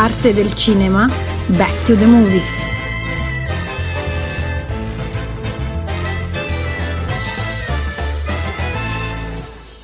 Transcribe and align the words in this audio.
Arte 0.00 0.32
del 0.32 0.54
cinema, 0.54 1.08
Back 1.48 1.82
to 1.86 1.96
the 1.96 2.06
Movies. 2.06 2.70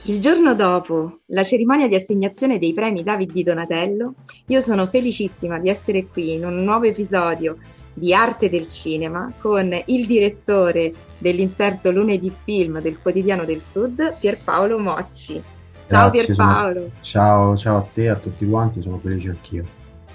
Il 0.06 0.20
giorno 0.20 0.54
dopo 0.54 1.20
la 1.28 1.42
cerimonia 1.44 1.88
di 1.88 1.94
assegnazione 1.94 2.58
dei 2.58 2.74
premi 2.74 3.02
David 3.02 3.32
di 3.32 3.42
Donatello, 3.42 4.14
io 4.46 4.60
sono 4.60 4.86
felicissima 4.86 5.58
di 5.58 5.70
essere 5.70 6.06
qui 6.06 6.34
in 6.34 6.44
un 6.44 6.56
nuovo 6.62 6.84
episodio 6.84 7.56
di 7.94 8.12
Arte 8.12 8.50
del 8.50 8.68
Cinema 8.68 9.32
con 9.40 9.72
il 9.86 10.06
direttore 10.06 10.92
dell'inserto 11.16 11.90
Lunedì 11.90 12.30
Film 12.44 12.82
del 12.82 12.98
Quotidiano 13.00 13.44
del 13.46 13.62
Sud, 13.66 14.16
Pierpaolo 14.20 14.78
Mocci. 14.78 15.42
Ciao 15.88 16.10
Grazie, 16.10 16.26
Pierpaolo. 16.34 16.74
sono- 16.80 16.90
Ciao, 17.00 17.56
ciao 17.56 17.76
a 17.78 17.86
te, 17.94 18.08
a 18.10 18.16
tutti 18.16 18.46
quanti, 18.46 18.82
sono 18.82 18.98
felice 18.98 19.30
anch'io. 19.30 19.64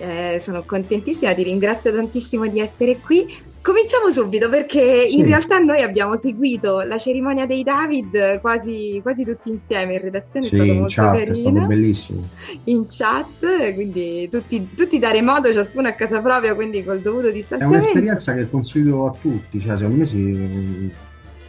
Eh, 0.02 0.40
sono 0.42 0.64
contentissima, 0.66 1.34
ti 1.34 1.44
ringrazio 1.44 1.94
tantissimo 1.94 2.48
di 2.48 2.62
essere 2.62 3.00
qui. 3.00 3.28
Cominciamo 3.62 4.10
subito 4.10 4.48
perché 4.48 5.08
Sì. 5.10 5.18
in 5.20 5.26
realtà 5.26 5.58
noi 5.58 5.82
abbiamo 5.82 6.16
seguito 6.16 6.80
la 6.84 6.98
cerimonia 6.98 7.46
dei 7.46 7.62
David 7.64 8.40
quasi, 8.40 9.00
quasi 9.02 9.26
tutti 9.26 9.50
insieme 9.50 9.96
in 9.96 10.02
redazione, 10.02 10.46
è 10.46 10.50
Sì, 10.50 10.56
stato 10.56 10.72
in 10.72 10.78
molto 10.80 10.94
chat 11.02 11.16
è 11.18 11.36
stato 11.36 11.42
carino. 11.52 11.68
bellissimo. 11.68 12.30
In 12.64 12.84
chat, 12.88 13.74
quindi 13.74 14.30
tutti, 14.32 14.70
tutti 14.74 14.98
dare 14.98 15.22
modo, 15.22 15.52
ciascuno 15.52 15.90
a 15.90 15.92
casa 15.92 16.22
propria, 16.22 16.56
quindi 16.56 16.82
col 16.86 17.02
dovuto 17.02 17.28
È 17.28 17.34
distanziamento. 17.34 17.84
un'esperienza 17.84 18.34
che 18.34 18.50
consiglio 18.50 19.06
a 19.08 19.16
tutti, 19.20 19.60
cioè 19.60 19.76
secondo 19.76 19.98
me 19.98 20.06
si, 20.06 20.90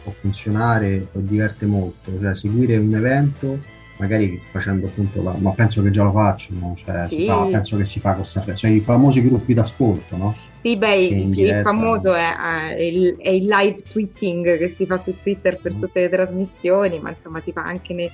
può 0.03 0.11
funzionare 0.11 1.07
diverte 1.13 1.65
molto, 1.65 2.11
cioè 2.19 2.35
seguire 2.35 2.75
un 2.75 2.93
evento 2.93 3.59
magari 4.01 4.41
facendo 4.51 4.87
appunto 4.87 5.21
la, 5.21 5.33
ma 5.37 5.51
penso 5.51 5.81
che 5.83 5.91
già 5.91 6.03
lo 6.03 6.11
facciano, 6.11 6.73
cioè 6.75 7.07
Sì. 7.07 7.25
fa- 7.27 7.45
penso 7.45 7.77
che 7.77 7.85
si 7.85 7.99
fa 7.99 8.13
con 8.15 8.25
Sanremo, 8.25 8.57
cioè 8.57 8.71
i 8.71 8.79
famosi 8.81 9.21
gruppi 9.23 9.53
d'ascolto, 9.53 10.17
no? 10.17 10.35
Sì, 10.61 10.77
beh, 10.77 10.93
il, 10.95 11.39
il 11.39 11.61
famoso 11.63 12.13
è, 12.13 12.35
è 12.75 12.81
il, 12.83 13.15
è 13.17 13.29
il 13.29 13.47
live 13.47 13.81
tweeting 13.81 14.59
che 14.59 14.69
si 14.69 14.85
fa 14.85 14.99
su 14.99 15.15
Twitter 15.19 15.59
per 15.59 15.73
Mm. 15.73 15.79
tutte 15.79 16.01
le 16.01 16.09
trasmissioni, 16.09 16.99
ma 16.99 17.09
insomma 17.09 17.39
si 17.41 17.51
fa 17.51 17.63
anche 17.63 17.95
ne- 17.95 18.11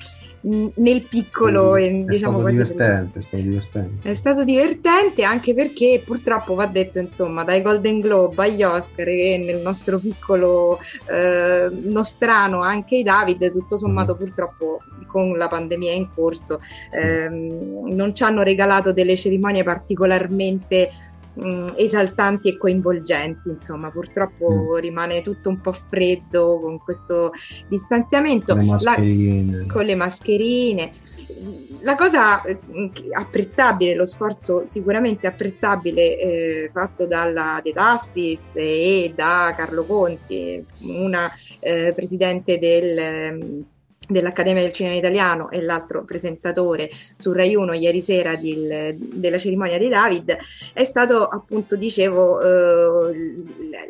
nel 0.76 1.02
piccolo 1.10 1.76
e 1.76 1.88
è 1.88 1.92
diciamo 2.06 2.40
stato 2.40 2.42
quasi 2.42 2.56
divertente, 2.58 3.20
è 3.20 3.22
stato 3.22 3.42
divertente. 3.44 4.10
È 4.10 4.14
stato 4.14 4.44
divertente 4.46 5.24
anche 5.24 5.54
perché 5.54 6.02
purtroppo 6.06 6.54
va 6.54 6.68
detto, 6.68 7.00
insomma, 7.00 7.44
dai 7.44 7.62
Golden 7.62 8.00
Globe 8.00 8.44
agli 8.46 8.64
Oscar 8.64 9.10
e 9.10 9.38
nel 9.44 9.58
nostro 9.62 10.00
piccolo 10.00 10.80
eh, 11.12 11.68
nostrano 11.70 12.62
anche 12.62 12.96
i 12.98 13.04
David, 13.04 13.52
tutto 13.52 13.76
sommato 13.76 14.14
Mhm. 14.14 14.18
purtroppo 14.20 14.82
con 15.08 15.38
la 15.38 15.48
pandemia 15.50 15.92
in 15.94 16.08
corso 16.14 16.60
ehm, 16.92 17.94
non 17.94 18.14
ci 18.16 18.24
hanno 18.24 18.42
regalato 18.44 18.94
delle 18.94 19.16
cerimonie 19.18 19.64
particolarmente 19.64 20.90
mh, 21.38 21.74
esaltanti 21.76 22.50
e 22.50 22.58
coinvolgenti, 22.58 23.50
insomma, 23.50 23.90
purtroppo 23.92 24.76
rimane 24.78 25.22
tutto 25.22 25.50
un 25.50 25.62
po' 25.62 25.72
freddo 25.72 26.60
con 26.60 26.80
questo 26.80 27.32
distanziamento. 27.68 28.54
Con 28.56 28.62
le 28.64 28.66
La- 28.66 28.72
mascherine. 28.74 29.66
con 29.68 29.86
le 29.86 29.96
mascherine. 29.96 30.92
La 31.82 31.96
cosa 31.96 32.42
che- 32.42 33.10
apprezzabile, 33.12 33.94
lo 33.94 34.06
sforzo 34.06 34.64
sicuramente 34.68 35.28
apprezzabile 35.28 36.18
eh, 36.20 36.70
fatto 36.74 37.06
dalla 37.06 37.60
De 37.64 37.72
Tassis 37.74 38.50
e 38.54 39.14
da 39.16 39.54
Carlo 39.56 39.84
Conti, 39.84 40.66
una 40.82 41.32
eh, 41.60 41.94
presidente 41.96 42.58
del, 42.58 43.64
dell'Accademia 44.08 44.62
del 44.62 44.72
Cinema 44.72 44.96
Italiano 44.96 45.50
e 45.52 45.62
l'altro 45.62 46.04
presentatore 46.04 46.90
su 47.16 47.32
Rai 47.32 47.56
1 47.56 47.74
ieri 47.74 48.02
sera 48.02 48.36
del- 48.36 48.96
della 48.98 49.38
cerimonia 49.38 49.78
dei 49.78 49.90
David, 49.90 50.38
è 50.74 50.84
stato 50.86 51.28
appunto, 51.28 51.76
dicevo, 51.76 52.40
eh, 52.42 53.36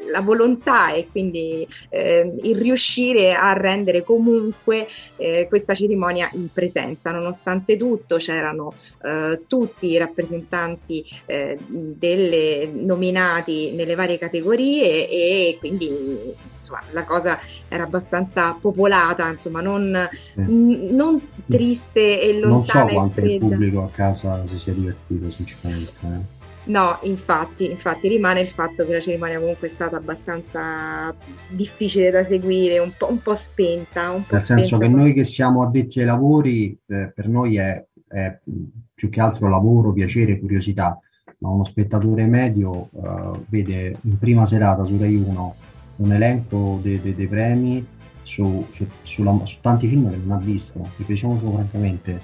la 0.09 0.21
volontà 0.21 0.91
e 0.93 1.07
quindi 1.09 1.67
eh, 1.89 2.33
il 2.41 2.57
riuscire 2.57 3.33
a 3.33 3.53
rendere 3.53 4.03
comunque 4.03 4.87
eh, 5.17 5.45
questa 5.47 5.73
cerimonia 5.73 6.29
in 6.33 6.51
presenza. 6.51 7.11
Nonostante 7.11 7.77
tutto 7.77 8.17
c'erano 8.17 8.73
eh, 9.03 9.41
tutti 9.47 9.87
i 9.89 9.97
rappresentanti 9.97 11.05
eh, 11.25 11.57
delle 11.67 12.69
nominati 12.73 13.71
nelle 13.73 13.95
varie 13.95 14.17
categorie 14.17 15.09
e 15.09 15.57
quindi 15.59 16.55
insomma, 16.59 16.81
la 16.91 17.03
cosa 17.03 17.39
era 17.67 17.83
abbastanza 17.83 18.57
popolata, 18.59 19.29
insomma 19.29 19.61
non, 19.61 20.09
Sì. 20.33 20.41
n- 20.41 20.89
non 20.91 21.21
triste 21.47 22.21
e 22.21 22.33
Non 22.33 22.65
so 22.65 22.73
lontana 22.79 22.91
quanto 22.91 23.21
il 23.21 23.39
pubblico 23.39 23.83
a 23.83 23.89
casa 23.89 24.45
si 24.45 24.57
sia 24.57 24.73
divertito, 24.73 25.31
sinceramente. 25.31 25.91
eh. 26.03 26.35
No, 26.67 26.97
infatti, 27.03 27.71
infatti 27.71 28.09
rimane 28.09 28.41
il 28.41 28.49
fatto 28.49 28.85
che 28.85 28.91
la 28.91 28.99
cerimonia 28.99 29.39
comunque 29.39 29.67
è 29.67 29.71
stata 29.71 29.95
abbastanza 29.95 31.15
difficile 31.49 32.09
da 32.11 32.25
seguire, 32.25 32.79
un 32.79 32.91
po', 32.97 33.09
un 33.09 33.21
po' 33.21 33.35
spenta. 33.35 34.09
Un 34.11 34.25
po' 34.25 34.33
Nel 34.35 34.43
senso 34.43 34.75
spenta. 34.75 34.85
che 34.85 34.91
noi 34.91 35.13
che 35.13 35.23
siamo 35.23 35.63
addetti 35.63 36.01
ai 36.01 36.05
lavori, 36.05 36.77
eh, 36.87 37.11
per 37.15 37.29
noi 37.29 37.55
è, 37.57 37.85
è 38.09 38.37
più 38.93 39.07
che 39.09 39.21
altro 39.21 39.47
lavoro, 39.47 39.93
piacere, 39.93 40.39
curiosità, 40.39 40.99
ma 41.39 41.49
uno 41.49 41.63
spettatore 41.63 42.25
medio 42.25 42.89
eh, 43.01 43.39
vede 43.47 43.97
in 44.01 44.17
prima 44.17 44.45
serata 44.45 44.83
su 44.83 44.97
Rai 44.99 45.15
1 45.15 45.55
un 45.97 46.11
elenco 46.13 46.79
dei, 46.81 47.01
dei- 47.01 47.15
dei 47.15 47.27
premi 47.27 47.85
su, 48.23 48.65
su- 48.69 48.87
sulla- 49.03 49.39
su 49.43 49.57
tanti 49.61 49.87
film 49.87 50.09
che 50.09 50.17
non 50.23 50.37
ha 50.37 50.41
visto, 50.41 50.79
perché 50.79 51.13
diciamocelo 51.13 51.51
francamente, 51.53 52.21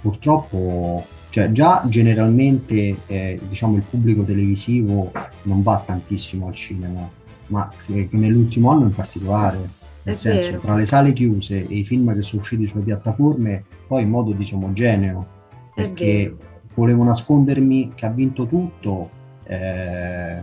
purtroppo, 0.00 1.04
cioè 1.30 1.50
già 1.52 1.82
generalmente 1.88 2.96
eh, 3.06 3.40
diciamo 3.48 3.76
il 3.76 3.84
pubblico 3.88 4.22
televisivo 4.22 5.10
non 5.42 5.62
va 5.62 5.82
tantissimo 5.84 6.46
al 6.48 6.54
cinema, 6.54 7.08
ma 7.48 7.70
eh, 7.88 8.08
nell'ultimo 8.12 8.70
anno 8.70 8.84
in 8.84 8.94
particolare. 8.94 9.82
Nel 10.06 10.14
È 10.16 10.18
senso, 10.18 10.50
vero. 10.50 10.60
tra 10.60 10.74
le 10.74 10.84
sale 10.84 11.12
chiuse 11.14 11.66
e 11.66 11.76
i 11.76 11.84
film 11.84 12.12
che 12.14 12.20
sono 12.22 12.42
usciti 12.42 12.66
sulle 12.66 12.84
piattaforme, 12.84 13.64
poi 13.86 14.02
in 14.02 14.10
modo 14.10 14.32
disomogeneo, 14.32 15.26
perché 15.74 16.34
volevo 16.74 17.04
nascondermi 17.04 17.92
che 17.94 18.04
ha 18.04 18.10
vinto 18.10 18.46
tutto, 18.46 19.08
eh, 19.44 20.42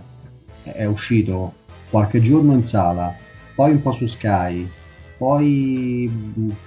è 0.64 0.86
uscito 0.86 1.54
qualche 1.92 2.22
giorno 2.22 2.54
in 2.54 2.64
sala, 2.64 3.14
poi 3.54 3.70
un 3.72 3.82
po' 3.84 3.92
su 3.92 4.08
Sky, 4.08 4.68
poi 5.18 6.10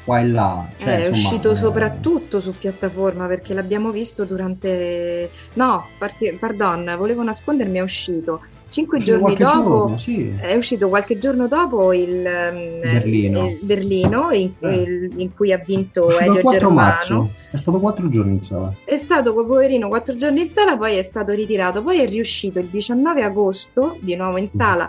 qua 0.04 0.20
e 0.20 0.28
là. 0.28 0.68
Cioè, 0.76 0.88
Eh, 0.88 0.92
è 0.92 1.08
insomma, 1.08 1.16
uscito 1.28 1.50
eh, 1.50 1.54
soprattutto 1.56 2.38
su 2.38 2.54
piattaforma 2.56 3.26
perché 3.26 3.52
l'abbiamo 3.52 3.90
visto 3.90 4.24
durante... 4.24 5.28
No, 5.54 5.86
parti- 5.98 6.36
pardon, 6.38 6.94
volevo 6.96 7.24
nascondermi, 7.24 7.78
è 7.78 7.82
uscito 7.82 8.42
cinque 8.68 8.98
uscito 8.98 9.18
giorni 9.18 9.34
dopo. 9.34 9.52
giorno, 9.60 9.96
sì. 9.96 10.32
È 10.38 10.54
uscito 10.54 10.88
qualche 10.88 11.18
giorno 11.18 11.48
dopo 11.48 11.92
il 11.92 12.24
ehm, 12.24 12.80
Berlino. 12.80 13.48
il 13.48 13.58
Berlino, 13.60 14.28
in, 14.30 14.52
Eh. 14.60 14.74
il- 14.74 15.12
in 15.16 15.34
cui 15.34 15.50
ha 15.52 15.58
vinto 15.64 16.08
Elio 16.16 16.40
4 16.42 16.50
Germano. 16.50 16.74
marzo, 16.74 17.30
è 17.50 17.56
stato 17.56 17.80
quattro 17.80 18.08
giorni 18.08 18.34
in 18.34 18.42
sala. 18.42 18.72
È 18.84 18.98
stato 18.98 19.34
poverino 19.34 19.88
quattro 19.88 20.14
giorni 20.14 20.42
in 20.42 20.52
sala, 20.52 20.76
poi 20.76 20.94
è 20.96 21.02
stato 21.02 21.32
ritirato, 21.32 21.82
poi 21.82 21.98
è 21.98 22.08
riuscito 22.08 22.60
il 22.60 22.66
19 22.66 23.24
agosto 23.24 23.96
di 23.98 24.14
nuovo 24.14 24.36
in 24.38 24.50
sala 24.52 24.88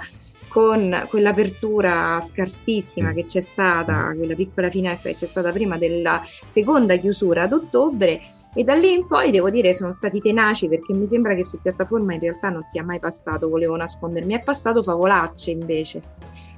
con 0.55 0.89
quell'apertura 1.09 2.21
scarsissima 2.21 3.11
che 3.11 3.25
c'è 3.25 3.41
stata, 3.41 4.13
quella 4.15 4.35
piccola 4.35 4.69
finestra 4.69 5.09
che 5.09 5.17
c'è 5.17 5.25
stata 5.25 5.51
prima 5.51 5.77
della 5.77 6.21
seconda 6.23 6.95
chiusura 6.95 7.43
ad 7.43 7.51
ottobre. 7.51 8.21
E 8.53 8.63
da 8.63 8.73
lì 8.73 8.93
in 8.93 9.05
poi 9.05 9.31
devo 9.31 9.49
dire 9.49 9.73
sono 9.73 9.91
stati 9.91 10.21
tenaci 10.21 10.69
perché 10.69 10.93
mi 10.93 11.07
sembra 11.07 11.35
che 11.35 11.43
su 11.43 11.59
piattaforma 11.61 12.13
in 12.13 12.21
realtà 12.21 12.47
non 12.47 12.63
sia 12.69 12.85
mai 12.85 12.99
passato, 12.99 13.49
volevo 13.49 13.75
nascondermi, 13.75 14.33
è 14.33 14.43
passato 14.43 14.81
Favolacce 14.81 15.51
invece. 15.51 16.01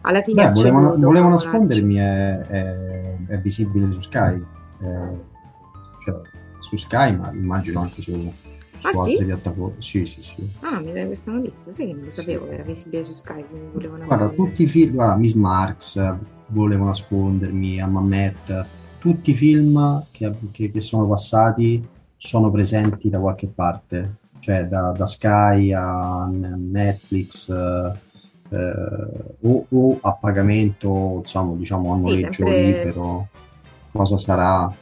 Alla 0.02 0.22
fine 0.22 0.44
Beh, 0.44 0.52
volevo, 0.52 0.80
volevo 0.80 1.12
Favolacce. 1.14 1.46
nascondermi, 1.48 1.96
è, 1.96 2.38
è- 2.42 3.16
è 3.30 3.38
visibile 3.40 3.92
su 3.94 4.02
Sky, 4.02 4.36
eh, 4.36 5.20
cioè 6.04 6.22
su 6.60 6.78
Sky, 6.78 7.16
ma 7.16 7.32
immagino 7.34 7.80
anche 7.82 8.04
su, 8.04 8.32
su 8.92 8.98
Ah, 9.00 9.04
sì? 9.04 9.12
altre 9.12 9.26
piattaforme. 9.26 9.82
Sì, 9.82 10.06
sì, 10.06 10.22
sì. 10.22 10.48
Ah, 10.62 10.80
mi 10.80 10.92
dai 10.94 11.06
questa 11.06 11.32
notizia? 11.32 11.72
Sai 11.72 11.88
che 11.88 11.94
non 11.94 12.04
lo 12.04 12.10
Sì. 12.10 12.20
sapevo 12.22 12.48
che 12.48 12.54
era 12.54 12.64
visibile 12.64 13.04
su 13.04 13.14
Skype, 13.14 13.48
quindi 13.48 13.70
volevo 13.88 14.06
Guarda, 14.06 14.30
tutti 14.30 14.64
i 14.64 14.68
film, 14.68 14.94
guarda, 14.94 15.16
Miss 15.16 15.34
Marx, 15.34 16.16
Volevo 16.50 16.86
nascondermi, 16.86 17.82
a 17.82 17.88
Mamet, 17.88 18.66
tutti 19.00 19.32
i 19.32 19.34
film 19.34 20.06
che, 20.12 20.34
che- 20.52 20.72
che 20.72 20.80
sono 20.80 21.06
passati 21.06 21.86
sono 22.16 22.50
presenti 22.50 23.10
da 23.10 23.20
qualche 23.20 23.48
parte, 23.48 24.16
cioè 24.40 24.66
da, 24.66 24.92
da 24.92 25.06
Sky 25.06 25.74
a 25.74 26.26
Netflix 26.32 27.50
eh, 27.50 27.92
eh, 28.50 29.36
o, 29.42 29.66
o 29.70 29.98
a 30.02 30.14
pagamento, 30.14 31.16
insomma, 31.18 31.54
diciamo 31.58 31.92
a 31.92 31.96
Sì, 31.98 32.02
noleggio 32.02 32.32
sempre- 32.46 32.56
libero, 32.56 33.28
cosa 33.92 34.18
sarà? 34.18 34.74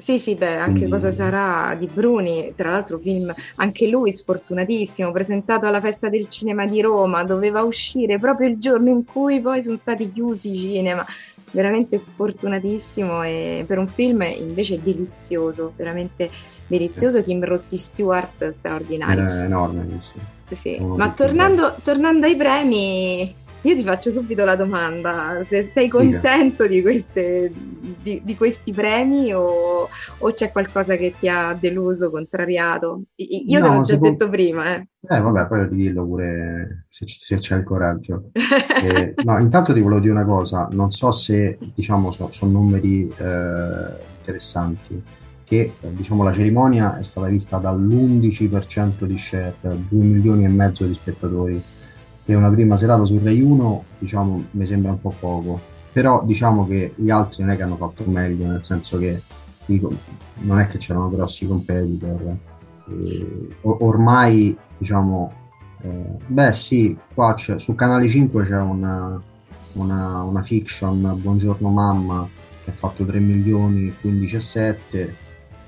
Sì, 0.00 0.18
sì, 0.18 0.34
beh, 0.34 0.56
anche 0.56 0.72
Quindi- 0.72 0.90
Cosa 0.90 1.12
sarà 1.12 1.74
di 1.78 1.86
Bruni, 1.92 2.54
tra 2.56 2.70
l'altro 2.70 2.98
film 2.98 3.32
anche 3.56 3.86
lui 3.86 4.12
sfortunatissimo, 4.12 5.12
presentato 5.12 5.66
alla 5.66 5.80
Festa 5.80 6.08
del 6.08 6.26
Cinema 6.28 6.64
di 6.66 6.80
Roma, 6.80 7.22
doveva 7.22 7.62
uscire 7.62 8.18
proprio 8.18 8.48
il 8.48 8.58
giorno 8.58 8.88
in 8.88 9.04
cui 9.04 9.40
poi 9.40 9.62
sono 9.62 9.76
stati 9.76 10.10
chiusi 10.10 10.52
i 10.52 10.56
cinema, 10.56 11.04
veramente 11.52 11.98
sfortunatissimo 11.98 13.22
e 13.22 13.64
per 13.66 13.76
un 13.78 13.88
film 13.88 14.22
invece 14.22 14.80
delizioso, 14.82 15.74
veramente 15.76 16.30
delizioso, 16.66 17.22
Kim 17.22 17.44
Rossi 17.44 17.76
Stewart 17.76 18.48
straordinario. 18.48 19.24
Era 19.24 19.44
enorme. 19.44 19.86
Sì, 20.50 20.78
Uno 20.80 20.96
ma 20.96 21.12
tornando, 21.12 21.76
tornando 21.82 22.26
ai 22.26 22.36
premi, 22.36 23.34
io 23.62 23.74
ti 23.74 23.82
faccio 23.82 24.10
subito 24.10 24.44
la 24.44 24.56
domanda, 24.56 25.42
se 25.44 25.70
sei 25.74 25.88
contento 25.88 26.66
di, 26.66 26.80
queste, 26.82 27.52
di, 28.02 28.20
di 28.24 28.36
questi 28.36 28.72
premi 28.72 29.32
o, 29.34 29.88
o 30.18 30.32
c'è 30.32 30.50
qualcosa 30.50 30.96
che 30.96 31.14
ti 31.18 31.28
ha 31.28 31.56
deluso, 31.58 32.10
contrariato? 32.10 33.02
Io 33.16 33.60
te 33.60 33.66
No, 33.66 33.72
l'ho 33.74 33.78
già 33.82 33.92
secondo- 33.94 34.10
detto 34.10 34.28
prima, 34.30 34.74
eh. 34.76 34.86
Eh, 35.08 35.18
vabbè, 35.20 35.46
poi 35.46 35.68
dillo 35.68 36.04
pure 36.06 36.84
se, 36.90 37.04
se 37.08 37.36
c'è 37.36 37.56
il 37.56 37.64
coraggio. 37.64 38.30
Eh, 38.82 39.12
no, 39.24 39.38
intanto 39.38 39.74
ti 39.74 39.80
volevo 39.82 40.00
dire 40.00 40.12
una 40.12 40.24
cosa, 40.24 40.66
non 40.72 40.90
so 40.90 41.10
se, 41.10 41.58
diciamo, 41.74 42.10
so- 42.10 42.30
sono 42.30 42.52
numeri 42.52 43.02
eh, 43.14 43.94
interessanti, 44.18 45.02
che 45.44 45.72
diciamo 45.90 46.22
la 46.22 46.32
cerimonia 46.32 46.98
è 46.98 47.02
stata 47.02 47.26
vista 47.26 47.58
dall'11% 47.58 49.04
di 49.04 49.18
share, 49.18 49.54
2 49.60 49.78
milioni 49.90 50.44
e 50.44 50.48
mezzo 50.48 50.84
di 50.86 50.94
spettatori, 50.94 51.60
e 52.30 52.36
una 52.36 52.48
prima 52.48 52.76
serata 52.76 53.04
su 53.04 53.18
Rai 53.20 53.40
1, 53.40 53.84
diciamo, 53.98 54.44
mi 54.52 54.64
sembra 54.64 54.92
un 54.92 55.00
po' 55.00 55.12
poco, 55.18 55.60
però 55.92 56.22
diciamo 56.24 56.64
che 56.64 56.92
gli 56.94 57.10
altri 57.10 57.42
non 57.42 57.52
è 57.52 57.56
che 57.56 57.62
hanno 57.62 57.76
fatto 57.76 58.04
meglio, 58.06 58.46
nel 58.46 58.64
senso 58.64 58.98
che 58.98 59.22
dico, 59.66 59.92
non 60.42 60.60
è 60.60 60.68
che 60.68 60.78
c'erano 60.78 61.10
grossi 61.10 61.48
competitor, 61.48 62.36
eh, 62.88 63.48
o- 63.62 63.78
ormai 63.80 64.56
diciamo 64.78 65.32
eh, 65.82 66.16
beh 66.24 66.52
sì, 66.52 66.96
qua 67.12 67.34
c'è, 67.34 67.58
su 67.58 67.74
Canale 67.74 68.08
5 68.08 68.44
c'è 68.44 68.60
una, 68.60 69.20
una, 69.72 70.22
una 70.22 70.42
fiction, 70.42 71.00
Buongiorno 71.20 71.68
Mamma, 71.68 72.28
che 72.62 72.70
ha 72.70 72.74
fatto 72.74 73.04
3 73.04 73.18
milioni 73.18 73.92
15 74.00 74.36
e 74.36 74.40
7 74.40 75.16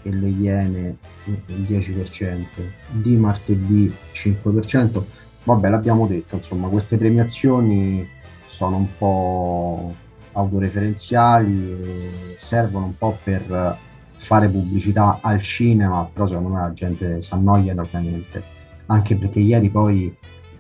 e 0.04 0.12
le 0.12 0.28
Iene 0.28 0.96
il 1.24 1.62
10%, 1.68 2.44
di 2.90 3.16
martedì 3.16 3.92
5%. 4.12 5.02
Vabbè, 5.44 5.68
l'abbiamo 5.68 6.06
detto, 6.06 6.36
insomma, 6.36 6.68
queste 6.68 6.96
premiazioni 6.96 8.06
sono 8.46 8.76
un 8.76 8.86
po' 8.96 9.94
autoreferenziali, 10.32 12.36
servono 12.36 12.86
un 12.86 12.96
po' 12.96 13.18
per 13.22 13.76
fare 14.14 14.48
pubblicità 14.48 15.18
al 15.20 15.40
cinema, 15.40 16.08
però 16.12 16.26
secondo 16.26 16.50
me 16.50 16.60
la 16.60 16.72
gente 16.72 17.20
si 17.20 17.34
annoia 17.34 17.72
enormemente. 17.72 18.60
Anche 18.86 19.16
perché 19.16 19.40
ieri 19.40 19.68
poi 19.68 20.14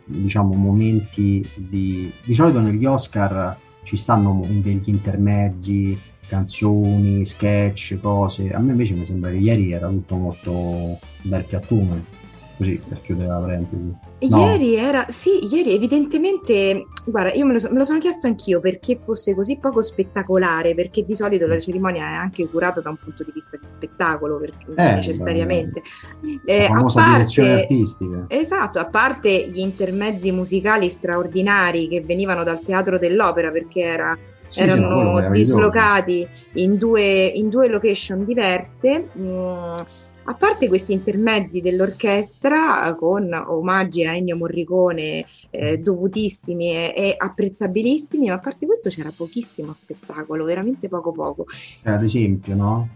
diciamo 0.04 0.54
momenti 0.54 1.48
di 1.54 2.12
di 2.24 2.34
solito 2.34 2.60
negli 2.60 2.84
Oscar 2.84 3.56
ci 3.84 3.96
stanno 3.96 4.44
degli 4.48 4.82
intermezzi 4.86 5.96
canzoni, 6.26 7.24
sketch, 7.24 7.98
cose. 8.00 8.50
A 8.50 8.58
me 8.58 8.72
invece 8.72 8.94
mi 8.94 9.04
sembra 9.04 9.30
che 9.30 9.36
ieri 9.36 9.72
era 9.72 9.88
tutto 9.88 10.16
molto 10.16 10.98
bel 11.22 11.44
piattume 11.44 12.21
così 12.62 12.80
per 12.88 13.00
chiudere 13.02 13.28
la 13.28 13.38
parentesi 13.38 14.10
No. 14.22 14.36
Ieri 14.38 14.76
era, 14.76 15.06
sì, 15.08 15.48
ieri 15.52 15.74
evidentemente, 15.74 16.86
guarda, 17.04 17.32
io 17.32 17.44
me 17.44 17.54
lo, 17.54 17.58
so- 17.58 17.72
me 17.72 17.78
lo 17.78 17.84
sono 17.84 17.98
chiesto 17.98 18.28
anch'io 18.28 18.60
perché 18.60 19.00
fosse 19.04 19.34
così 19.34 19.58
poco 19.58 19.82
spettacolare, 19.82 20.76
perché 20.76 21.04
di 21.04 21.16
solito 21.16 21.48
la 21.48 21.58
cerimonia 21.58 22.12
è 22.12 22.14
anche 22.14 22.48
curata 22.48 22.80
da 22.80 22.90
un 22.90 22.98
punto 22.98 23.24
di 23.24 23.32
vista 23.34 23.56
di 23.56 23.66
spettacolo, 23.66 24.38
perché, 24.38 24.66
Eh, 24.76 24.94
necessariamente. 24.94 25.82
la 26.20 26.40
Eh, 26.44 26.64
a 26.66 26.68
famosa 26.68 27.02
direzione 27.02 27.48
parte, 27.48 27.60
artistica 27.62 28.24
esatto, 28.28 28.78
a 28.78 28.86
parte 28.86 29.48
gli 29.48 29.58
intermezzi 29.58 30.30
musicali 30.30 30.88
straordinari 30.88 31.88
che 31.88 32.00
venivano 32.02 32.44
dal 32.44 32.60
teatro 32.62 33.00
dell'opera, 33.00 33.50
perché 33.50 33.80
era, 33.80 34.16
Sì, 34.48 34.60
erano 34.60 35.28
dislocati 35.30 36.24
in 36.54 36.76
due, 36.78 37.24
in 37.26 37.48
due 37.48 37.68
location 37.68 38.24
diverse. 38.24 39.08
mm, 39.18 39.76
a 40.24 40.34
parte 40.34 40.68
questi 40.68 40.92
intermezzi 40.92 41.60
dell'orchestra 41.60 42.88
eh, 42.88 42.96
con 42.96 43.32
omaggi 43.32 44.04
a 44.06 44.14
Ennio 44.14 44.36
Morricone 44.36 45.24
eh, 45.50 45.78
dovutissimi 45.78 46.72
e, 46.72 46.94
e 46.96 47.14
apprezzabilissimi, 47.16 48.28
ma 48.28 48.34
a 48.34 48.38
parte 48.38 48.66
questo 48.66 48.88
c'era 48.88 49.12
pochissimo 49.14 49.72
spettacolo, 49.72 50.44
veramente 50.44 50.88
poco 50.88 51.12
poco. 51.12 51.46
Cioè, 51.82 51.92
ad 51.92 52.02
esempio, 52.02 52.54
no? 52.54 52.88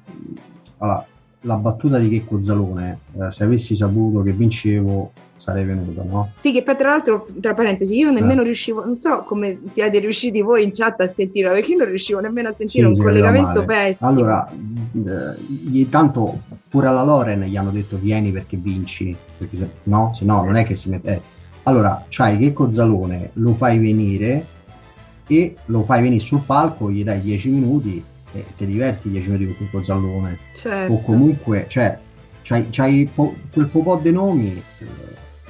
Allora, 0.78 1.06
la 1.40 1.56
battuta 1.56 1.98
di 1.98 2.08
Checco 2.08 2.40
Zalone, 2.40 3.00
eh, 3.18 3.30
se 3.30 3.44
avessi 3.44 3.74
saputo 3.74 4.22
che 4.22 4.32
vincevo 4.32 5.12
sarei 5.36 5.64
venuto, 5.64 6.02
no? 6.04 6.32
Sì, 6.40 6.52
che 6.52 6.62
poi 6.62 6.76
tra 6.76 6.88
l'altro, 6.90 7.26
tra 7.40 7.54
parentesi, 7.54 7.96
io 7.96 8.10
nemmeno 8.10 8.42
riuscivo, 8.42 8.84
non 8.84 9.00
so 9.00 9.22
come 9.26 9.60
siete 9.70 9.98
riusciti 9.98 10.40
voi 10.40 10.64
in 10.64 10.70
chat 10.72 11.00
a 11.00 11.12
sentirlo, 11.14 11.52
perché 11.52 11.72
io 11.72 11.78
non 11.78 11.86
riuscivo 11.88 12.20
nemmeno 12.20 12.48
a 12.48 12.52
sentire 12.52 12.92
Sì, 12.92 12.98
un 12.98 13.04
collegamento 13.04 13.64
pessimo. 13.64 14.08
Allora, 14.08 14.50
eh, 14.50 15.88
tanto 15.88 16.40
pure 16.68 16.88
alla 16.88 17.02
Loren 17.02 17.42
gli 17.42 17.56
hanno 17.56 17.70
detto 17.70 17.96
vieni 17.96 18.32
perché 18.32 18.56
vinci, 18.56 19.14
perché 19.38 19.56
se, 19.56 19.70
no? 19.84 20.12
Se 20.14 20.24
no 20.24 20.44
non 20.44 20.56
è 20.56 20.64
che 20.64 20.74
si 20.74 20.90
mette... 20.90 21.08
eh. 21.12 21.20
Allora, 21.64 22.04
c'hai 22.08 22.38
Checco 22.38 22.70
Zalone, 22.70 23.30
lo 23.34 23.52
fai 23.52 23.78
venire 23.78 24.46
e 25.26 25.56
lo 25.66 25.82
fai 25.82 26.00
venire 26.02 26.20
sul 26.20 26.42
palco, 26.46 26.90
gli 26.90 27.02
dai 27.02 27.20
10 27.20 27.50
minuti 27.50 28.02
e 28.32 28.44
ti 28.56 28.66
diverti 28.66 29.10
10 29.10 29.30
minuti 29.30 29.46
con 29.46 29.66
Checco 29.66 29.82
Zalone. 29.82 30.38
Certo. 30.52 30.92
o 30.92 31.02
comunque, 31.02 31.66
cioè, 31.68 31.98
c'hai, 32.42 32.68
c'hai 32.70 33.10
po- 33.12 33.34
quel 33.52 33.66
po' 33.66 33.98
di 34.00 34.12
nomi, 34.12 34.62
eh, 34.78 34.86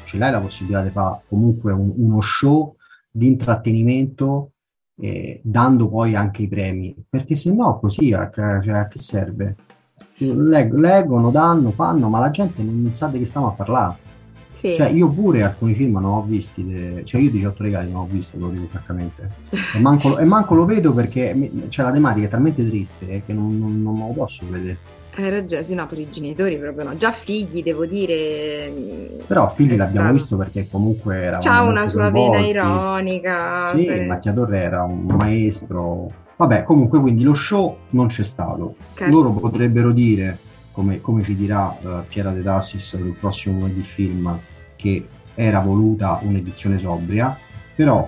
ce 0.07 0.17
l'hai 0.19 0.31
la 0.31 0.41
possibilità 0.41 0.83
di 0.83 0.91
fare 0.91 1.21
comunque 1.29 1.73
un- 1.73 1.93
uno 1.97 2.21
show 2.21 2.75
di 3.11 3.27
intrattenimento, 3.27 4.53
eh, 4.99 5.41
dando 5.43 5.89
poi 5.89 6.15
anche 6.15 6.43
i 6.43 6.49
premi, 6.49 6.95
perché 7.09 7.35
se 7.35 7.53
no 7.53 7.79
così 7.79 8.13
a, 8.13 8.31
cioè, 8.33 8.71
a 8.75 8.89
che 8.89 8.99
serve? 8.99 9.57
Leg- 10.19 10.75
leggono, 10.75 11.31
danno, 11.31 11.71
fanno, 11.71 12.09
ma 12.09 12.19
la 12.21 12.31
gente 12.31 12.63
non 12.63 12.91
sa 12.93 13.09
di 13.09 13.19
che 13.19 13.27
stiamo 13.27 13.49
a 13.49 13.53
parlare. 13.53 14.05
Sì. 14.53 14.75
Cioè, 14.75 14.89
io 14.89 15.11
pure 15.11 15.43
alcuni 15.43 15.75
film 15.75 15.99
non 15.99 16.05
ho 16.13 16.23
visti, 16.23 16.65
de- 16.65 17.03
cioè 17.05 17.21
io 17.21 17.31
18 17.31 17.63
regali 17.63 17.91
non 17.93 18.03
ho 18.03 18.07
visto, 18.07 18.39
lo 18.39 18.49
dico 18.49 18.67
francamente. 18.69 19.31
E 19.51 19.79
manco, 19.81 20.17
e 20.17 20.25
manco 20.25 20.55
lo 20.55 20.65
vedo 20.65 20.95
perché 20.95 21.35
mi- 21.35 21.67
cioè, 21.69 21.85
la 21.85 21.93
tematica 21.93 22.27
è 22.27 22.31
talmente 22.31 22.65
triste 22.65 23.23
che 23.27 23.33
non, 23.35 23.59
non- 23.59 23.83
non 23.83 23.99
lo 23.99 24.13
posso 24.15 24.47
vedere. 24.49 24.79
Ragione, 25.17 25.63
sì, 25.63 25.75
no, 25.75 25.87
per 25.87 25.99
i 25.99 26.09
genitori 26.11 26.57
proprio 26.59 26.85
no. 26.85 26.97
Già 26.97 27.11
figli, 27.13 27.63
devo 27.63 27.87
dire. 27.87 28.71
Però 29.27 29.49
figli 29.49 29.73
è 29.73 29.77
l'abbiamo 29.77 30.01
stato- 30.07 30.13
visto 30.13 30.37
perché 30.37 30.69
comunque 30.71 31.17
eravamo 31.17 31.43
C'ha 31.43 31.63
una 31.63 31.89
sua 31.89 32.11
coinvolti. 32.11 32.49
ironica. 32.49 33.73
Sì, 33.77 33.85
se- 33.87 34.01
Mattia 34.05 34.33
Torre 34.33 34.61
era 34.61 34.83
un 34.83 35.05
maestro. 35.17 36.07
Vabbè, 36.37 36.65
comunque 36.65 37.01
quindi 37.01 37.23
lo 37.23 37.35
show 37.35 37.77
non 37.91 38.09
c'è 38.09 38.23
stato. 38.23 38.75
scherzo. 38.79 39.11
Loro 39.15 39.31
potrebbero 39.33 39.91
dire, 39.93 40.37
come, 40.73 41.01
come 41.01 41.23
ci 41.23 41.35
dirà 41.35 41.75
eh, 41.81 42.03
Piera 42.07 42.31
De 42.31 42.43
Tassis 42.43 42.97
sul 42.97 43.17
prossimo 43.19 43.59
lunedì 43.61 43.81
film, 43.83 44.39
che 44.77 45.07
era 45.35 45.61
voluta 45.61 46.19
un'edizione 46.23 46.79
sobria, 46.79 47.37
però, 47.75 48.07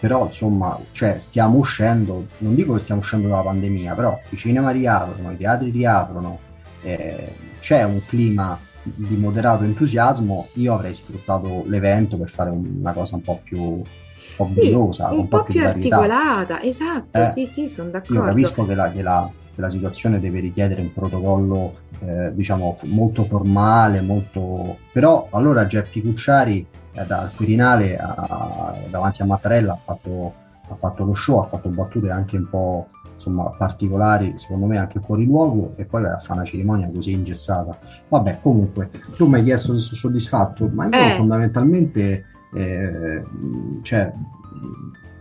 però 0.00 0.24
insomma, 0.26 0.78
cioè, 0.92 1.18
stiamo 1.18 1.58
uscendo, 1.58 2.26
non 2.38 2.54
dico 2.54 2.72
che 2.72 2.78
stiamo 2.80 3.00
uscendo 3.02 3.28
dalla 3.28 3.42
pandemia, 3.42 3.94
però 3.94 4.18
i 4.30 4.36
cinema 4.36 4.70
riaprono, 4.70 5.30
i 5.32 5.36
teatri 5.36 5.70
riaprono, 5.70 6.38
eh, 6.82 7.32
c'è 7.60 7.82
un 7.84 8.00
clima 8.06 8.58
di 8.82 9.14
moderato 9.16 9.62
entusiasmo, 9.64 10.48
io 10.54 10.72
avrei 10.74 10.94
sfruttato 10.94 11.64
l'evento 11.66 12.16
per 12.16 12.30
fare 12.30 12.48
un- 12.50 12.76
una 12.80 12.92
cosa 12.94 13.16
un 13.16 13.22
po' 13.22 13.40
più, 13.44 13.60
un 13.60 13.82
po' 14.36 14.50
Sì, 14.56 14.72
con 14.72 15.18
un 15.18 15.28
po' 15.28 15.42
più 15.42 15.60
varietà. 15.62 15.96
articolata, 15.96 16.62
esatto, 16.62 17.20
Eh, 17.20 17.26
sì, 17.26 17.46
sì, 17.46 17.68
sono 17.68 17.88
Io 17.88 17.92
d'accordo. 17.92 18.22
capisco 18.24 18.64
che 18.66 18.74
la, 18.74 18.90
che 18.90 19.02
la- 19.02 19.30
che 19.54 19.60
la 19.60 19.68
situazione 19.68 20.18
deve 20.20 20.40
richiedere 20.40 20.80
un 20.80 20.92
protocollo, 20.94 21.74
eh, 22.06 22.32
diciamo, 22.34 22.72
f- 22.72 22.84
molto 22.84 23.24
formale, 23.26 24.00
molto... 24.00 24.78
però 24.92 25.28
allora 25.32 25.66
Geppi 25.66 26.00
Cucciari 26.00 26.66
dal 27.06 27.32
Quirinale 27.34 27.96
a- 27.96 28.74
davanti 28.90 29.22
a 29.22 29.24
Mattarella 29.26 29.72
ha 29.72 29.76
fatto, 29.76 30.34
ha 30.68 30.74
fatto 30.76 31.04
lo 31.04 31.14
show, 31.14 31.38
ha 31.40 31.44
fatto 31.46 31.68
battute 31.68 32.10
anche 32.10 32.36
un 32.36 32.48
po' 32.48 32.86
insomma, 33.14 33.50
particolari, 33.50 34.38
secondo 34.38 34.64
me 34.66 34.78
anche 34.78 34.98
fuori 34.98 35.24
luogo, 35.26 35.74
e 35.76 35.84
poi 35.84 36.04
a 36.06 36.16
fare 36.18 36.40
una 36.40 36.44
cerimonia 36.48 36.90
così 36.92 37.12
ingessata. 37.12 37.78
Vabbè, 38.08 38.38
comunque, 38.40 38.90
tu 39.14 39.26
mi 39.26 39.36
hai 39.36 39.44
chiesto 39.44 39.76
se 39.76 39.82
sono 39.82 39.96
soddisfatto, 39.96 40.68
ma 40.72 40.86
io 40.86 40.96
Eh. 40.96 41.10
fondamentalmente, 41.16 42.24
eh, 42.54 43.22
cioè, 43.82 44.12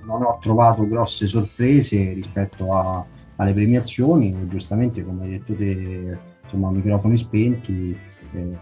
non 0.05 0.23
ho 0.23 0.37
trovato 0.41 0.87
grosse 0.87 1.27
sorprese 1.27 2.13
rispetto 2.13 2.73
a- 2.73 3.03
alle 3.35 3.53
premiazioni, 3.53 4.47
giustamente 4.47 5.03
come 5.03 5.23
hai 5.25 5.29
detto 5.31 5.53
te, 5.55 6.17
insomma, 6.43 6.71
microfoni 6.71 7.17
spenti, 7.17 7.97
eh, 8.33 8.57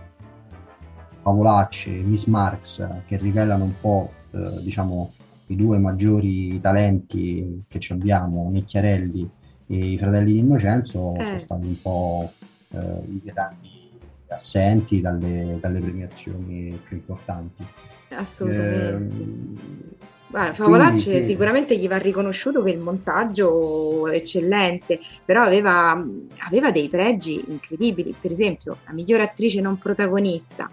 favolacce, 1.27 1.89
Miss 1.91 2.25
Marx, 2.27 2.87
che 3.05 3.17
rivelano 3.17 3.65
un 3.65 3.73
po', 3.81 4.13
eh, 4.31 4.61
diciamo, 4.61 5.11
i 5.47 5.57
due 5.57 5.77
maggiori 5.77 6.57
talenti 6.61 7.63
che 7.67 7.79
ci 7.79 7.91
abbiamo, 7.91 8.49
Nicchiarelli 8.49 9.29
e 9.67 9.75
i 9.75 9.97
fratelli 9.97 10.31
di 10.31 10.39
Innocenzo, 10.39 11.15
Eh. 11.17 11.25
sono 11.25 11.37
stati 11.39 11.65
un 11.65 11.81
po', 11.81 12.31
eh, 12.69 12.77
i 13.09 13.21
veterani 13.21 13.89
assenti 14.29 15.01
dalle, 15.01 15.57
dalle, 15.59 15.79
premiazioni 15.81 16.79
più 16.87 16.95
importanti. 16.95 17.65
Assolutamente. 18.09 19.23
Eh, 19.23 20.05
Guarda, 20.29 20.53
Favolacci 20.53 21.09
quindi, 21.09 21.25
sicuramente 21.25 21.77
gli 21.77 21.87
va 21.87 21.97
riconosciuto 21.97 22.61
che 22.61 22.71
il 22.71 22.79
montaggio 22.79 24.07
è 24.07 24.15
eccellente, 24.15 24.99
però 25.23 25.43
aveva, 25.43 25.91
aveva, 26.39 26.71
dei 26.71 26.89
pregi 26.89 27.41
incredibili. 27.47 28.13
Per 28.19 28.33
esempio, 28.33 28.77
la 28.85 28.91
migliore 28.91 29.23
attrice 29.23 29.61
non 29.61 29.77
protagonista, 29.77 30.69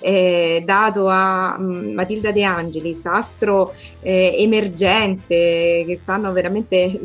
eh, 0.00 0.62
dato 0.64 1.08
a 1.08 1.56
um, 1.58 1.92
Matilda 1.94 2.32
De 2.32 2.42
Angelis, 2.44 3.04
astro 3.04 3.74
eh, 4.00 4.34
emergente, 4.38 5.84
che 5.86 5.98
stanno 6.00 6.32
veramente 6.32 7.00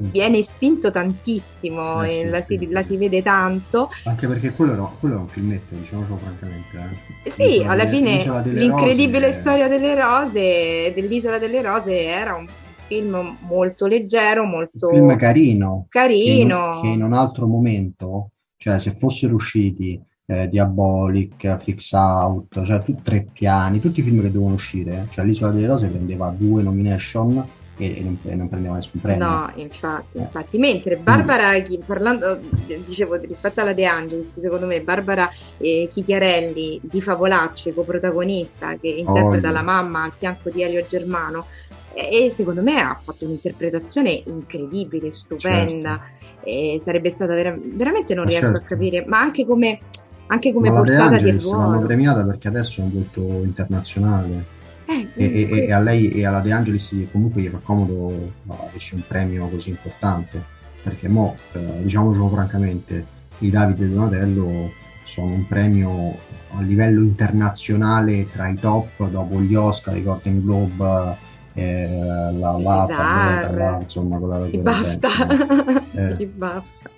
viene 0.00 0.42
spinto 0.42 0.90
tantissimo 0.90 2.02
eh 2.02 2.08
sì, 2.08 2.18
e 2.18 2.28
la, 2.28 2.40
sì, 2.40 2.58
si, 2.58 2.70
la, 2.70 2.82
si, 2.82 2.96
vede 2.96 3.22
tanto. 3.22 3.90
Anche 4.04 4.26
perché 4.26 4.52
quello, 4.52 4.74
no, 4.74 4.96
quello 5.00 5.16
è 5.16 5.18
un 5.18 5.28
filmetto, 5.28 5.74
diciamo 5.74 6.04
francamente. 6.04 6.98
Eh. 7.22 7.30
Sì, 7.30 7.42
l'isola 7.44 7.70
alla 7.70 7.84
delle, 7.84 7.96
fine 7.96 8.42
l'incredibile 8.52 9.26
rose, 9.26 9.38
storia 9.38 9.68
delle 9.68 9.94
rose, 9.94 10.92
dell'isola 10.94 11.38
delle 11.38 11.62
rose 11.62 12.06
era 12.06 12.34
un 12.34 12.46
film 12.86 13.38
molto 13.42 13.86
leggero, 13.86 14.44
molto... 14.44 14.88
Un 14.88 14.94
film 14.94 15.16
carino. 15.16 15.86
Carino. 15.88 16.70
Che 16.70 16.76
in, 16.76 16.82
che 16.82 16.88
in 16.88 17.02
un 17.02 17.12
altro 17.12 17.46
momento, 17.46 18.30
cioè 18.56 18.78
se 18.78 18.92
fossero 18.92 19.34
usciti 19.34 20.00
eh, 20.26 20.48
Diabolic, 20.48 21.56
Fix 21.58 21.92
Out, 21.92 22.64
cioè 22.64 22.82
tu, 22.82 22.96
tre 23.02 23.26
piani, 23.32 23.80
tutti 23.80 24.00
i 24.00 24.02
film 24.02 24.20
che 24.22 24.30
devono 24.30 24.54
uscire, 24.54 25.08
cioè 25.10 25.24
l'Isola 25.24 25.52
delle 25.52 25.66
Rose 25.66 25.88
prendeva 25.88 26.34
due 26.36 26.62
nomination 26.62 27.46
e, 27.76 27.98
e, 27.98 28.00
non, 28.00 28.18
e 28.22 28.34
non, 28.34 28.48
prendeva 28.48 28.74
nessun 28.74 29.00
premio. 29.00 29.26
No, 29.26 29.52
infatti, 29.56 30.18
eh. 30.18 30.20
infatti. 30.20 30.58
Mentre 30.58 30.96
Barbara, 30.96 31.58
chi, 31.60 31.80
parlando, 31.84 32.38
dicevo 32.86 33.16
rispetto 33.16 33.60
alla 33.60 33.72
De 33.72 33.84
Angelis, 33.84 34.38
secondo 34.38 34.66
me 34.66 34.80
Barbara 34.80 35.28
eh, 35.58 35.88
Chichiarelli 35.92 36.80
di 36.82 37.00
Favolacci, 37.00 37.74
coprotagonista, 37.74 38.76
che 38.76 38.88
interpreta 38.88 39.48
oh, 39.48 39.52
la 39.52 39.62
mamma 39.62 40.04
al 40.04 40.12
fianco 40.16 40.50
di 40.50 40.62
Elio 40.62 40.84
Germano, 40.86 41.46
e 41.94 42.30
secondo 42.30 42.60
me 42.60 42.80
ha 42.80 43.00
fatto 43.02 43.24
un'interpretazione 43.24 44.22
incredibile, 44.26 45.12
stupenda, 45.12 46.00
certo. 46.42 46.80
sarebbe 46.80 47.10
stata 47.10 47.34
vera- 47.34 47.56
veramente 47.56 48.14
non 48.14 48.24
ma 48.24 48.30
riesco 48.30 48.46
certo. 48.46 48.62
a 48.62 48.66
capire, 48.66 49.04
ma 49.06 49.20
anche 49.20 49.46
come, 49.46 49.78
anche 50.26 50.52
come 50.52 50.70
ma 50.70 50.76
portata 50.76 51.16
di 51.16 51.30
ruolo. 51.30 51.58
l'hanno 51.58 51.80
premiata 51.80 52.24
perché 52.24 52.48
adesso 52.48 52.80
è 52.80 52.84
un 52.84 52.92
volto 52.92 53.20
internazionale 53.44 54.44
eh, 54.86 55.08
e, 55.14 55.24
e, 55.24 55.66
e, 55.66 55.72
a 55.72 55.80
lei 55.80 56.10
e 56.10 56.26
alla 56.26 56.40
De 56.40 56.52
Angelis 56.52 56.94
comunque 57.10 57.42
gli 57.42 57.48
fa 57.48 57.60
comodo 57.62 58.32
no, 58.42 58.70
esce 58.74 58.94
un 58.94 59.02
premio 59.06 59.46
così 59.48 59.70
importante 59.70 60.42
perché 60.82 61.08
mo, 61.08 61.36
eh, 61.52 61.80
diciamocelo 61.82 62.28
francamente 62.28 63.06
i 63.38 63.50
Davide 63.50 63.88
Donatello 63.88 64.70
sono 65.04 65.32
un 65.32 65.46
premio 65.46 66.16
a 66.56 66.60
livello 66.62 67.02
internazionale 67.02 68.30
tra 68.30 68.48
i 68.48 68.54
top 68.54 69.08
dopo 69.08 69.40
gli 69.40 69.54
Oscar, 69.54 69.96
i 69.96 70.02
Golden 70.02 70.42
Globe 70.42 71.16
eh, 71.54 72.32
la 72.32 72.58
LAPA, 72.58 73.78
insomma 73.80 74.18
quella 74.18 74.46
che 74.46 74.58
basta, 74.58 75.08
eh. 75.92 76.26
basta. 76.26 76.90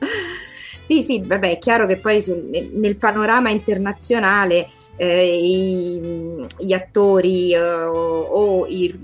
Sì, 0.86 1.02
sì, 1.02 1.20
vabbè, 1.20 1.50
è 1.50 1.58
chiaro 1.58 1.84
che 1.84 1.96
poi 1.96 2.22
nel 2.74 2.96
panorama 2.96 3.50
internazionale 3.50 4.68
eh, 4.94 5.36
i, 5.36 6.46
gli 6.58 6.72
attori 6.72 7.52
eh, 7.52 7.58
o 7.58 8.64
i, 8.68 8.96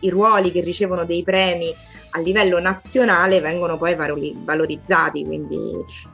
i, 0.00 0.08
ruoli 0.08 0.50
che 0.50 0.60
ricevono 0.60 1.04
dei 1.04 1.22
premi 1.22 1.72
a 2.10 2.20
livello 2.20 2.58
nazionale 2.60 3.40
vengono 3.40 3.76
poi 3.76 3.94
valorizzati, 3.94 5.24
quindi 5.24 5.58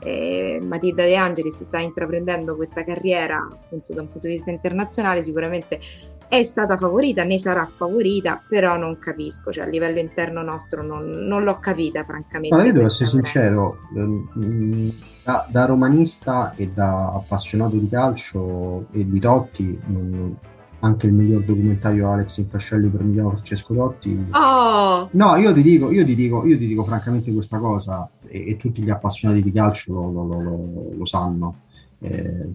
eh, 0.03 0.59
Matilda 0.61 1.03
De 1.03 1.15
Angelis 1.15 1.63
sta 1.63 1.79
intraprendendo 1.79 2.55
questa 2.55 2.83
carriera 2.83 3.37
appunto 3.37 3.93
da 3.93 4.01
un 4.01 4.11
punto 4.11 4.27
di 4.27 4.33
vista 4.33 4.51
internazionale, 4.51 5.23
sicuramente 5.23 5.79
è 6.27 6.43
stata 6.43 6.77
favorita, 6.77 7.23
ne 7.23 7.37
sarà 7.37 7.65
favorita, 7.65 8.41
però 8.47 8.77
non 8.77 8.97
capisco, 8.99 9.51
cioè 9.51 9.65
a 9.65 9.67
livello 9.67 9.99
interno 9.99 10.41
nostro 10.41 10.81
non, 10.81 11.07
non 11.07 11.43
l'ho 11.43 11.59
capita 11.59 12.03
francamente. 12.03 12.55
Ma 12.55 12.63
io 12.63 12.73
devo 12.73 12.87
essere 12.87 13.09
sincero, 13.09 13.77
ehm, 13.95 14.93
da, 15.23 15.47
da, 15.49 15.65
romanista 15.65 16.53
e 16.55 16.69
da 16.69 17.13
appassionato 17.13 17.75
di 17.75 17.87
calcio 17.87 18.87
e 18.91 19.07
di 19.07 19.19
Totti, 19.19 19.79
non, 19.85 20.37
anche 20.85 21.07
il 21.07 21.13
miglior 21.13 21.43
documentario 21.43 22.11
Alex 22.11 22.37
Infascelli 22.37 22.87
per 22.89 23.03
Milano 23.03 23.31
Francesco 23.31 23.73
Totti. 23.73 24.27
Oh. 24.31 25.09
No, 25.11 25.35
io 25.35 25.51
ti 25.51 25.63
dico, 25.63 25.91
io 25.91 26.05
ti 26.05 26.15
dico, 26.15 26.45
io 26.45 26.57
ti 26.57 26.67
dico 26.67 26.83
francamente 26.83 27.33
questa 27.33 27.57
cosa, 27.57 28.07
e, 28.27 28.51
e 28.51 28.57
tutti 28.57 28.83
gli 28.83 28.89
appassionati 28.89 29.41
di 29.41 29.51
calcio 29.51 29.93
lo, 29.93 30.11
lo, 30.11 30.41
lo, 30.41 30.91
lo 30.95 31.05
sanno. 31.05 31.55
Eh, 31.99 32.53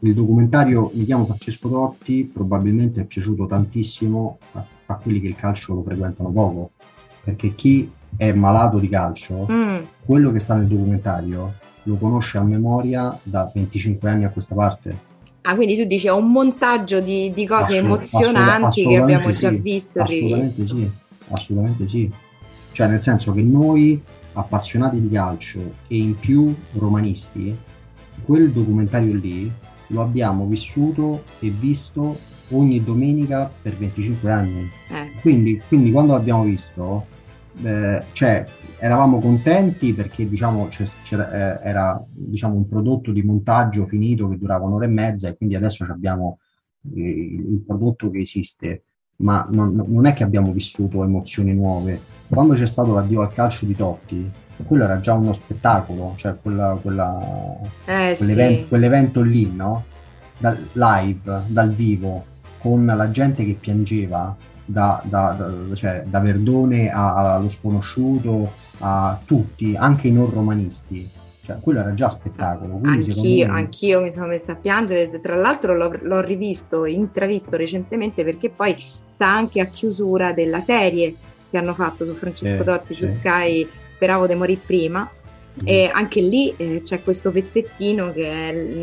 il 0.00 0.14
documentario 0.14 0.90
Mi 0.92 1.04
chiamo 1.04 1.24
Francesco 1.24 1.68
Totti 1.68 2.30
probabilmente 2.32 3.00
è 3.00 3.04
piaciuto 3.04 3.46
tantissimo 3.46 4.38
a, 4.52 4.64
a, 4.86 4.96
quelli 4.96 5.20
che 5.20 5.28
il 5.28 5.36
calcio 5.36 5.74
lo 5.74 5.82
frequentano 5.82 6.30
poco, 6.30 6.70
perché 7.24 7.54
chi 7.54 7.90
è 8.16 8.32
malato 8.32 8.78
di 8.78 8.88
calcio, 8.88 9.46
mm. 9.50 9.78
quello 10.04 10.30
che 10.30 10.38
sta 10.38 10.54
nel 10.54 10.68
documentario 10.68 11.54
lo 11.84 11.96
conosce 11.96 12.38
a 12.38 12.42
memoria 12.42 13.18
da 13.22 13.50
25 13.52 14.08
anni 14.08 14.24
a 14.24 14.30
questa 14.30 14.54
parte. 14.54 15.12
Ah, 15.46 15.56
quindi 15.56 15.76
tu 15.76 15.84
dici 15.84 16.06
è 16.06 16.12
un 16.12 16.32
montaggio 16.32 17.00
di, 17.00 17.30
di 17.34 17.46
cose 17.46 17.76
Assolut- 17.76 17.84
emozionanti 17.84 18.86
che 18.86 18.96
abbiamo 18.96 19.30
sì, 19.30 19.40
già 19.40 19.50
visto. 19.50 20.00
Assolutamente 20.00 20.66
sì, 20.66 20.90
assolutamente 21.28 21.88
sì. 21.88 22.10
Cioè 22.72 22.86
nel 22.86 23.02
senso 23.02 23.32
che 23.32 23.42
noi 23.42 24.00
appassionati 24.32 25.00
di 25.00 25.10
calcio 25.10 25.60
e 25.86 25.96
in 25.96 26.18
più 26.18 26.54
romanisti, 26.72 27.54
quel 28.24 28.52
documentario 28.52 29.14
lì 29.14 29.50
lo 29.88 30.00
abbiamo 30.00 30.46
vissuto 30.46 31.24
e 31.40 31.50
visto 31.50 32.18
ogni 32.50 32.82
domenica 32.82 33.50
per 33.60 33.76
25 33.76 34.30
anni. 34.30 34.70
Eh. 34.88 35.10
Quindi, 35.20 35.60
quindi, 35.68 35.90
quando 35.92 36.14
l'abbiamo 36.14 36.44
visto, 36.44 37.06
eh, 37.62 38.02
cioè, 38.12 38.46
eravamo 38.78 39.18
contenti 39.20 39.94
perché 39.94 40.28
diciamo, 40.28 40.68
eh, 40.68 41.16
era 41.62 42.02
diciamo, 42.08 42.54
un 42.54 42.68
prodotto 42.68 43.12
di 43.12 43.22
montaggio 43.22 43.86
finito 43.86 44.28
che 44.28 44.38
durava 44.38 44.66
un'ora 44.66 44.84
e 44.84 44.88
mezza 44.88 45.28
e 45.28 45.36
quindi 45.36 45.54
adesso 45.54 45.84
abbiamo 45.84 46.38
eh, 46.94 47.00
il 47.00 47.62
prodotto 47.66 48.10
che 48.10 48.18
esiste, 48.18 48.84
ma 49.16 49.46
non, 49.50 49.74
non, 49.86 50.06
è 50.06 50.12
che 50.12 50.24
abbiamo 50.24 50.52
vissuto 50.52 51.04
emozioni 51.04 51.54
nuove. 51.54 52.00
Quando 52.28 52.54
c'è 52.54 52.66
stato 52.66 52.94
l'addio 52.94 53.22
al 53.22 53.32
calcio 53.32 53.64
di 53.64 53.76
Totti, 53.76 54.30
quello 54.66 54.84
era 54.84 55.00
già 55.00 55.14
uno 55.14 55.32
spettacolo, 55.32 56.14
cioè 56.16 56.36
quella, 56.40 56.78
quella, 56.80 57.58
eh, 57.86 58.14
quell'evento, 58.16 58.60
sì. 58.62 58.68
quell'evento, 58.68 59.20
lì, 59.22 59.50
no? 59.52 59.84
Dal 60.38 60.58
live, 60.72 61.42
dal 61.46 61.72
vivo, 61.72 62.24
con 62.58 62.84
la 62.84 63.10
gente 63.10 63.44
che 63.44 63.56
piangeva, 63.58 64.36
da, 64.64 65.00
da, 65.04 65.32
da, 65.32 65.74
cioè, 65.74 66.04
da 66.06 66.20
Verdone 66.20 66.90
allo 66.90 67.48
sconosciuto, 67.48 68.52
a 68.78 69.18
tutti, 69.24 69.76
anche 69.76 70.08
i 70.08 70.12
non 70.12 70.30
romanisti. 70.30 71.10
Cioè, 71.42 71.58
quello 71.60 71.80
era 71.80 71.92
già 71.92 72.08
spettacolo. 72.08 72.80
Anch'io, 72.84 73.46
me... 73.46 73.52
anch'io, 73.52 74.00
mi 74.00 74.10
sono 74.10 74.28
messa 74.28 74.52
a 74.52 74.56
piangere. 74.56 75.20
Tra 75.20 75.36
l'altro 75.36 75.76
l'ho, 75.76 75.92
l'ho 76.00 76.20
rivisto, 76.20 76.86
intravisto 76.86 77.56
recentemente 77.56 78.24
perché 78.24 78.48
poi 78.48 78.74
sta 78.78 79.26
anche 79.26 79.60
a 79.60 79.66
chiusura 79.66 80.32
della 80.32 80.62
serie 80.62 81.14
che 81.50 81.58
hanno 81.58 81.74
fatto 81.74 82.04
su 82.06 82.14
Francesco 82.14 82.62
eh, 82.62 82.64
Dotti 82.64 82.94
sì. 82.94 83.06
su 83.06 83.14
Sky 83.14 83.68
speravo 83.90 84.26
di 84.26 84.34
morire 84.34 84.60
prima. 84.64 85.10
Mm. 85.62 85.66
E 85.66 85.90
anche 85.92 86.20
lì 86.20 86.52
eh, 86.56 86.80
c'è 86.82 87.02
questo 87.02 87.30
pezzettino 87.30 88.12
che 88.12 88.28
è, 88.28 88.52
mh, 88.52 88.78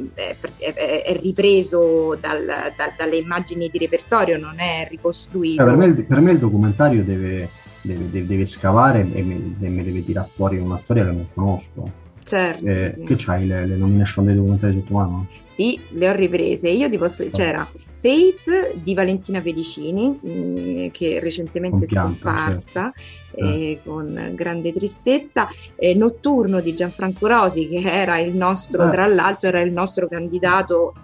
mm, 0.00 0.06
è, 0.14 0.36
è, 0.58 1.02
è 1.02 1.18
ripreso 1.20 2.16
dal, 2.20 2.44
da, 2.44 2.92
dalle 2.96 3.16
immagini 3.16 3.68
di 3.68 3.78
repertorio, 3.78 4.38
non 4.38 4.60
è 4.60 4.86
ricostruito. 4.88 5.62
Eh, 5.62 5.64
per, 5.64 5.76
me, 5.76 5.92
per, 5.94 6.20
me, 6.20 6.32
il 6.32 6.38
documentario 6.38 7.02
deve, 7.02 7.48
deve, 7.80 8.10
deve, 8.10 8.26
deve 8.26 8.46
scavare 8.46 9.00
e 9.00 9.22
me, 9.22 9.56
me, 9.58 9.82
deve 9.82 10.04
tirare 10.04 10.28
fuori 10.28 10.56
una 10.58 10.76
storia 10.76 11.04
che 11.04 11.10
non 11.10 11.26
conosco. 11.34 12.04
Certo, 12.22 12.64
eh, 12.64 12.92
sì. 12.92 13.04
Che 13.04 13.14
c'hai 13.16 13.46
le, 13.46 13.66
le 13.66 13.76
nomination 13.76 14.24
dei 14.24 14.34
documentari 14.34 14.74
sotto 14.74 14.94
mano? 14.94 15.26
Sì, 15.48 15.80
le 15.90 16.08
ho 16.08 16.14
riprese. 16.14 16.68
Io 16.68 16.88
ti 16.88 16.96
posso. 16.96 17.28
C'era 17.30 17.68
Faith 18.06 18.76
di 18.84 18.94
Valentina 18.94 19.40
Pedicini, 19.40 20.20
mh, 20.22 20.30
mm, 20.30 20.86
che 20.92 21.18
recentemente 21.18 21.82
è 21.82 21.86
scomparsa 21.88 22.92
certo. 22.94 22.94
eh, 23.34 23.80
con 23.84 24.30
grande 24.32 24.72
tristezza, 24.72 25.48
eh, 25.74 25.92
Notturno 25.96 26.60
di 26.60 26.72
Gianfranco 26.72 27.26
Rosi, 27.26 27.66
che 27.66 27.80
era 27.80 28.20
il 28.20 28.36
nostro, 28.36 28.82
ah. 28.82 28.90
tra 28.90 29.06
l'altro, 29.08 29.48
era 29.48 29.60
il 29.60 29.72
nostro 29.72 30.06
candidato 30.06 30.94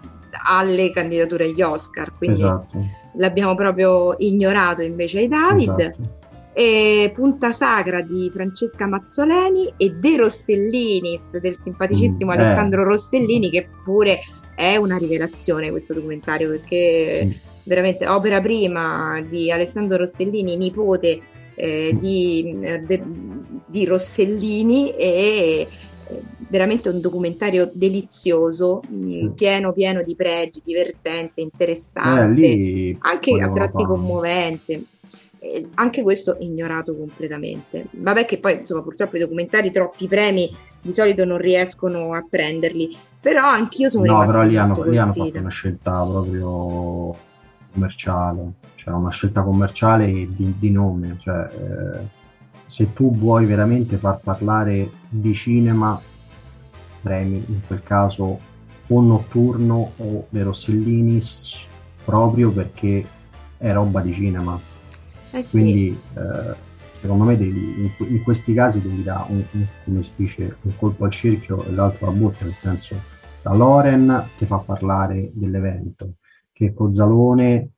alle 0.47 0.91
candidature 0.91 1.43
agli 1.43 1.61
Oscar, 1.61 2.13
quindi 2.17 2.39
esatto. 2.39 2.77
l'abbiamo 3.17 3.53
proprio 3.53 4.15
ignorato 4.19 4.81
invece 4.81 5.19
ai 5.19 5.27
David. 5.27 5.79
Esatto. 5.79 6.21
Punta 7.15 7.51
Sacra 7.51 8.01
di 8.01 8.29
Francesca 8.31 8.85
Mazzoleni 8.85 9.73
e 9.75 9.89
De 9.89 10.17
Rostellinis 10.17 11.31
del 11.31 11.57
simpaticissimo 11.59 12.31
mm, 12.31 12.35
Alessandro 12.35 12.81
eh. 12.81 12.85
Rostellini 12.85 13.49
che 13.49 13.67
pure 13.83 14.19
è 14.55 14.75
una 14.75 14.97
rivelazione 14.97 15.69
questo 15.69 15.93
documentario 15.93 16.49
perché 16.49 17.23
mm. 17.25 17.31
veramente 17.63 18.07
opera 18.07 18.41
prima 18.41 19.23
di 19.27 19.51
Alessandro 19.51 19.97
Rossellini, 19.97 20.55
nipote 20.55 21.21
eh, 21.55 21.91
mm. 21.93 21.97
di, 21.99 22.59
eh, 22.61 22.79
de, 22.79 23.03
di, 23.65 23.85
Rossellini 23.85 24.91
e 24.91 25.67
veramente 26.49 26.89
un 26.89 26.99
documentario 26.99 27.69
delizioso, 27.73 28.81
mh, 28.87 29.29
pieno 29.29 29.73
pieno 29.73 30.03
di 30.03 30.15
pregi, 30.15 30.61
divertente, 30.63 31.41
interessante, 31.41 32.45
Eh, 32.45 32.97
anche 32.99 33.31
a 33.41 33.51
tratti 33.51 33.83
fare. 33.83 33.87
commovente. 33.87 34.83
Eh, 35.45 35.67
anche 35.73 36.03
questo 36.03 36.37
ignorato 36.39 36.95
completamente. 36.95 37.87
Vabbè 37.91 38.23
che 38.23 38.39
poi 38.39 38.59
insomma 38.59 38.81
purtroppo 38.81 39.17
i 39.17 39.19
documentari 39.19 39.71
troppi 39.71 40.07
premi 40.07 40.49
di 40.81 40.93
solito 40.93 41.25
non 41.25 41.37
riescono 41.37 42.13
a 42.13 42.25
prenderli, 42.27 42.95
però 43.19 43.49
anch'io 43.49 43.89
sono 43.89 44.05
No, 44.05 44.25
però 44.25 44.43
lì 44.43 44.55
hanno, 44.55 44.81
lì 44.83 44.97
hanno 44.97 45.11
fatto 45.11 45.39
una 45.39 45.49
scelta 45.49 46.01
proprio 46.01 47.17
commerciale, 47.73 48.53
cioè 48.75 48.93
una 48.93 49.09
scelta 49.09 49.43
commerciale 49.43 50.07
di, 50.07 50.55
di 50.57 50.71
nome. 50.71 51.17
Cioè, 51.19 51.49
eh, 51.51 52.07
se 52.65 52.93
tu 52.93 53.13
vuoi 53.13 53.45
veramente 53.45 53.97
far 53.97 54.21
parlare 54.21 54.89
di 55.09 55.33
cinema, 55.33 55.99
premi 57.01 57.43
in 57.47 57.59
quel 57.67 57.83
caso 57.83 58.39
o 58.87 59.01
Notturno 59.01 59.91
o 59.97 60.25
De 60.29 60.43
Rossellini 60.43 61.19
proprio 62.05 62.49
perché 62.49 63.05
è 63.57 63.73
roba 63.73 63.99
di 63.99 64.13
cinema. 64.13 64.71
Eh 65.35 65.41
sì. 65.43 65.49
Quindi 65.49 65.99
eh, 66.15 66.55
secondo 67.01 67.23
me 67.23 67.37
devi, 67.37 67.59
in, 67.99 68.07
in 68.07 68.23
questi 68.23 68.53
casi 68.53 68.81
devi 68.81 69.01
dare 69.03 69.31
un, 69.31 69.43
un- 69.51 69.65
come 69.83 70.03
si 70.03 70.13
dice, 70.15 70.57
un 70.61 70.75
colpo 70.77 71.05
al 71.05 71.11
cerchio 71.11 71.63
e 71.65 71.71
l'altro 71.71 72.07
alla 72.07 72.15
botte, 72.15 72.43
nel 72.45 72.53
senso 72.55 72.95
la 73.41 73.53
Loren 73.53 74.29
ti 74.37 74.45
fa 74.45 74.57
parlare 74.57 75.31
dell'evento, 75.33 76.13
che 76.53 76.73
Cozzalone 76.73 77.69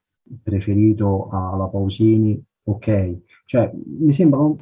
preferito 0.44 1.30
alla 1.32 1.66
Pausini, 1.68 2.40
ok, 2.66 3.18
cioè 3.46 3.72
mi 4.00 4.12
sembra, 4.12 4.40
un- 4.42 4.56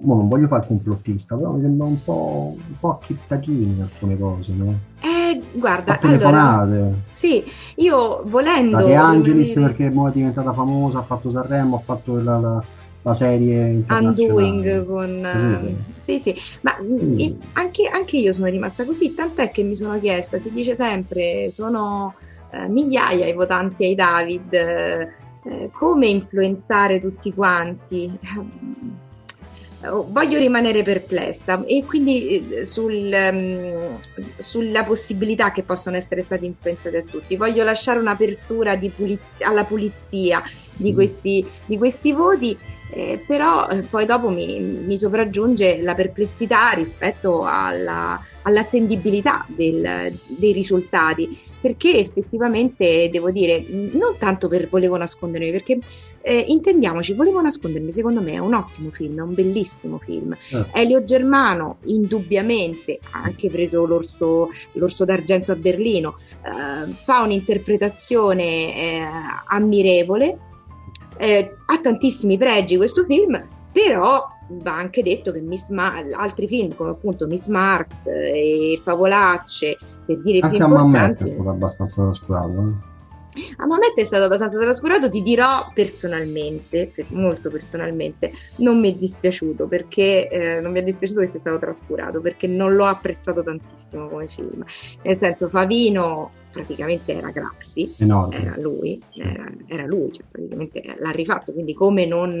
mo 0.00 0.14
non 0.16 0.28
voglio 0.28 0.46
fare 0.46 0.62
il 0.62 0.68
complottista, 0.68 1.36
però 1.36 1.52
mi 1.52 1.60
sembra 1.62 1.86
un 1.86 2.02
po', 2.02 2.54
un 2.56 2.78
po' 2.78 2.90
acchittatini 2.90 3.80
alcune 3.82 4.16
cose, 4.18 4.52
no? 4.52 4.78
Eh, 5.02 5.27
guarda, 5.52 5.92
A 5.92 5.98
allora, 6.00 6.18
telefonate. 6.18 6.94
sì, 7.08 7.44
io 7.76 8.22
volendo... 8.26 8.76
La 8.78 8.84
De 8.84 8.94
Angelis 8.94 9.54
rimanere- 9.54 9.74
perché 9.76 9.92
è 10.08 10.12
diventata 10.12 10.52
famosa, 10.52 10.98
ha 10.98 11.02
fatto 11.02 11.30
Sanremo, 11.30 11.76
ha 11.76 11.80
fatto 11.80 12.16
la, 12.20 12.38
la- 12.38 12.64
la 13.02 13.14
serie. 13.14 13.84
Undoing 13.88 14.84
con 14.86 15.24
eh, 15.24 15.74
sì 15.98 16.18
sì 16.18 16.34
ma 16.62 16.76
mm, 16.82 17.18
anche, 17.54 17.86
anche 17.88 18.16
io 18.16 18.32
sono 18.32 18.48
rimasta 18.48 18.84
così 18.84 19.14
tant'è 19.14 19.50
che 19.50 19.62
mi 19.62 19.74
sono 19.76 19.98
chiesta 20.00 20.40
si 20.40 20.50
dice 20.50 20.74
sempre 20.74 21.50
sono 21.50 22.14
eh, 22.50 22.66
migliaia 22.68 23.26
i 23.26 23.32
votanti 23.34 23.84
ai 23.84 23.94
David 23.94 24.52
eh, 24.52 25.70
come 25.72 26.08
influenzare 26.08 26.98
tutti 26.98 27.32
quanti 27.32 28.18
Voglio 29.80 30.38
rimanere 30.38 30.82
perplessa 30.82 31.62
e 31.64 31.84
quindi 31.84 32.48
eh, 32.50 32.64
sul, 32.64 33.12
ehm, 33.12 34.00
sulla 34.36 34.82
possibilità 34.84 35.52
che 35.52 35.62
possono 35.62 35.96
essere 35.96 36.22
stati 36.22 36.46
influenzati 36.46 36.96
a 36.96 37.02
tutti. 37.02 37.36
Voglio 37.36 37.62
lasciare 37.62 38.00
un'apertura 38.00 38.74
di 38.74 38.90
puliz- 38.90 39.40
alla 39.42 39.64
pulizia 39.64 40.42
di 40.76 40.90
Mm. 40.90 40.94
questi, 40.94 41.46
di 41.64 41.76
questi 41.76 42.12
voti, 42.12 42.58
eh, 42.90 43.22
però 43.26 43.68
eh, 43.68 43.82
poi 43.82 44.06
dopo 44.06 44.28
mi, 44.30 44.60
mi 44.60 44.98
sopraggiunge 44.98 45.80
la 45.82 45.94
perplessità 45.94 46.70
rispetto 46.70 47.42
alla- 47.44 48.20
all'attendibilità 48.42 49.44
del- 49.48 50.18
dei 50.26 50.52
risultati, 50.52 51.28
perché 51.60 51.98
effettivamente 51.98 53.08
devo 53.10 53.30
dire, 53.30 53.64
non 53.68 54.16
tanto 54.18 54.48
per 54.48 54.68
volevo 54.68 54.96
nascondermi, 54.96 55.50
perché 55.50 55.78
eh, 56.22 56.44
intendiamoci, 56.48 57.14
volevo 57.14 57.40
nascondermi, 57.40 57.92
secondo 57.92 58.20
me 58.20 58.32
è 58.32 58.38
un 58.38 58.54
ottimo 58.54 58.90
film, 58.90 59.18
è 59.18 59.22
un 59.22 59.34
bellissimo 59.34 59.98
film. 59.98 60.32
Eh. 60.32 60.82
Elio 60.82 61.02
Germano, 61.04 61.78
indubbiamente, 61.84 62.98
ha 63.12 63.22
anche 63.22 63.48
preso 63.50 63.84
l'orso, 63.86 64.48
l'orso 64.72 65.04
d'argento 65.04 65.52
a 65.52 65.56
Berlino, 65.56 66.16
eh, 66.44 66.92
fa 67.04 67.22
un'interpretazione 67.22 68.44
eh, 68.44 69.00
ammirevole, 69.46 70.38
eh, 71.18 71.54
ha 71.66 71.78
tantissimi 71.80 72.38
pregi 72.38 72.76
questo 72.76 73.04
film, 73.04 73.42
però 73.72 74.26
va 74.50 74.74
anche 74.76 75.02
detto 75.02 75.30
che 75.30 75.40
Miss 75.40 75.68
Ma- 75.68 76.02
altri 76.12 76.48
film 76.48 76.74
come 76.74 76.90
appunto 76.90 77.26
Miss 77.26 77.48
Marx 77.48 78.06
eh, 78.06 78.72
e 78.74 78.80
Favolacce, 78.82 79.76
per 80.06 80.20
dire 80.22 80.38
i 80.38 80.40
più 80.40 80.50
Anche 80.50 80.62
a 80.62 80.66
importanti, 80.66 81.22
è 81.24 81.26
stato 81.26 81.50
abbastanza 81.50 82.02
trascurato. 82.02 82.48
eh. 82.50 82.96
a 83.58 83.66
Mamet 83.66 83.94
è 83.94 84.04
stato 84.04 84.24
abbastanza 84.24 84.58
trascurato, 84.58 85.10
ti 85.10 85.22
dirò 85.22 85.70
personalmente, 85.74 86.90
per- 86.94 87.06
molto 87.10 87.50
personalmente, 87.50 88.32
non 88.56 88.80
mi 88.80 88.92
è 88.92 88.96
dispiaciuto 88.96 89.66
perché 89.66 90.28
eh, 90.28 90.60
non 90.60 90.72
mi 90.72 90.80
è 90.80 90.82
dispiaciuto 90.82 91.20
che 91.20 91.26
sia 91.26 91.40
stato 91.40 91.58
trascurato 91.58 92.20
perché 92.20 92.46
non 92.46 92.74
l'ho 92.74 92.86
apprezzato 92.86 93.42
tantissimo 93.42 94.08
come 94.08 94.28
film. 94.28 94.64
Nel 95.02 95.18
senso, 95.18 95.48
Favino 95.48 96.30
praticamente 96.50 97.12
era 97.12 97.32
Enorme. 97.98 98.36
era 98.36 98.56
lui, 98.58 99.02
era, 99.14 99.46
era 99.66 99.84
lui, 99.86 100.12
cioè 100.12 100.24
praticamente 100.30 100.82
l'ha 100.98 101.10
rifatto, 101.10 101.52
quindi 101.52 101.74
come 101.74 102.06
non, 102.06 102.36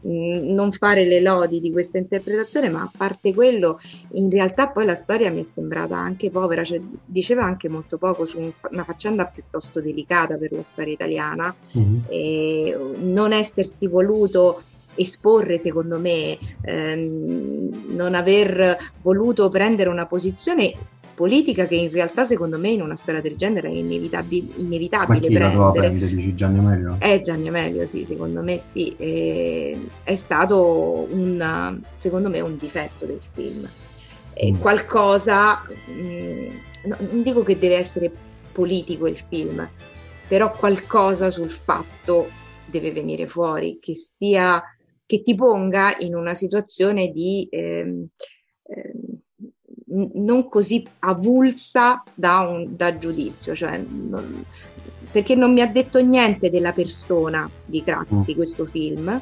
mh, 0.00 0.52
non 0.52 0.72
fare 0.72 1.04
le 1.04 1.20
lodi 1.20 1.60
di 1.60 1.70
questa 1.70 1.98
interpretazione, 1.98 2.68
ma 2.70 2.82
a 2.82 2.92
parte 2.96 3.34
quello, 3.34 3.78
in 4.14 4.30
realtà 4.30 4.68
poi 4.68 4.84
la 4.86 4.94
storia 4.94 5.30
mi 5.30 5.42
è 5.42 5.44
sembrata 5.44 5.96
anche 5.96 6.30
povera, 6.30 6.64
cioè 6.64 6.80
diceva 7.04 7.44
anche 7.44 7.68
molto 7.68 7.98
poco 7.98 8.24
su 8.26 8.38
un- 8.40 8.52
una 8.70 8.84
faccenda 8.84 9.24
piuttosto 9.26 9.80
delicata 9.80 10.36
per 10.36 10.52
la 10.52 10.62
storia 10.62 10.92
italiana, 10.92 11.54
Mhm. 11.74 12.04
e 12.08 12.76
non 12.98 13.32
essersi 13.32 13.86
voluto 13.86 14.62
esporre 14.92 15.58
secondo 15.60 15.98
me 16.00 16.36
ehm, 16.62 17.94
non 17.94 18.14
aver 18.14 18.76
voluto 19.02 19.48
prendere 19.48 19.88
una 19.88 20.06
posizione 20.06 20.72
politica 21.20 21.66
che 21.66 21.74
in 21.76 21.90
realtà 21.90 22.24
secondo 22.24 22.58
me 22.58 22.70
in 22.70 22.80
una 22.80 22.96
storia 22.96 23.20
del 23.20 23.36
genere 23.36 23.68
è 23.68 23.72
inevitabil- 23.72 24.54
Ma 24.56 24.62
inevitabile 24.62 25.26
chi 25.26 25.32
la 25.34 25.48
doveva 25.50 25.70
prendere 25.70 25.98
prendere? 25.98 26.16
Dici 26.16 26.34
Gianni 26.34 26.58
Amelio? 26.60 26.96
è 26.98 27.20
Gianni 27.20 27.48
Amelio, 27.48 27.84
sì, 27.84 28.06
secondo 28.06 28.40
me 28.40 28.56
sì, 28.56 28.96
e- 28.96 29.78
è 30.02 30.16
stato 30.16 31.06
un, 31.10 31.82
secondo 31.96 32.30
me 32.30 32.40
un 32.40 32.56
difetto 32.56 33.04
del 33.04 33.20
film. 33.34 33.70
Mm. 34.42 34.58
qualcosa, 34.60 35.60
mh, 35.86 36.88
no, 36.88 36.96
non 37.10 37.22
dico 37.22 37.42
che 37.42 37.58
deve 37.58 37.76
essere 37.76 38.10
politico 38.52 39.06
il 39.06 39.18
film, 39.28 39.68
però 40.26 40.50
qualcosa 40.52 41.28
sul 41.28 41.50
fatto 41.50 42.30
deve 42.64 42.92
venire 42.92 43.26
fuori, 43.26 43.76
che 43.78 43.94
sia, 43.94 44.62
che 45.04 45.20
ti 45.20 45.34
ponga 45.34 45.94
in 45.98 46.14
una 46.14 46.32
situazione 46.32 47.10
di 47.10 47.46
ehm, 47.50 48.06
ehm, 48.62 49.09
non 50.14 50.48
così 50.48 50.86
avulsa 51.00 52.02
da, 52.14 52.40
un, 52.40 52.76
da 52.76 52.96
giudizio, 52.96 53.54
cioè 53.54 53.78
non- 53.78 54.44
perché 55.10 55.34
non 55.34 55.52
mi 55.52 55.60
ha 55.60 55.66
detto 55.66 56.00
niente 56.02 56.50
della 56.50 56.72
persona 56.72 57.50
di 57.64 57.82
Craxi 57.82 58.34
questo 58.36 58.64
film 58.66 59.20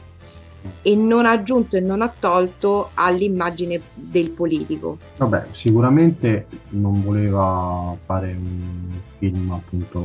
e 0.83 0.95
non 0.97 1.25
ha 1.25 1.31
aggiunto 1.31 1.77
e 1.77 1.81
non 1.81 2.03
ha 2.03 2.13
tolto 2.19 2.91
all'immagine 2.95 3.81
del 3.95 4.31
politico. 4.31 4.99
Vabbè, 5.17 5.47
sicuramente 5.53 6.47
non 6.71 7.03
voleva 7.03 7.97
fare 8.05 8.33
un 8.33 8.91
film 9.13 9.53
appunto 9.53 10.05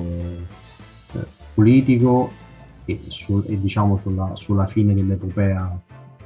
eh, 1.14 1.26
politico 1.54 2.32
e, 2.86 3.02
su- 3.08 3.44
e 3.48 3.60
diciamo 3.60 3.98
sulla, 3.98 4.32
sulla 4.36 4.66
fine 4.68 4.94
dell'epopea, 4.94 5.78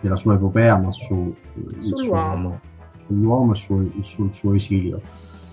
della 0.01 0.15
sua 0.17 0.35
epopea, 0.35 0.77
ma 0.77 0.91
su, 0.91 1.33
il 1.55 1.77
suo- 1.83 1.97
Sull'uomo. 1.97 2.59
Sull'uomo 2.97 3.53
e 3.53 3.55
sul, 3.55 3.91
sul 4.01 4.33
suo 4.33 4.53
esilio. 4.53 5.01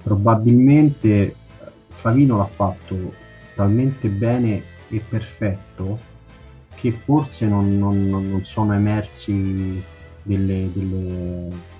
Probabilmente 0.02 1.08
eh, 1.08 1.34
Favino 1.88 2.36
l'ha 2.36 2.44
fatto 2.46 3.12
talmente 3.54 4.08
bene 4.08 4.62
e 4.88 5.00
perfetto 5.06 5.98
che 6.74 6.92
forse 6.92 7.46
non, 7.46 7.78
non- 7.78 8.08
non- 8.08 8.44
sono 8.44 8.74
emersi 8.74 9.82
delle, 10.22 10.68
delle- 10.72 11.72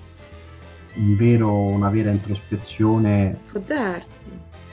un 0.95 1.15
vero- 1.17 1.53
una 1.53 1.89
vera 1.89 2.11
introspezione. 2.11 3.37
Può 3.51 3.59
darsi, 3.65 4.09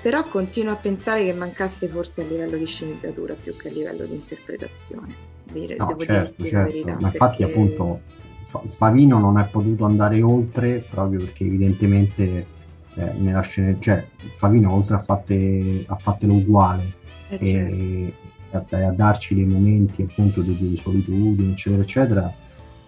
però 0.00 0.24
continuo 0.28 0.72
a 0.72 0.76
pensare 0.76 1.24
che 1.24 1.32
mancasse 1.32 1.88
forse 1.88 2.22
a 2.22 2.24
livello 2.24 2.56
di 2.56 2.66
sceneggiatura 2.66 3.34
più 3.34 3.56
che 3.56 3.68
a 3.68 3.72
livello 3.72 4.04
di 4.04 4.14
interpretazione. 4.14 5.12
Dire, 5.52 5.76
No, 5.76 5.86
devo 5.86 6.00
certo, 6.00 6.44
certo, 6.44 6.70
verità, 6.70 6.96
ma 7.00 7.08
infatti 7.08 7.38
perché- 7.38 7.52
appunto 7.52 8.00
Favino 8.42 9.18
non 9.18 9.38
è 9.38 9.46
potuto 9.46 9.84
andare 9.84 10.20
oltre 10.22 10.84
proprio 10.90 11.20
perché 11.20 11.44
evidentemente 11.44 12.46
eh, 12.94 13.12
nella 13.18 13.40
scena, 13.40 13.76
cioè 13.78 14.06
Favino 14.36 14.72
oltre 14.72 14.96
a, 14.96 14.98
fatte, 14.98 15.84
a 15.86 15.96
fatelo 15.96 16.34
uguale. 16.34 17.00
Eh, 17.28 17.46
certo. 17.46 17.74
e 17.74 18.14
a, 18.52 18.88
a 18.88 18.92
darci 18.92 19.34
dei 19.34 19.46
momenti 19.46 20.02
appunto 20.02 20.42
di, 20.42 20.56
di 20.56 20.76
solitudine 20.76 21.52
eccetera 21.52 21.82
eccetera. 21.82 22.32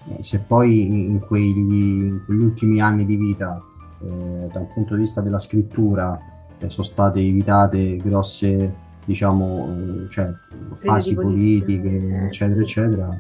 Eh, 0.09 0.23
se 0.23 0.41
poi 0.41 0.83
in, 0.83 1.21
quegli, 1.21 1.57
in 1.57 2.21
quegli 2.27 2.41
ultimi 2.41 2.81
anni 2.81 3.07
di 3.07 3.17
vita 3.17 3.63
eh, 4.03 4.49
dal 4.53 4.69
punto 4.75 4.95
di 4.95 5.01
vista 5.01 5.23
della 5.23 5.39
scrittura 5.39 6.19
eh, 6.59 6.69
sono 6.69 6.87
state 6.87 7.21
evitate 7.21 7.97
grosse 7.97 8.83
diciamo 9.07 10.05
eh, 10.05 10.11
cioè, 10.11 10.31
fasi 10.73 11.15
politiche 11.15 12.27
eccetera 12.27 12.61
eccetera 12.61 13.19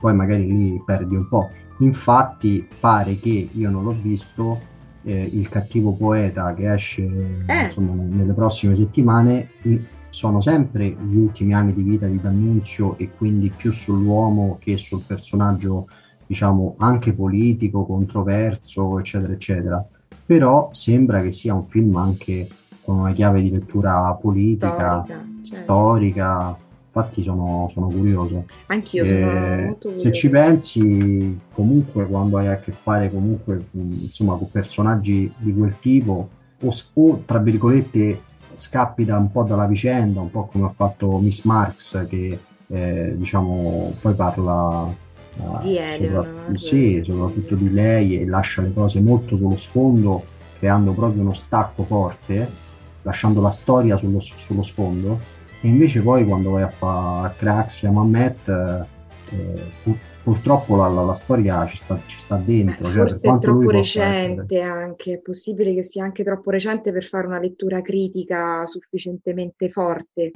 poi 0.00 0.14
magari 0.14 0.46
lì 0.46 0.82
perdi 0.84 1.14
un 1.14 1.28
po' 1.28 1.50
infatti 1.78 2.66
pare 2.78 3.18
che 3.18 3.48
io 3.50 3.70
non 3.70 3.84
l'ho 3.84 3.96
visto 4.00 4.72
eh, 5.04 5.30
Il 5.32 5.48
cattivo 5.48 5.92
poeta 5.92 6.54
che 6.54 6.72
esce 6.72 7.02
eh. 7.46 7.64
insomma, 7.66 7.92
nelle 7.92 8.32
prossime 8.32 8.74
settimane, 8.74 9.50
sono 10.08 10.40
sempre 10.40 10.86
gli 10.86 11.16
ultimi 11.16 11.52
anni 11.54 11.74
di 11.74 11.82
vita 11.82 12.06
di 12.06 12.20
D'Annunzio 12.20 12.96
e 12.96 13.10
quindi 13.16 13.50
più 13.54 13.72
sull'uomo 13.72 14.58
che 14.60 14.76
sul 14.76 15.02
personaggio, 15.04 15.88
diciamo, 16.24 16.76
anche 16.78 17.12
politico, 17.12 17.84
controverso, 17.84 18.98
eccetera, 18.98 19.32
eccetera. 19.32 19.84
Però 20.24 20.70
sembra 20.72 21.20
che 21.20 21.32
sia 21.32 21.52
un 21.52 21.64
film 21.64 21.96
anche 21.96 22.48
con 22.82 22.98
una 22.98 23.12
chiave 23.12 23.42
di 23.42 23.50
lettura 23.50 24.14
politica, 24.14 25.02
storica, 25.02 25.24
certo. 25.42 25.56
storica 25.56 26.56
infatti 26.94 27.24
sono, 27.24 27.68
sono 27.70 27.88
curioso. 27.88 28.44
Anch'io 28.66 29.02
e 29.02 29.06
sono 29.08 29.64
molto 29.64 29.88
curioso. 29.88 30.04
Se 30.04 30.12
ci 30.12 30.28
pensi, 30.28 31.40
comunque 31.52 32.06
quando 32.06 32.38
hai 32.38 32.46
a 32.46 32.58
che 32.58 32.70
fare 32.70 33.10
comunque 33.10 33.66
insomma, 33.72 34.36
con 34.36 34.48
personaggi 34.50 35.32
di 35.36 35.52
quel 35.52 35.76
tipo, 35.80 36.28
o, 36.60 36.72
o 36.92 37.22
tra 37.24 37.38
virgolette 37.38 38.20
scappi 38.52 39.04
da 39.04 39.18
un 39.18 39.32
po' 39.32 39.42
dalla 39.42 39.66
vicenda, 39.66 40.20
un 40.20 40.30
po' 40.30 40.46
come 40.46 40.66
ha 40.66 40.70
fatto 40.70 41.18
Miss 41.18 41.42
Marx 41.42 42.06
che 42.06 42.38
eh, 42.68 43.14
diciamo 43.16 43.94
poi 44.00 44.14
parla 44.14 44.82
uh, 45.36 45.62
di 45.62 45.76
Eleanor, 45.76 46.24
sopra- 46.24 46.56
sì, 46.56 47.02
soprattutto 47.04 47.56
di 47.56 47.72
lei 47.72 48.20
e 48.20 48.26
lascia 48.26 48.62
le 48.62 48.72
cose 48.72 49.00
molto 49.00 49.36
sullo 49.36 49.56
sfondo 49.56 50.24
creando 50.58 50.92
proprio 50.92 51.20
uno 51.20 51.34
stacco 51.34 51.84
forte 51.84 52.48
lasciando 53.02 53.42
la 53.42 53.50
storia 53.50 53.96
sullo, 53.98 54.20
sullo 54.20 54.62
sfondo 54.62 55.18
e 55.64 55.68
invece 55.68 56.02
poi 56.02 56.26
quando 56.26 56.50
vai 56.50 56.62
a 56.62 56.68
fare 56.68 57.34
Crax, 57.38 57.88
Mamet, 57.88 58.48
eh, 58.48 59.70
pur, 59.82 59.96
purtroppo 60.22 60.76
la, 60.76 60.88
la, 60.88 61.00
la, 61.00 61.14
storia 61.14 61.64
ci 61.64 61.76
sta, 61.76 61.98
ci 62.04 62.18
sta 62.18 62.36
dentro. 62.36 62.84
Cioè, 62.84 63.08
Forse 63.08 63.16
è 63.16 63.38
troppo 63.38 63.70
recente 63.70 64.60
anche, 64.60 65.14
è 65.14 65.18
possibile 65.20 65.72
che 65.72 65.82
sia 65.82 66.04
anche 66.04 66.22
troppo 66.22 66.50
recente 66.50 66.92
per 66.92 67.02
fare 67.04 67.26
una 67.26 67.38
lettura 67.38 67.80
critica 67.80 68.66
sufficientemente 68.66 69.70
forte. 69.70 70.32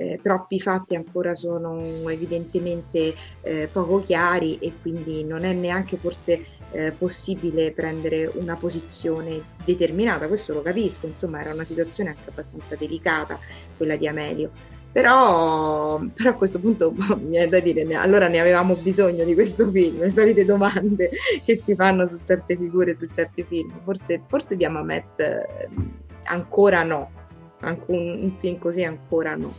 Eh, 0.00 0.18
troppi 0.22 0.58
fatti 0.58 0.94
ancora 0.94 1.34
sono 1.34 2.08
evidentemente 2.08 3.14
eh, 3.42 3.68
poco 3.70 4.02
chiari 4.02 4.56
e 4.58 4.72
quindi 4.80 5.22
non 5.24 5.44
è 5.44 5.52
neanche 5.52 5.98
forse 5.98 6.42
eh, 6.70 6.92
possibile 6.92 7.72
prendere 7.72 8.32
una 8.36 8.56
posizione 8.56 9.42
determinata, 9.62 10.26
questo 10.26 10.54
lo 10.54 10.62
capisco, 10.62 11.06
insomma 11.06 11.42
era 11.42 11.52
una 11.52 11.64
situazione 11.64 12.08
anche 12.10 12.30
abbastanza 12.30 12.76
delicata 12.76 13.38
quella 13.76 13.96
di 13.96 14.08
Amelio. 14.08 14.50
Però, 14.90 16.00
però 16.14 16.30
a 16.30 16.34
questo 16.34 16.58
punto 16.58 16.92
mi 17.20 17.28
viene 17.28 17.48
da 17.48 17.60
dire, 17.60 17.82
allora 17.94 18.28
ne 18.28 18.40
avevamo 18.40 18.76
bisogno 18.76 19.24
di 19.24 19.34
questo 19.34 19.70
film, 19.70 19.98
le 19.98 20.12
solite 20.12 20.46
domande 20.46 21.10
che 21.44 21.56
si 21.56 21.74
fanno 21.74 22.06
su 22.06 22.18
certe 22.24 22.56
figure, 22.56 22.94
su 22.94 23.06
certi 23.12 23.42
film. 23.42 23.70
Forse, 23.84 24.22
forse 24.28 24.56
di 24.56 24.64
Amamet 24.64 25.20
eh, 25.20 25.68
ancora 26.24 26.84
no, 26.84 27.10
un, 27.60 27.78
un 27.88 28.36
film 28.38 28.58
così 28.58 28.82
ancora 28.82 29.34
no. 29.34 29.52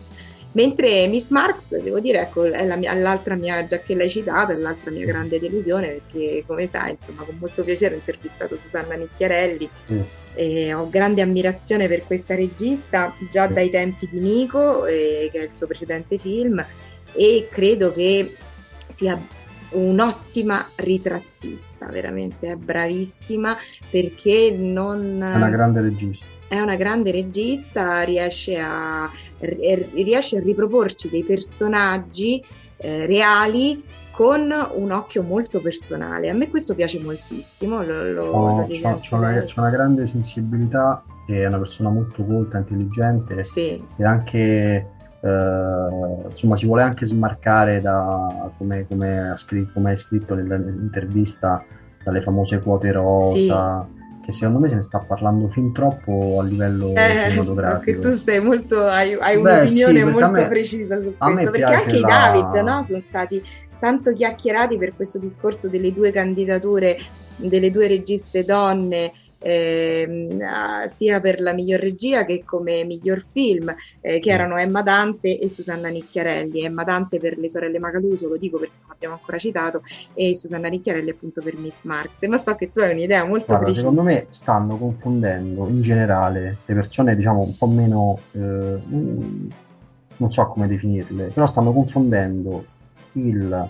Mentre 0.53 1.07
Miss 1.07 1.29
Marx, 1.29 1.77
devo 1.81 1.99
dire, 1.99 2.19
ecco, 2.19 2.43
è 2.43 2.65
la 2.65 2.75
mia, 2.75 2.93
l'altra 2.93 3.35
mia, 3.35 3.65
già 3.65 3.79
che 3.79 3.95
l'hai 3.95 4.09
citata, 4.09 4.51
è 4.51 4.57
l'altra 4.57 4.91
mia 4.91 5.05
grande 5.05 5.39
delusione, 5.39 6.01
perché 6.01 6.43
come 6.45 6.67
sai, 6.67 6.91
insomma, 6.99 7.23
con 7.23 7.37
molto 7.39 7.63
piacere 7.63 7.95
ho 7.95 7.97
intervistato 7.97 8.57
Susanna 8.57 8.95
Nicchiarelli 8.95 9.69
mm. 9.93 10.01
e 10.33 10.73
ho 10.73 10.89
grande 10.89 11.21
ammirazione 11.21 11.87
per 11.87 12.03
questa 12.05 12.35
regista, 12.35 13.15
già 13.31 13.47
mm. 13.47 13.53
dai 13.53 13.69
tempi 13.69 14.09
di 14.11 14.19
Nico, 14.19 14.85
eh, 14.85 15.29
che 15.31 15.39
è 15.39 15.43
il 15.43 15.55
suo 15.55 15.67
precedente 15.67 16.17
film, 16.17 16.63
e 17.13 17.47
credo 17.49 17.93
che 17.93 18.35
sia 18.89 19.21
un'ottima 19.71 20.69
ritrattista, 20.75 21.86
veramente 21.88 22.51
è 22.51 22.55
bravissima 22.55 23.55
perché 23.89 24.55
non... 24.57 25.21
È 25.21 25.36
una 25.36 25.49
grande 25.49 25.81
regista 25.81 26.39
è 26.51 26.60
una 26.60 26.75
grande 26.75 27.12
regista, 27.12 28.01
riesce 28.01 28.60
a, 28.60 29.10
riesce 29.39 30.38
a 30.38 30.41
riproporci 30.41 31.07
dei 31.07 31.23
personaggi 31.23 32.43
eh, 32.75 33.05
reali 33.05 33.81
con 34.12 34.53
un 34.73 34.91
occhio 34.91 35.23
molto 35.23 35.62
personale. 35.62 36.29
A 36.29 36.34
me 36.34 36.49
questo 36.49 36.75
piace 36.75 36.99
moltissimo. 36.99 37.81
Lo, 37.84 38.12
lo, 38.12 38.25
oh, 38.25 38.67
c'è, 38.67 38.99
c'è, 38.99 39.15
una, 39.15 39.43
c'è, 39.43 39.60
una, 39.60 39.69
grande 39.69 40.05
sensibilità, 40.05 41.05
è 41.25 41.45
una 41.45 41.57
persona 41.57 41.89
molto 41.89 42.21
colta, 42.25 42.57
intelligente 42.57 43.45
sì. 43.45 43.81
e 43.95 44.03
anche 44.03 44.89
eh, 45.21 46.29
insomma 46.29 46.55
si 46.55 46.65
vuole 46.65 46.84
anche 46.84 47.05
smarcare 47.05 47.79
da 47.81 48.51
come, 48.57 48.86
come, 48.88 49.29
ha 49.29 49.36
scritto, 49.36 49.71
come 49.73 49.91
hai 49.91 49.97
scritto 49.97 50.34
nell'intervista 50.36 51.63
dalle 52.03 52.21
famose 52.21 52.60
quote 52.60 52.91
rosa. 52.91 53.88
Sì 53.88 53.99
che 54.23 54.31
secondo 54.31 54.60
me 54.60 54.67
se 54.67 54.75
ne 54.75 54.81
sta 54.81 54.99
parlando 54.99 55.47
fin 55.47 55.73
troppo 55.73 56.38
a 56.39 56.43
livello 56.43 56.93
eh, 56.95 57.29
cinematografico. 57.29 57.99
tu 58.07 58.15
sei 58.15 58.39
molto, 58.39 58.86
hai, 58.86 59.13
hai 59.19 59.36
un'opinione 59.36 59.93
sì, 59.93 60.03
molto 60.03 60.29
me, 60.29 60.47
precisa 60.47 60.99
su 60.99 61.15
questo, 61.17 61.51
perché 61.51 61.73
anche 61.73 61.99
la... 61.99 62.07
i 62.31 62.41
David 62.41 62.63
no, 62.63 62.84
sono 62.84 62.99
stati 62.99 63.43
tanto 63.79 64.13
chiacchierati 64.13 64.77
per 64.77 64.95
questo 64.95 65.17
discorso 65.17 65.67
delle 65.67 65.91
due 65.91 66.12
candidature 66.12 66.97
delle 67.36 67.71
due 67.71 67.88
registe 67.88 68.43
donne 68.43 69.13
eh, 69.41 70.38
sia 70.89 71.19
per 71.19 71.41
la 71.41 71.54
miglior 71.54 71.80
regia 71.80 72.25
che 72.25 72.43
come 72.45 72.84
miglior 72.84 73.25
film, 73.32 73.73
eh, 74.01 74.19
che 74.19 74.30
erano 74.30 74.58
Emma 74.58 74.82
Dante 74.82 75.39
e 75.39 75.49
Susanna 75.49 75.89
Nicchiarelli. 75.89 76.63
Emma 76.63 76.84
Dante 76.84 77.19
per 77.19 77.38
Le 77.38 77.49
sorelle 77.49 77.80
Macaluso, 77.80 78.27
lo 78.27 78.38
dico 78.38 78.58
perché 78.58 78.75
non 78.82 78.91
abbiamo 78.91 79.15
ancora 79.15 79.38
citato, 79.38 79.84
e 80.13 80.36
Susanna 80.36 80.67
Nicchiarelli 80.67 81.10
appunto 81.10 81.41
per 81.41 81.58
Miss 81.58 81.82
Marx. 81.84 82.12
Ma 82.27 82.38
so 82.38 82.56
che 82.56 82.71
tu 82.71 82.80
hai 82.80 82.91
un'idea 82.91 83.25
molto 83.25 83.45
Guarda, 83.45 83.63
precisa. 83.63 83.88
Secondo 83.88 84.04
me 84.04 84.27
stanno 84.30 84.77
confondendo 84.77 85.67
in 85.67 85.82
generale 85.82 86.58
le 86.65 86.73
persone, 86.73 87.15
diciamo, 87.15 87.41
un 87.41 87.58
po' 87.58 87.67
meno... 87.67 88.19
Eh, 88.32 89.60
non 90.21 90.32
so 90.32 90.47
come 90.49 90.67
definirle, 90.67 91.32
però 91.34 91.47
stanno 91.47 91.73
confondendo 91.73 92.63
il 93.13 93.69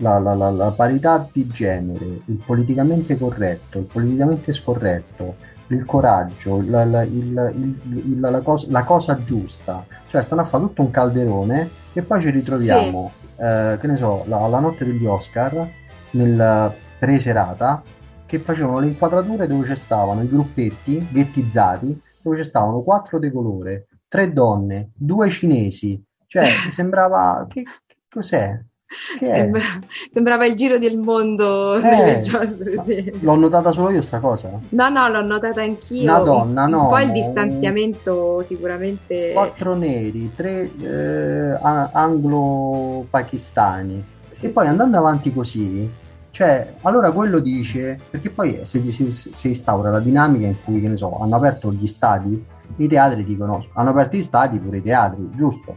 la, 0.00 0.18
la, 0.18 0.34
la, 0.34 0.50
la, 0.50 0.70
parità 0.72 1.26
di 1.30 1.46
genere, 1.46 2.22
il 2.24 2.42
politicamente 2.44 3.16
corretto, 3.16 3.78
il 3.78 3.84
politicamente 3.84 4.52
scorretto, 4.52 5.36
il 5.68 5.84
coraggio, 5.84 6.62
la, 6.66 6.82
il, 7.02 7.52
il, 7.56 7.96
il, 8.20 8.40
cosa, 8.42 8.66
la, 8.70 8.84
cosa, 8.84 9.22
giusta, 9.22 9.84
cioè 10.06 10.22
stanno 10.22 10.40
a 10.40 10.44
fare 10.44 10.64
tutto 10.64 10.82
un 10.82 10.90
calderone 10.90 11.70
e 11.92 12.02
poi 12.02 12.20
ci 12.20 12.30
ritroviamo, 12.30 13.12
sì. 13.20 13.42
eh, 13.42 13.78
che 13.80 13.86
ne 13.86 13.96
so, 13.96 14.24
la, 14.26 14.58
notte 14.58 14.84
degli 14.84 15.06
Oscar, 15.06 15.68
nel 16.12 16.74
pre-serata, 16.98 17.82
che 18.26 18.38
facevano 18.38 18.80
le 18.80 18.86
inquadrature 18.86 19.46
dove 19.46 19.66
ci 19.66 19.76
stavano 19.76 20.22
i 20.22 20.28
gruppetti 20.28 21.06
ghettizzati, 21.10 22.00
dove 22.22 22.36
ci 22.36 22.44
stavano 22.44 22.82
quattro 22.82 23.18
di 23.18 23.30
colore, 23.30 23.86
tre 24.08 24.32
donne, 24.32 24.90
due 24.94 25.28
cinesi, 25.30 26.02
cioè 26.26 26.46
sembrava... 26.72 27.46
che, 27.48 27.62
che 27.62 27.96
cos'è? 28.08 28.60
Sembra, 29.20 29.62
sembrava 30.10 30.46
il 30.46 30.56
giro 30.56 30.78
del 30.78 30.98
mondo 30.98 31.76
eh, 31.76 31.80
delle 31.80 32.18
giostre. 32.20 32.82
Sì. 32.82 33.12
L'ho 33.20 33.36
notata 33.36 33.70
solo 33.70 33.90
io 33.90 34.02
sta 34.02 34.18
cosa? 34.18 34.50
No, 34.70 34.88
no, 34.88 35.08
l'ho 35.08 35.22
notata 35.22 35.62
anch'io. 35.62 36.02
Una 36.02 36.18
donna, 36.18 36.66
no. 36.66 36.88
Poi 36.88 37.04
il 37.04 37.12
distanziamento 37.12 38.42
sicuramente... 38.42 39.30
Quattro 39.32 39.74
neri, 39.74 40.32
tre 40.34 40.68
eh, 40.80 41.56
anglo-pakistani. 41.60 44.04
Sì, 44.32 44.46
e 44.46 44.48
poi 44.48 44.64
sì. 44.64 44.70
andando 44.70 44.98
avanti 44.98 45.32
così, 45.32 45.88
cioè, 46.30 46.74
allora 46.82 47.12
quello 47.12 47.38
dice, 47.40 47.98
perché 48.08 48.30
poi 48.30 48.64
si, 48.64 48.90
si, 48.90 49.10
si 49.10 49.48
instaura 49.48 49.90
la 49.90 50.00
dinamica 50.00 50.46
in 50.46 50.56
cui, 50.64 50.80
che 50.80 50.88
ne 50.88 50.96
so, 50.96 51.18
hanno 51.20 51.36
aperto 51.36 51.70
gli 51.72 51.86
stadi, 51.86 52.42
i 52.76 52.88
teatri 52.88 53.24
dicono, 53.24 53.62
hanno 53.74 53.90
aperto 53.90 54.16
gli 54.16 54.22
stadi 54.22 54.58
pure 54.58 54.78
i 54.78 54.82
teatri, 54.82 55.28
giusto? 55.34 55.76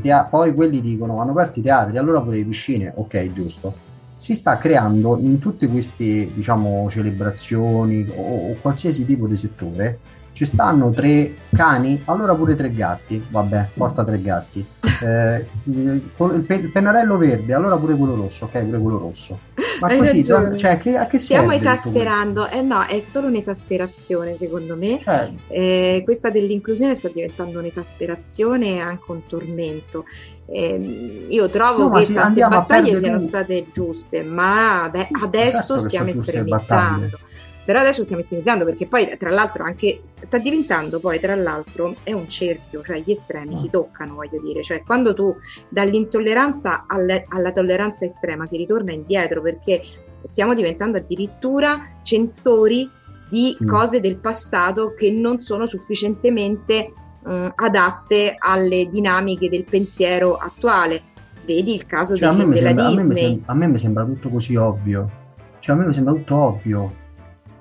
Te- 0.00 0.26
poi 0.28 0.52
quelli 0.52 0.80
dicono 0.80 1.20
hanno 1.20 1.30
aperto 1.30 1.60
i 1.60 1.62
teatri, 1.62 1.98
allora 1.98 2.20
pure 2.20 2.36
le 2.38 2.44
piscine, 2.44 2.92
ok, 2.94 3.32
giusto. 3.32 3.74
Si 4.16 4.34
sta 4.34 4.58
creando 4.58 5.18
in 5.18 5.38
tutte 5.38 5.66
queste, 5.68 6.30
diciamo, 6.32 6.88
celebrazioni 6.90 8.06
o, 8.14 8.50
o 8.50 8.54
qualsiasi 8.60 9.04
tipo 9.04 9.26
di 9.26 9.36
settore, 9.36 9.98
ci 10.34 10.46
stanno 10.46 10.90
tre 10.90 11.32
cani, 11.54 12.02
allora 12.06 12.34
pure 12.34 12.56
tre 12.56 12.72
gatti, 12.72 13.24
vabbè, 13.30 13.68
porta 13.74 14.04
tre 14.04 14.20
gatti. 14.20 14.66
Eh, 15.00 15.46
il, 15.64 16.02
il, 16.12 16.70
pennarello 16.72 17.16
verde, 17.16 17.54
allora 17.54 17.76
pure 17.76 17.94
quello 17.94 18.16
rosso, 18.16 18.46
ok, 18.46 18.58
pure 18.64 18.78
quello 18.78 18.98
rosso. 18.98 19.38
Ma 19.80 19.86
Hai 19.86 19.98
così, 19.98 20.24
cioè, 20.24 20.78
che, 20.78 20.96
a 20.96 21.06
che 21.06 21.18
Stiamo 21.18 21.52
esasperando, 21.52 22.48
eh 22.48 22.62
no, 22.62 22.84
è 22.84 22.98
solo 22.98 23.28
un'esasperazione 23.28 24.36
secondo 24.36 24.74
me. 24.76 24.98
Cioè. 25.00 25.32
Eh, 25.46 26.02
questa 26.04 26.30
dell'inclusione 26.30 26.96
sta 26.96 27.08
diventando 27.08 27.60
un'esasperazione 27.60 28.74
e 28.74 28.80
anche 28.80 29.04
un 29.12 29.24
tormento. 29.28 30.04
Eh, 30.46 31.26
io 31.28 31.48
trovo 31.48 31.90
no, 31.90 31.94
che 31.94 32.12
tante 32.12 32.44
battaglie 32.44 32.98
siano 32.98 33.20
state 33.20 33.66
giuste, 33.72 34.22
ma 34.22 34.82
ade- 34.84 35.08
adesso 35.22 35.74
certo 35.74 35.88
stiamo 35.88 36.08
estremizzando 36.10 37.18
però 37.64 37.80
adesso 37.80 38.04
stiamo 38.04 38.22
ottimizzando 38.22 38.64
perché 38.64 38.86
poi 38.86 39.16
tra 39.18 39.30
l'altro 39.30 39.64
anche 39.64 40.02
sta 40.24 40.38
diventando 40.38 41.00
poi 41.00 41.18
tra 41.18 41.34
l'altro 41.34 41.96
è 42.02 42.12
un 42.12 42.28
cerchio, 42.28 42.82
cioè 42.82 43.02
gli 43.04 43.10
estremi 43.10 43.56
si 43.56 43.66
ah. 43.68 43.70
toccano 43.70 44.14
voglio 44.14 44.40
dire, 44.40 44.62
cioè 44.62 44.82
quando 44.82 45.14
tu 45.14 45.34
dall'intolleranza 45.68 46.84
alle, 46.86 47.26
alla 47.28 47.52
tolleranza 47.52 48.04
estrema 48.04 48.46
si 48.46 48.56
ritorna 48.56 48.92
indietro 48.92 49.40
perché 49.40 49.82
stiamo 50.28 50.54
diventando 50.54 50.98
addirittura 50.98 51.98
censori 52.02 52.90
di 53.28 53.56
mm. 53.62 53.66
cose 53.66 54.00
del 54.00 54.16
passato 54.16 54.94
che 54.94 55.10
non 55.10 55.40
sono 55.40 55.66
sufficientemente 55.66 56.92
eh, 57.26 57.52
adatte 57.54 58.34
alle 58.38 58.88
dinamiche 58.90 59.48
del 59.48 59.64
pensiero 59.64 60.36
attuale. 60.36 61.02
Vedi 61.44 61.74
il 61.74 61.86
caso 61.86 62.16
cioè, 62.16 62.34
di, 62.34 62.40
a 62.40 62.44
della 62.44 62.56
sembra, 62.56 62.88
Disney. 62.88 63.02
A 63.02 63.06
me, 63.06 63.14
sembra, 63.14 63.52
a 63.52 63.54
me 63.56 63.66
mi 63.66 63.78
sembra 63.78 64.04
tutto 64.04 64.28
così 64.28 64.56
ovvio. 64.56 65.10
Cioè, 65.58 65.74
a 65.74 65.78
me 65.78 65.86
mi 65.86 65.92
sembra 65.92 66.14
tutto 66.14 66.36
ovvio. 66.36 67.02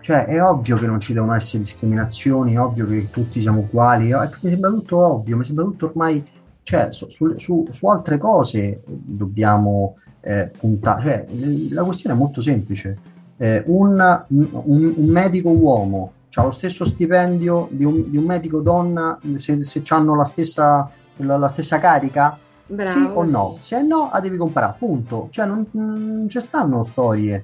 Cioè, 0.03 0.25
è 0.25 0.43
ovvio 0.43 0.75
che 0.75 0.85
non 0.85 0.99
ci 0.99 1.13
devono 1.13 1.33
essere 1.33 1.63
discriminazioni, 1.63 2.55
è 2.55 2.59
ovvio 2.59 2.85
che 2.85 3.09
tutti 3.09 3.39
siamo 3.39 3.61
uguali, 3.61 4.11
eh, 4.11 4.29
mi 4.41 4.49
sembra 4.49 4.69
tutto 4.69 4.97
ovvio, 4.97 5.37
mi 5.37 5.45
sembra 5.45 5.63
tutto 5.63 5.85
ormai... 5.85 6.41
Cioè, 6.65 6.91
su, 6.91 7.07
su, 7.35 7.67
su 7.69 7.87
altre 7.87 8.17
cose 8.17 8.83
dobbiamo 8.85 9.97
eh, 10.21 10.49
puntare. 10.57 11.27
Cioè, 11.29 11.69
la 11.71 11.83
questione 11.83 12.15
è 12.15 12.17
molto 12.17 12.39
semplice. 12.39 12.97
Eh, 13.35 13.63
un, 13.67 14.25
un, 14.29 14.93
un 14.95 15.05
medico 15.07 15.49
uomo 15.49 16.13
ha 16.33 16.43
lo 16.43 16.51
stesso 16.51 16.85
stipendio 16.85 17.67
di 17.69 17.83
un, 17.83 18.09
di 18.09 18.15
un 18.15 18.23
medico 18.23 18.61
donna 18.61 19.19
se, 19.35 19.61
se 19.61 19.83
hanno 19.89 20.15
la 20.15 20.23
stessa, 20.23 20.89
la, 21.17 21.37
la 21.37 21.49
stessa 21.49 21.79
carica? 21.79 22.37
Bravo, 22.65 22.91
sì 22.91 23.11
o 23.13 23.23
no? 23.23 23.55
Sì. 23.59 23.75
Se 23.75 23.81
no, 23.81 24.09
la 24.11 24.21
devi 24.21 24.37
comprare, 24.37 24.75
punto. 24.77 25.27
Cioè, 25.31 25.45
non, 25.45 25.67
non 25.71 26.27
ci 26.29 26.39
stanno 26.39 26.83
storie. 26.85 27.43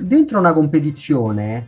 Dentro 0.00 0.38
una 0.38 0.52
competizione 0.52 1.66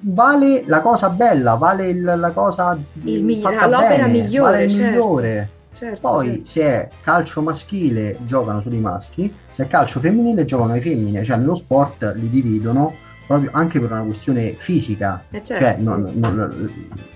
vale 0.00 0.64
la 0.66 0.80
cosa 0.80 1.08
bella, 1.10 1.54
vale 1.54 1.88
il, 1.88 2.02
la 2.02 2.30
cosa 2.32 2.78
il 3.04 3.24
migliore, 3.24 3.54
l'opera 3.54 4.06
bene, 4.06 4.08
migliore, 4.08 4.50
vale 4.50 4.64
il 4.64 4.70
certo. 4.70 4.90
migliore. 4.90 5.50
Certo, 5.72 6.00
Poi 6.00 6.26
certo. 6.26 6.44
se 6.44 6.62
è 6.62 6.88
calcio 7.02 7.40
maschile 7.40 8.16
giocano 8.22 8.60
solo 8.60 8.74
i 8.74 8.80
maschi, 8.80 9.32
se 9.50 9.64
è 9.64 9.68
calcio 9.68 10.00
femminile 10.00 10.44
giocano 10.44 10.72
le 10.72 10.80
femmine, 10.80 11.22
cioè 11.22 11.36
nello 11.36 11.54
sport 11.54 12.14
li 12.16 12.28
dividono 12.28 12.94
proprio 13.28 13.50
anche 13.52 13.78
per 13.78 13.92
una 13.92 14.02
questione 14.02 14.54
fisica. 14.58 15.22
Eh 15.30 15.44
certo, 15.44 15.62
cioè, 15.62 15.76
non, 15.76 16.08
sì, 16.08 16.18
non, 16.18 16.72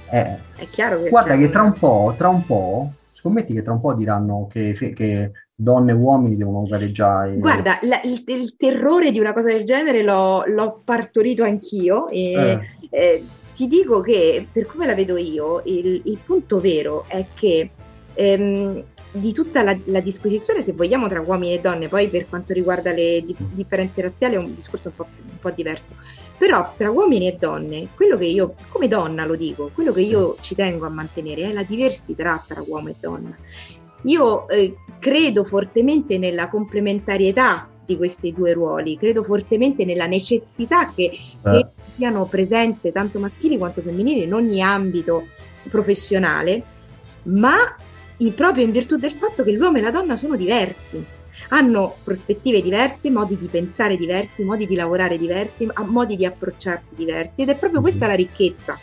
è, 0.09 0.39
è, 0.57 0.69
chiaro 0.69 1.03
che 1.03 1.09
guarda 1.09 1.37
che 1.37 1.51
tra 1.51 1.63
un 1.63 1.73
po', 1.73 2.15
tra 2.17 2.29
un 2.29 2.47
po', 2.47 2.93
scommetti 3.11 3.53
che 3.53 3.63
tra 3.63 3.73
un 3.73 3.81
po' 3.81 3.95
diranno 3.95 4.47
che, 4.49 4.75
che 4.95 5.33
donne 5.63 5.93
e 5.93 5.95
uomini 5.95 6.37
devono 6.37 6.65
gareggiare. 6.67 7.37
Guarda, 7.37 7.79
la, 7.83 8.01
il, 8.03 8.23
il, 8.27 8.57
terrore 8.57 9.11
di 9.11 9.21
una 9.21 9.33
cosa 9.33 9.49
del 9.49 9.65
genere 9.65 10.03
l'ho, 10.03 10.45
l'ho 10.47 10.83
partorito 10.85 11.45
anch'io 11.45 12.09
e 12.09 12.33
eh. 12.33 12.61
Eh, 12.91 13.25
ti 13.55 13.69
dico 13.69 14.01
che 14.01 14.47
per 14.51 14.67
come 14.67 14.87
la 14.87 14.95
vedo 14.95 15.17
io, 15.17 15.63
il, 15.65 16.03
il 16.05 16.19
punto 16.25 16.61
vero 16.61 17.05
è 17.07 17.27
che 17.35 17.71
ehm, 18.15 18.85
di 19.13 19.33
tutta 19.33 19.63
la, 19.63 19.77
la, 19.85 20.01
disquisizione, 20.01 20.63
se 20.63 20.73
vogliamo, 20.73 21.07
tra 21.07 21.21
uomini 21.21 21.55
e 21.55 21.61
donne, 21.61 21.89
poi 21.89 22.09
per 22.09 22.29
quanto 22.29 22.55
riguarda 22.55 22.93
le 22.93 23.23
di, 23.25 23.37
differenze 23.53 24.01
razziali 24.01 24.35
è 24.35 24.39
un 24.39 24.55
discorso 24.55 24.89
un 24.89 24.95
po', 24.95 25.07
un 25.23 25.39
po' 25.39 25.51
diverso, 25.51 25.95
però 26.39 26.73
tra 26.77 26.91
uomini 26.91 27.29
e 27.29 27.37
donne, 27.39 27.89
quello 27.95 28.17
che 28.17 28.25
io, 28.25 28.55
come 28.71 28.89
donna 28.89 29.27
lo 29.27 29.37
dico, 29.37 29.71
quello 29.75 29.93
che 29.93 30.01
io 30.01 30.37
ci 30.41 30.55
tengo 30.55 30.87
a 30.87 30.91
mantenere 30.91 31.51
è 31.51 31.53
la 31.53 31.63
diversità 31.63 32.43
tra 32.47 32.63
uomo 32.67 32.89
e 32.89 32.95
donna. 32.99 33.37
Io 34.03 34.49
eh, 34.49 34.77
credo 34.99 35.45
fortemente 35.45 36.19
nella 36.19 36.49
complementarietà 36.49 37.69
di 37.85 37.97
questi 37.97 38.33
due 38.33 38.53
ruoli, 38.53 38.97
credo 38.97 39.23
fortemente 39.23 39.85
nella 39.85 40.07
necessità 40.07 40.93
che, 40.95 41.05
eh. 41.05 41.19
che 41.43 41.67
siano 41.97 42.25
presenti 42.27 42.93
tanto 42.93 43.19
maschili 43.19 43.59
quanto 43.59 43.83
femminili 43.83 44.23
in 44.23 44.33
ogni 44.33 44.63
ambito 44.63 45.27
professionale, 45.69 46.63
ma 47.25 47.77
proprio 48.35 48.65
in 48.65 48.71
virtù 48.71 48.97
del 48.97 49.11
fatto 49.13 49.43
che 49.43 49.51
l'uomo 49.51 49.79
e 49.79 49.81
la 49.81 49.91
donna 49.91 50.17
sono 50.17 50.37
diversi, 50.37 51.05
hanno 51.49 51.97
prospettive 52.05 52.63
diverse, 52.63 53.11
modi 53.11 53.37
di 53.37 53.49
pensare 53.49 53.97
diversi, 53.97 54.45
modi 54.45 54.67
di 54.67 54.77
lavorare 54.77 55.19
diversi, 55.19 55.67
modi 55.87 56.17
di 56.17 56.25
approcciarsi 56.25 56.95
diversi 56.95 57.43
ed 57.43 57.49
è 57.49 57.57
proprio 57.57 57.81
questa 57.81 58.07
la 58.07 58.15
ricchezza. 58.15 58.79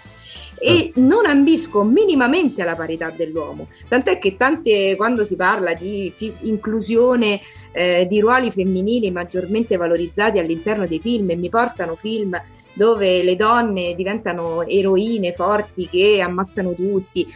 E 0.59 0.91
non 0.95 1.25
ambisco 1.25 1.83
minimamente 1.83 2.61
alla 2.61 2.75
parità 2.75 3.09
dell'uomo, 3.15 3.67
tant'è 3.87 4.19
che 4.19 4.35
tante, 4.35 4.95
quando 4.97 5.23
si 5.23 5.35
parla 5.35 5.73
di 5.73 6.11
fi- 6.15 6.35
inclusione 6.41 7.39
eh, 7.71 8.05
di 8.09 8.19
ruoli 8.19 8.51
femminili 8.51 9.09
maggiormente 9.11 9.77
valorizzati 9.77 10.39
all'interno 10.39 10.85
dei 10.85 10.99
film 10.99 11.29
e 11.29 11.35
mi 11.35 11.49
portano 11.49 11.95
film 11.95 12.39
dove 12.73 13.23
le 13.23 13.35
donne 13.35 13.93
diventano 13.95 14.65
eroine 14.65 15.33
forti 15.33 15.87
che 15.89 16.21
ammazzano 16.21 16.73
tutti 16.73 17.27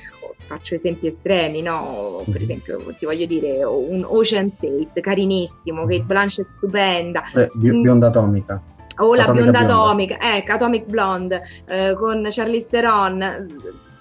faccio 0.46 0.76
esempi 0.76 1.08
estremi, 1.08 1.62
no? 1.62 2.22
Per 2.26 2.36
mhm. 2.36 2.42
esempio, 2.42 2.80
ti 2.98 3.06
voglio 3.06 3.26
dire, 3.26 3.64
un 3.64 4.06
Ocean 4.06 4.52
State 4.56 5.02
carinissimo, 5.02 5.86
che 5.86 6.02
Blanche 6.02 6.42
è 6.42 6.46
stupenda. 6.58 7.24
Eh, 7.34 7.50
bionda 7.54 8.08
atomica. 8.08 8.62
O 8.98 9.16
la 9.16 9.32
bionda 9.32 9.60
atomica, 9.60 10.18
ecco, 10.20 10.54
Atomic 10.54 10.86
Blonde, 10.86 11.42
eh, 11.66 11.96
con 11.98 12.26
Charlize 12.30 12.68
Theron, 12.70 13.48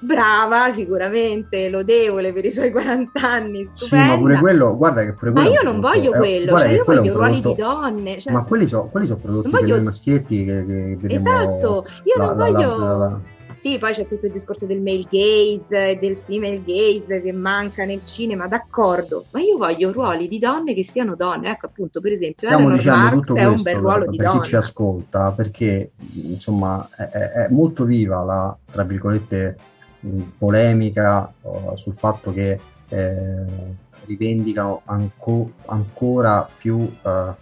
brava 0.03 0.73
sicuramente, 0.73 1.69
lodevole 1.69 2.33
per 2.33 2.45
i 2.45 2.53
suoi 2.53 2.71
40 2.71 3.21
anni, 3.21 3.65
stupenda. 3.73 4.05
Sì, 4.05 4.11
ma 4.11 4.19
pure 4.19 4.39
quello, 4.39 4.77
guarda 4.77 5.05
che 5.05 5.13
pure 5.13 5.31
quello... 5.31 5.49
Ma 5.49 5.55
io 5.55 5.63
non 5.63 5.81
voglio 5.81 6.11
quello, 6.11 6.59
cioè 6.59 6.69
io 6.69 6.85
voglio 6.85 7.15
ruoli 7.15 7.41
di 7.41 7.55
donne. 7.55 8.19
Cioè... 8.19 8.33
Ma 8.33 8.43
quelli 8.43 8.67
sono 8.67 8.91
so 9.05 9.17
prodotti 9.17 9.51
voglio... 9.51 9.75
per 9.75 9.85
maschietti 9.85 10.45
che, 10.45 10.99
che 11.01 11.15
Esatto, 11.15 11.87
io 12.05 12.15
la, 12.17 12.25
non 12.27 12.37
la, 12.37 12.45
voglio... 12.45 12.77
La, 12.77 13.21
sì, 13.63 13.79
poi 13.79 13.93
c'è 13.93 14.09
tutto 14.09 14.27
il 14.27 14.33
discorso 14.33 14.67
del 14.67 14.81
male 14.81 15.05
gaze, 15.09 15.97
del 16.01 16.19
female 16.27 16.65
gaze 16.65 17.23
che 17.23 17.31
manca 17.31 17.85
nel 17.85 18.03
cinema, 18.03 18.49
d'accordo, 18.49 19.27
ma 19.31 19.39
io 19.39 19.57
voglio 19.57 19.93
ruoli 19.93 20.27
di 20.27 20.41
donne 20.41 20.75
che 20.75 20.83
siano 20.83 21.15
donne. 21.15 21.53
Ecco, 21.53 21.67
appunto, 21.67 22.01
per 22.01 22.11
esempio, 22.11 22.49
Stiamo 22.49 22.71
Eleanor 22.71 22.77
dicendo 22.77 22.99
Marx 22.99 23.27
tutto 23.29 23.39
è 23.39 23.47
questo 23.47 23.69
un 23.69 23.73
bel 23.73 23.83
ruolo 23.83 24.11
di 24.11 24.17
per 24.17 24.27
donna. 24.27 24.41
chi 24.41 24.49
ci 24.49 24.57
ascolta, 24.57 25.31
perché 25.31 25.93
insomma 26.15 26.89
è, 26.91 27.05
è 27.05 27.47
molto 27.51 27.85
viva 27.85 28.25
la, 28.25 28.57
tra 28.69 28.83
virgolette, 28.83 29.57
polemica 30.37 31.33
uh, 31.43 31.77
sul 31.77 31.95
fatto 31.95 32.33
che 32.33 32.59
eh, 32.89 33.45
rivendicano 34.07 34.83
anco, 34.87 35.53
ancora 35.67 36.49
più 36.59 36.79
uh, 36.79 37.09
uh, 37.09 37.35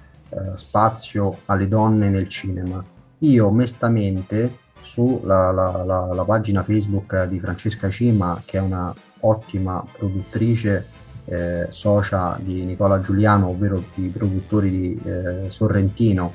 spazio 0.54 1.38
alle 1.46 1.66
donne 1.66 2.10
nel 2.10 2.28
cinema. 2.28 2.84
Io 3.20 3.46
onestamente 3.46 4.68
sulla 4.82 5.50
la, 5.50 5.82
la, 5.84 6.12
la 6.12 6.24
pagina 6.24 6.62
Facebook 6.62 7.24
di 7.24 7.38
Francesca 7.40 7.88
Cima, 7.90 8.42
che 8.44 8.58
è 8.58 8.60
una 8.60 8.94
ottima 9.20 9.84
produttrice 9.96 10.86
eh, 11.26 11.66
socia 11.70 12.38
di 12.40 12.64
Nicola 12.64 13.00
Giuliano, 13.00 13.48
ovvero 13.48 13.82
i 13.94 14.08
produttori 14.08 14.70
di 14.70 15.00
eh, 15.04 15.50
Sorrentino, 15.50 16.32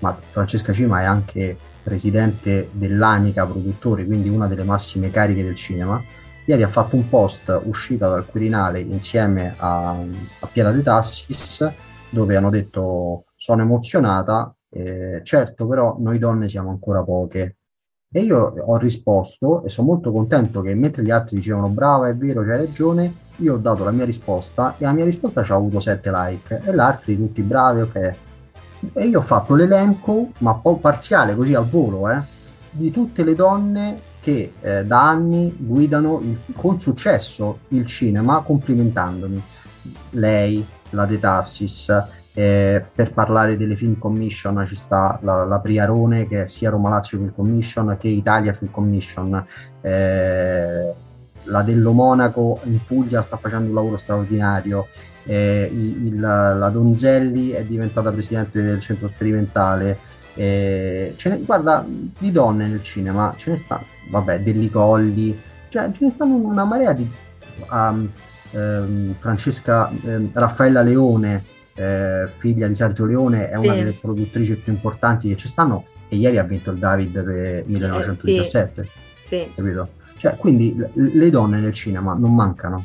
ma 0.00 0.16
Francesca 0.28 0.72
Cima 0.72 1.00
è 1.00 1.04
anche 1.04 1.56
presidente 1.82 2.68
dell'Anica 2.72 3.46
Produttori, 3.46 4.06
quindi 4.06 4.28
una 4.28 4.46
delle 4.48 4.64
massime 4.64 5.10
cariche 5.10 5.42
del 5.42 5.54
cinema. 5.54 6.02
Ieri 6.44 6.62
ha 6.62 6.68
fatto 6.68 6.94
un 6.94 7.08
post 7.08 7.60
uscita 7.64 8.08
dal 8.08 8.26
Quirinale 8.26 8.80
insieme 8.80 9.54
a, 9.56 9.90
a 9.90 10.46
Piera 10.46 10.70
De 10.70 10.82
Tassis, 10.82 11.68
dove 12.10 12.36
hanno 12.36 12.50
detto 12.50 13.24
sono 13.34 13.62
emozionata, 13.62 14.54
eh, 14.70 15.20
certo 15.24 15.66
però 15.66 15.96
noi 15.98 16.18
donne 16.18 16.48
siamo 16.48 16.70
ancora 16.70 17.02
poche, 17.02 17.56
e 18.12 18.20
io 18.20 18.54
ho 18.58 18.76
risposto 18.76 19.64
e 19.64 19.68
sono 19.68 19.88
molto 19.88 20.10
contento 20.12 20.60
che 20.62 20.74
mentre 20.74 21.02
gli 21.02 21.10
altri 21.10 21.36
dicevano 21.36 21.68
brava, 21.68 22.08
è 22.08 22.16
vero, 22.16 22.42
c'hai 22.42 22.56
ragione, 22.58 23.14
io 23.36 23.54
ho 23.54 23.58
dato 23.58 23.84
la 23.84 23.90
mia 23.90 24.04
risposta 24.04 24.76
e 24.78 24.84
la 24.84 24.92
mia 24.92 25.04
risposta 25.04 25.42
ci 25.42 25.52
ha 25.52 25.56
avuto 25.56 25.80
7 25.80 26.10
like 26.10 26.62
e 26.64 26.72
gli 26.72 26.78
altri 26.78 27.16
tutti 27.16 27.42
bravi, 27.42 27.80
ok. 27.82 28.14
E 28.92 29.06
io 29.06 29.18
ho 29.18 29.22
fatto 29.22 29.54
l'elenco, 29.54 30.30
ma 30.38 30.52
un 30.52 30.62
po' 30.62 30.76
parziale, 30.76 31.34
così 31.34 31.54
al 31.54 31.68
volo, 31.68 32.08
eh, 32.08 32.20
di 32.70 32.90
tutte 32.90 33.24
le 33.24 33.34
donne 33.34 34.00
che 34.20 34.54
eh, 34.60 34.84
da 34.84 35.08
anni 35.08 35.54
guidano 35.56 36.20
il, 36.20 36.38
con 36.54 36.78
successo 36.78 37.60
il 37.68 37.86
cinema 37.86 38.42
complimentandomi. 38.42 39.42
Lei, 40.10 40.66
la 40.90 41.06
De 41.06 41.18
Tassis, 41.18 42.04
eh, 42.38 42.84
per 42.94 43.14
parlare 43.14 43.56
delle 43.56 43.76
film 43.76 43.96
commission 43.96 44.62
ci 44.66 44.76
sta 44.76 45.18
la, 45.22 45.44
la 45.44 45.58
Priarone 45.58 46.28
che 46.28 46.42
è 46.42 46.46
sia 46.46 46.68
Roma 46.68 46.90
Lazio 46.90 47.16
Film 47.16 47.32
Commission 47.34 47.96
che 47.98 48.08
Italia 48.08 48.52
Film 48.52 48.70
Commission. 48.70 49.46
Eh, 49.80 50.94
la 51.44 51.62
Dello 51.62 51.92
Monaco 51.92 52.60
in 52.64 52.78
Puglia 52.84 53.22
sta 53.22 53.38
facendo 53.38 53.68
un 53.70 53.74
lavoro 53.74 53.96
straordinario. 53.96 54.88
Eh, 55.24 55.70
il, 55.72 56.20
la 56.20 56.68
Donzelli 56.68 57.52
è 57.52 57.64
diventata 57.64 58.12
presidente 58.12 58.60
del 58.60 58.80
centro 58.80 59.08
sperimentale. 59.08 59.98
Eh, 60.34 61.16
ne, 61.24 61.38
guarda, 61.38 61.86
di 61.86 62.30
donne 62.32 62.66
nel 62.66 62.82
cinema 62.82 63.32
ce 63.36 63.52
ne 63.52 63.56
stanno, 63.56 63.86
vabbè, 64.10 64.40
Delli 64.40 64.68
Colli, 64.68 65.40
cioè 65.68 65.90
ce 65.90 66.04
ne 66.04 66.10
stanno 66.10 66.34
una 66.34 66.64
marea 66.64 66.92
di. 66.92 67.10
Um, 67.70 68.10
um, 68.50 69.14
Francesca 69.16 69.90
um, 70.02 70.28
Raffaella 70.34 70.82
Leone 70.82 71.54
eh, 71.76 72.26
figlia 72.28 72.66
di 72.66 72.74
Sergio 72.74 73.04
Leone, 73.04 73.48
è 73.48 73.56
una 73.56 73.74
delle 73.74 73.92
produttrici 73.92 74.56
più 74.56 74.72
importanti 74.72 75.28
che 75.28 75.36
ci 75.36 75.46
stanno 75.46 75.86
e 76.08 76.16
ieri 76.16 76.38
ha 76.38 76.42
vinto 76.42 76.70
il 76.70 76.78
David 76.78 77.22
per 77.22 77.64
1917. 77.66 78.88
Sì. 79.24 79.50
Capito? 79.54 79.88
Cioè, 80.16 80.36
quindi 80.36 80.74
le 80.94 81.30
donne 81.30 81.60
nel 81.60 81.72
cinema 81.72 82.14
non 82.14 82.34
mancano. 82.34 82.84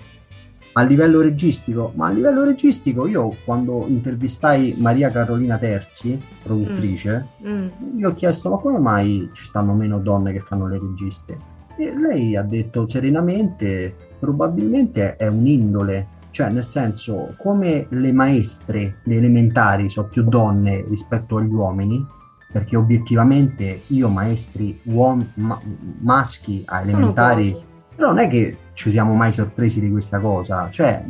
a 0.73 0.84
livello 0.84 1.21
registico, 1.21 1.91
ma 1.95 2.08
a 2.08 2.12
livello 2.12 2.45
registico 2.45 3.06
io 3.06 3.36
quando 3.43 3.86
intervistai 3.88 4.75
Maria 4.77 5.10
Carolina 5.10 5.58
Terzi, 5.58 6.19
produttrice, 6.41 7.27
mm. 7.45 7.51
Mm. 7.51 7.99
io 7.99 8.10
ho 8.10 8.13
chiesto 8.13 8.49
ma 8.49 8.58
come 8.58 8.80
mai 8.80 9.30
ci 9.34 9.45
stanno 9.45 9.73
meno 9.73 9.99
donne 9.99 10.32
che 10.32 10.39
fanno 10.39 10.67
le 10.67 10.80
registe? 10.80 11.38
E 11.77 11.93
lei 11.97 12.36
ha 12.36 12.43
detto 12.43 12.88
serenamente, 12.88 13.95
probabilmente 14.19 15.15
è 15.15 15.27
un'indole, 15.27 16.08
cioè 16.32 16.50
nel 16.50 16.65
senso 16.65 17.36
come 17.38 17.88
le 17.89 18.12
maestre 18.12 19.00
le 19.04 19.15
elementari 19.15 19.89
sono 19.89 20.08
più 20.08 20.24
donne 20.24 20.84
rispetto 20.88 21.38
agli 21.38 21.54
uomini, 21.54 22.06
perché 22.52 22.76
obiettivamente 22.76 23.84
io 23.88 24.10
maestri 24.10 24.80
uom- 24.84 25.32
ma- 25.36 25.60
maschi 26.00 26.63
a 26.65 26.82
elementari, 26.82 27.56
però 27.96 28.10
non 28.10 28.20
è 28.20 28.28
che 28.28 28.58
ci 28.74 28.89
siamo 28.89 29.13
mai 29.13 29.32
sorpresi 29.32 29.80
di 29.80 29.89
questa 29.89 30.20
cosa, 30.20 30.70
cioè 30.70 31.04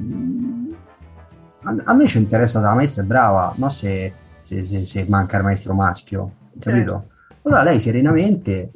a, 1.63 1.75
a 1.83 1.93
me 1.93 2.07
ci 2.07 2.17
interessa 2.17 2.59
se 2.59 2.65
la 2.65 2.75
maestra 2.75 3.03
è 3.03 3.05
brava, 3.05 3.53
non 3.57 3.71
se, 3.71 4.13
se, 4.41 4.65
se, 4.65 4.85
se 4.85 5.05
manca 5.07 5.37
il 5.37 5.43
maestro 5.43 5.73
maschio, 5.73 6.31
capito? 6.59 7.03
Certo. 7.05 7.19
Allora 7.43 7.63
lei 7.63 7.79
serenamente, 7.79 8.71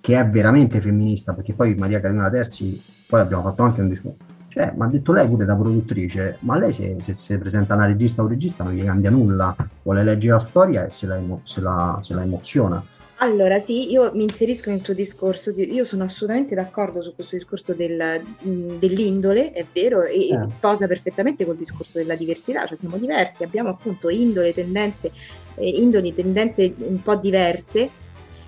che 0.00 0.18
è 0.18 0.28
veramente 0.28 0.80
femminista, 0.80 1.32
perché 1.34 1.54
poi 1.54 1.74
Maria 1.74 2.00
Carolina 2.00 2.30
Terzi, 2.30 2.82
poi 3.06 3.20
abbiamo 3.20 3.42
fatto 3.42 3.62
anche 3.62 3.80
un 3.80 3.88
discorso, 3.88 4.24
cioè, 4.50 4.72
mi 4.76 4.82
ha 4.82 4.86
detto 4.88 5.12
lei 5.12 5.28
pure 5.28 5.44
da 5.44 5.54
produttrice, 5.54 6.38
ma 6.40 6.58
lei 6.58 6.72
se, 6.72 6.96
se, 6.98 7.14
se 7.14 7.38
presenta 7.38 7.76
una 7.76 7.86
regista 7.86 8.20
o 8.20 8.24
un 8.24 8.30
regista 8.30 8.64
non 8.64 8.72
gli 8.72 8.84
cambia 8.84 9.08
nulla, 9.08 9.54
vuole 9.82 10.02
leggere 10.02 10.32
la 10.32 10.38
storia 10.40 10.84
e 10.86 10.90
se 10.90 11.06
la, 11.06 11.20
se 11.44 11.60
la, 11.60 11.98
se 12.02 12.14
la 12.14 12.22
emoziona. 12.22 12.84
Allora, 13.22 13.60
sì, 13.60 13.92
io 13.92 14.10
mi 14.14 14.24
inserisco 14.24 14.70
nel 14.70 14.80
tuo 14.80 14.94
discorso, 14.94 15.50
io 15.50 15.84
sono 15.84 16.02
assolutamente 16.02 16.56
d'accordo 16.56 17.00
su 17.00 17.14
questo 17.14 17.36
discorso 17.36 17.74
del, 17.74 18.24
dell'indole, 18.40 19.52
è 19.52 19.64
vero, 19.72 20.02
e 20.02 20.30
eh. 20.30 20.44
sposa 20.46 20.88
perfettamente 20.88 21.44
col 21.44 21.56
discorso 21.56 21.98
della 21.98 22.16
diversità, 22.16 22.66
cioè 22.66 22.76
siamo 22.76 22.96
diversi, 22.96 23.44
abbiamo 23.44 23.68
appunto 23.68 24.08
indole, 24.08 24.52
tendenze, 24.52 25.12
eh, 25.54 25.68
indoli, 25.68 26.12
tendenze 26.12 26.74
un 26.78 27.02
po' 27.02 27.14
diverse, 27.16 27.90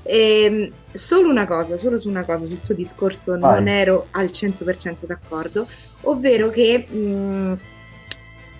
e, 0.03 0.73
solo 0.93 1.29
una 1.29 1.47
cosa, 1.47 1.77
solo 1.77 1.99
su 1.99 2.09
una 2.09 2.25
cosa, 2.25 2.45
sul 2.45 2.61
tuo 2.61 2.75
discorso 2.75 3.39
Vai. 3.39 3.55
non 3.59 3.69
ero 3.69 4.07
al 4.11 4.27
100% 4.27 5.07
d'accordo, 5.07 5.67
ovvero 6.03 6.51
che 6.51 6.87
mh, 6.87 7.59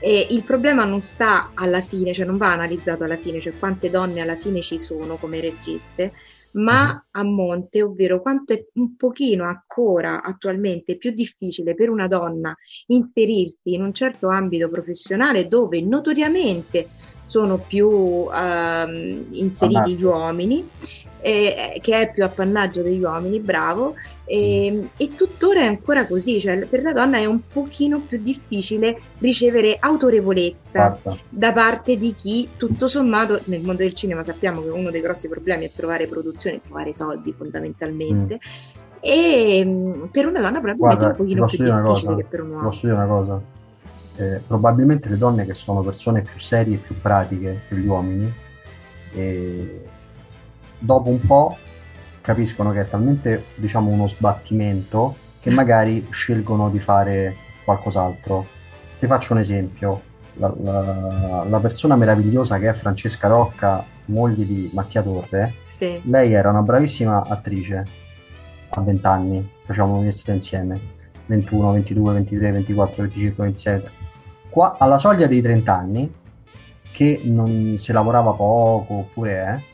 eh, 0.05 0.27
il 0.31 0.43
problema 0.43 0.85
non 0.85 1.01
sta 1.01 1.53
alla 1.55 1.81
fine, 1.81 2.13
cioè 2.13 2.27
non 2.27 2.37
va 2.37 2.53
analizzato 2.53 3.05
alla 3.05 3.17
fine, 3.17 3.41
cioè 3.41 3.57
quante 3.57 3.89
donne 3.89 4.21
alla 4.21 4.35
fine 4.35 4.61
ci 4.61 4.79
sono 4.79 5.17
come 5.17 5.41
registe, 5.41 6.13
ma 6.53 6.91
uh-huh. 6.91 7.21
a 7.21 7.25
monte, 7.25 7.83
ovvero 7.83 8.21
quanto 8.21 8.53
è 8.53 8.67
un 8.75 8.97
pochino 8.97 9.45
ancora 9.45 10.23
attualmente 10.23 10.97
più 10.97 11.13
difficile 11.13 11.75
per 11.75 11.89
una 11.89 12.09
donna 12.09 12.55
inserirsi 12.89 13.75
in 13.75 13.83
un 13.83 13.93
certo 13.93 14.29
ambito 14.29 14.69
professionale 14.69 15.47
dove 15.47 15.81
notoriamente 15.81 16.89
sono 17.25 17.59
più 17.59 17.89
uh, 17.89 18.29
inseriti 19.31 19.95
gli 19.95 20.05
uomini 20.05 20.69
eh, 21.23 21.79
che 21.81 22.01
è 22.01 22.13
più 22.13 22.25
appannaggio 22.25 22.83
degli 22.83 23.03
uomini, 23.03 23.39
bravo, 23.39 23.95
e, 24.25 24.71
mm. 24.73 24.85
e, 24.97 25.15
tuttora 25.15 25.61
è 25.61 25.67
ancora 25.67 26.07
così, 26.07 26.41
cioè 26.41 26.59
per 26.67 26.83
la 26.83 26.93
donna 26.93 27.19
è 27.19 27.25
un 27.25 27.41
pochino 27.47 28.01
più 28.01 28.21
difficile 28.21 28.99
ricevere 29.19 29.77
autorevolezza 29.79 30.99
Fatta. 30.99 31.17
da 31.29 31.53
parte 31.53 31.97
di 31.97 32.15
chi 32.15 32.49
tutto 32.57 32.89
sommato 32.89 33.41
nel 33.45 33.61
mondo 33.61 33.83
del 33.83 33.95
cinema 33.95 34.25
sappiamo 34.25 34.63
che 34.63 34.69
uno 34.69 34.91
dei 34.91 35.01
grossi 35.01 35.29
problemi 35.29 35.67
è 35.67 35.71
trovare 35.73 36.09
produzione, 36.09 36.61
trovare 36.61 36.93
soldi 36.93 37.33
fondamentalmente. 37.33 38.35
Mm. 38.35 38.81
E 39.05 40.09
per 40.11 40.27
una 40.27 40.41
donna 40.41 40.61
probabilmente 40.61 41.05
è 41.05 41.09
un 41.09 41.17
pochino 41.17 41.47
più 41.47 41.57
difficile 41.59 41.83
cosa, 41.83 42.15
che 42.17 42.25
per 42.25 42.43
un 42.43 42.51
uomo. 42.51 42.63
Posso 42.63 42.87
dire 42.87 42.97
una 42.97 43.07
cosa? 43.07 43.41
Eh, 44.17 44.41
probabilmente 44.47 45.09
le 45.09 45.17
donne 45.17 45.47
che 45.47 45.55
sono 45.55 45.83
persone 45.83 46.23
più 46.23 46.39
serie 46.39 46.75
e 46.75 46.79
più 46.79 47.01
pratiche 47.01 47.63
degli 47.69 47.87
uomini 47.87 48.33
eh, 49.15 49.81
dopo 50.83 51.09
un 51.09 51.21
po' 51.21 51.57
capiscono 52.21 52.73
che 52.73 52.81
è 52.81 52.89
talmente 52.89 53.45
diciamo 53.55 53.91
uno 53.91 54.07
sbattimento 54.07 55.17
che 55.41 55.51
magari 55.51 56.07
scelgono 56.11 56.71
di 56.71 56.79
fare 56.79 57.37
qualcos'altro. 57.65 58.47
Ti 58.99 59.07
faccio 59.07 59.33
un 59.33 59.41
esempio. 59.41 60.11
La, 60.35 60.53
la, 60.63 61.45
la 61.47 61.61
persona 61.61 61.95
meravigliosa 61.95 62.59
che 62.59 62.69
è 62.69 62.73
Francesca 62.73 63.29
Rocca, 63.29 63.85
moglie 64.07 64.47
di 64.47 64.71
Mattia 64.73 65.03
Torre, 65.03 65.53
sì. 65.67 66.01
lei 66.05 66.33
era 66.33 66.49
una 66.49 66.63
bravissima 66.63 67.23
attrice 67.23 67.85
a 68.71 68.81
20 68.81 69.07
anni, 69.07 69.51
facciamo 69.67 69.93
l'università 69.93 70.33
insieme, 70.33 70.81
21, 71.27 71.73
22, 71.73 72.13
23, 72.15 72.51
24, 72.53 73.03
25, 73.03 73.45
26. 73.45 73.83
Qua 74.49 74.77
alla 74.79 74.97
soglia 74.97 75.27
dei 75.27 75.43
30 75.43 75.77
anni, 75.77 76.13
che 76.93 77.21
non 77.25 77.75
si 77.77 77.93
lavorava 77.93 78.33
poco 78.33 78.95
oppure 78.95 79.33
è, 79.33 79.55
eh, 79.55 79.72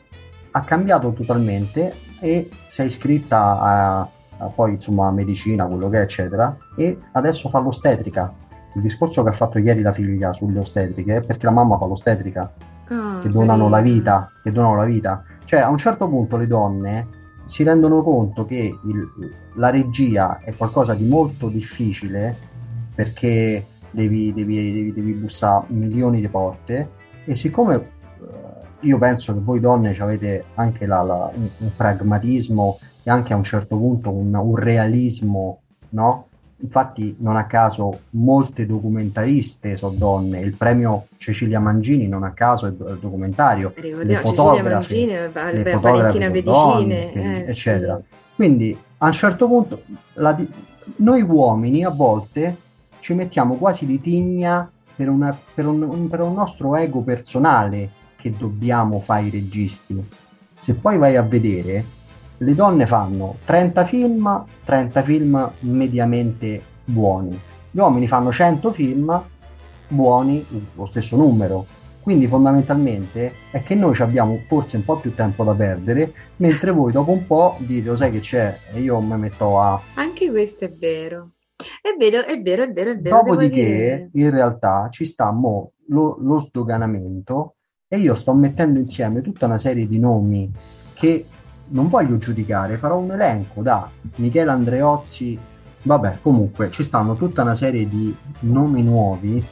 ha 0.51 0.61
cambiato 0.61 1.11
totalmente 1.13 1.93
e 2.19 2.49
si 2.67 2.81
è 2.81 2.85
iscritta 2.85 3.59
a, 3.59 3.99
a 4.37 4.47
poi 4.47 4.73
insomma 4.73 5.07
a 5.07 5.11
medicina, 5.11 5.65
quello 5.65 5.89
che 5.89 5.99
è, 5.99 6.01
eccetera, 6.01 6.55
e 6.75 6.97
adesso 7.13 7.49
fa 7.49 7.59
l'ostetrica. 7.59 8.33
Il 8.75 8.81
discorso 8.81 9.23
che 9.23 9.29
ha 9.29 9.33
fatto 9.33 9.57
ieri 9.57 9.81
la 9.81 9.91
figlia 9.91 10.33
sulle 10.33 10.59
ostetriche 10.59 11.17
è 11.17 11.21
perché 11.21 11.45
la 11.45 11.51
mamma 11.51 11.77
fa 11.77 11.85
l'ostetrica, 11.85 12.53
oh, 12.89 13.19
che 13.21 13.29
donano 13.29 13.69
carina. 13.69 13.69
la 13.69 13.81
vita, 13.81 14.31
che 14.43 14.51
donano 14.51 14.75
la 14.75 14.85
vita. 14.85 15.23
Cioè, 15.43 15.59
a 15.59 15.69
un 15.69 15.77
certo 15.77 16.07
punto 16.07 16.37
le 16.37 16.47
donne 16.47 17.07
si 17.45 17.63
rendono 17.63 18.03
conto 18.03 18.45
che 18.45 18.77
il, 18.83 19.11
la 19.55 19.71
regia 19.71 20.39
è 20.39 20.55
qualcosa 20.55 20.93
di 20.93 21.07
molto 21.07 21.49
difficile 21.49 22.37
perché 22.93 23.65
devi, 23.89 24.33
devi, 24.33 24.71
devi, 24.71 24.93
devi 24.93 25.13
bussare 25.13 25.65
milioni 25.69 26.21
di 26.21 26.29
porte 26.29 26.89
e 27.25 27.33
siccome 27.33 27.97
io 28.81 28.97
penso 28.97 29.33
che 29.33 29.39
voi 29.39 29.59
donne 29.59 29.95
avete 29.99 30.45
anche 30.55 30.85
la, 30.85 31.01
la, 31.01 31.31
un, 31.33 31.49
un, 31.57 31.71
pragmatismo 31.75 32.79
e 33.03 33.09
anche 33.09 33.33
a 33.33 33.35
un 33.35 33.43
certo 33.43 33.75
punto 33.77 34.11
un, 34.11 34.33
un 34.33 34.55
realismo, 34.55 35.61
no? 35.89 36.25
Infatti, 36.61 37.15
non 37.19 37.37
a 37.37 37.45
caso, 37.45 38.01
molte 38.11 38.65
documentariste 38.65 39.77
sono 39.77 39.95
donne. 39.95 40.41
Il 40.41 40.55
premio 40.55 41.07
Cecilia 41.15 41.59
Mangini, 41.61 42.09
non 42.09 42.23
a 42.23 42.31
caso, 42.31 42.67
è 42.67 42.71
documentario. 42.71 43.73
le 43.77 44.15
fotografe, 44.17 44.69
Mangini, 44.69 45.05
le 45.07 45.69
fotografe 45.69 46.19
Pedicine, 46.19 46.41
donne, 46.43 47.13
eh, 47.13 47.45
eccetera. 47.47 47.97
Sì. 47.97 48.15
Quindi, 48.35 48.77
a 48.97 49.05
un 49.05 49.11
certo 49.13 49.47
punto, 49.47 49.83
la, 50.15 50.37
noi 50.97 51.21
uomini 51.21 51.85
a 51.85 51.89
volte 51.89 52.57
ci 52.99 53.13
mettiamo 53.13 53.55
quasi 53.55 53.85
di 53.85 54.01
tigna 54.01 54.69
per, 54.93 55.07
una, 55.07 55.37
per, 55.53 55.65
un, 55.65 56.09
per 56.09 56.19
un 56.19 56.33
nostro 56.33 56.75
ego 56.75 56.99
personale 57.01 57.89
che 58.19 58.35
dobbiamo 58.35 58.99
fare 58.99 59.27
i 59.27 59.29
registi. 59.29 60.05
Se 60.55 60.75
poi 60.75 60.97
vai 60.97 61.15
a 61.15 61.21
vedere, 61.21 61.85
le 62.37 62.53
donne 62.53 62.85
fanno 62.85 63.37
30 63.45 63.85
film, 63.85 64.45
30 64.65 65.01
film 65.03 65.51
mediamente 65.61 66.61
buoni. 66.83 67.39
Gli 67.71 67.79
uomini 67.79 68.07
fanno 68.07 68.31
100 68.31 68.71
film 68.71 69.23
buoni, 69.87 70.45
lo 70.75 70.85
stesso 70.85 71.15
numero. 71.15 71.65
Quindi 72.01 72.27
fondamentalmente 72.27 73.33
è 73.51 73.63
che 73.63 73.75
noi 73.75 73.95
abbiamo 73.99 74.39
forse 74.43 74.77
un 74.77 74.83
po' 74.83 74.99
più 74.99 75.13
tempo 75.13 75.43
da 75.43 75.53
perdere, 75.53 76.11
mentre 76.37 76.71
voi 76.71 76.91
dopo 76.91 77.11
un 77.11 77.25
po' 77.25 77.55
dite, 77.59 77.89
oh, 77.89 77.95
sai 77.95 78.11
che 78.11 78.19
c'è, 78.19 78.57
e 78.73 78.81
io 78.81 78.99
mi 78.99 79.17
metto 79.17 79.59
a... 79.59 79.79
Anche 79.93 80.29
questo 80.29 80.65
è 80.65 80.73
vero. 80.73 81.31
È 81.55 81.95
vero, 81.97 82.25
è 82.25 82.41
vero, 82.41 82.63
è 82.63 82.71
vero, 82.71 82.91
è 82.91 82.97
vero. 82.97 83.17
Dopodiché, 83.17 84.09
in 84.13 84.29
realtà, 84.29 84.87
ci 84.89 85.05
sta 85.05 85.31
mo 85.31 85.73
lo, 85.87 86.17
lo 86.19 86.39
sdoganamento 86.39 87.55
e 87.91 87.97
io 87.97 88.13
sto 88.13 88.35
mettendo 88.35 88.77
insieme 88.77 89.21
tutta 89.21 89.47
una 89.47 89.57
serie 89.57 89.87
di 89.87 89.97
nomi 89.97 90.51
che 90.93 91.25
non 91.69 91.87
voglio 91.87 92.19
giudicare, 92.19 92.77
farò 92.77 92.97
un 92.97 93.11
elenco 93.11 93.63
da 93.63 93.89
Michele 94.17 94.51
Andreozzi, 94.51 95.37
vabbè, 95.81 96.19
comunque 96.21 96.69
ci 96.69 96.83
stanno 96.83 97.15
tutta 97.15 97.41
una 97.41 97.55
serie 97.55 97.89
di 97.89 98.15
nomi 98.41 98.83
nuovi 98.83 99.43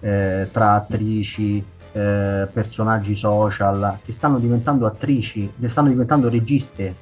eh, 0.00 0.48
tra 0.52 0.74
attrici, 0.74 1.64
eh, 1.92 2.46
personaggi 2.52 3.14
social 3.14 4.00
che 4.04 4.12
stanno 4.12 4.38
diventando 4.38 4.84
attrici, 4.84 5.50
che 5.58 5.68
stanno 5.70 5.88
diventando 5.88 6.28
registe 6.28 6.94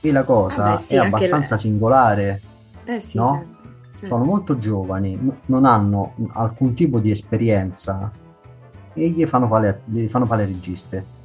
e 0.00 0.12
la 0.12 0.22
cosa 0.22 0.76
eh 0.76 0.78
sì, 0.78 0.94
è 0.94 0.98
abbastanza 0.98 1.54
la... 1.54 1.60
singolare, 1.60 2.42
eh 2.84 3.00
sì, 3.00 3.16
no? 3.16 3.32
Certo, 3.32 3.68
certo. 3.94 4.06
Sono 4.06 4.24
molto 4.24 4.58
giovani, 4.58 5.18
non 5.46 5.64
hanno 5.64 6.14
alcun 6.34 6.74
tipo 6.74 7.00
di 7.00 7.10
esperienza 7.10 8.12
e 8.98 9.08
gli 9.10 9.24
fanno 9.26 9.46
fare, 9.46 9.82
gli 9.84 10.06
fanno 10.08 10.26
fare 10.26 10.44
registe. 10.44 11.16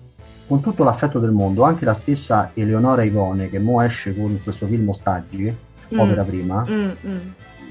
Con 0.47 0.61
tutto 0.61 0.83
l'affetto 0.83 1.19
del 1.19 1.31
mondo, 1.31 1.63
anche 1.63 1.85
la 1.85 1.93
stessa 1.93 2.51
Eleonora 2.53 3.03
Ivone, 3.03 3.49
che 3.49 3.59
mo 3.59 3.81
esce 3.81 4.15
con 4.15 4.39
questo 4.43 4.67
film 4.67 4.89
Ostaggi, 4.89 5.53
mm. 5.93 5.99
opera 5.99 6.23
prima, 6.23 6.65
mm, 6.69 6.89
mm. 7.07 7.17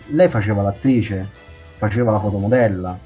lei 0.09 0.29
faceva 0.29 0.62
l'attrice, 0.62 1.29
faceva 1.77 2.11
la 2.11 2.18
fotomodella. 2.18 2.99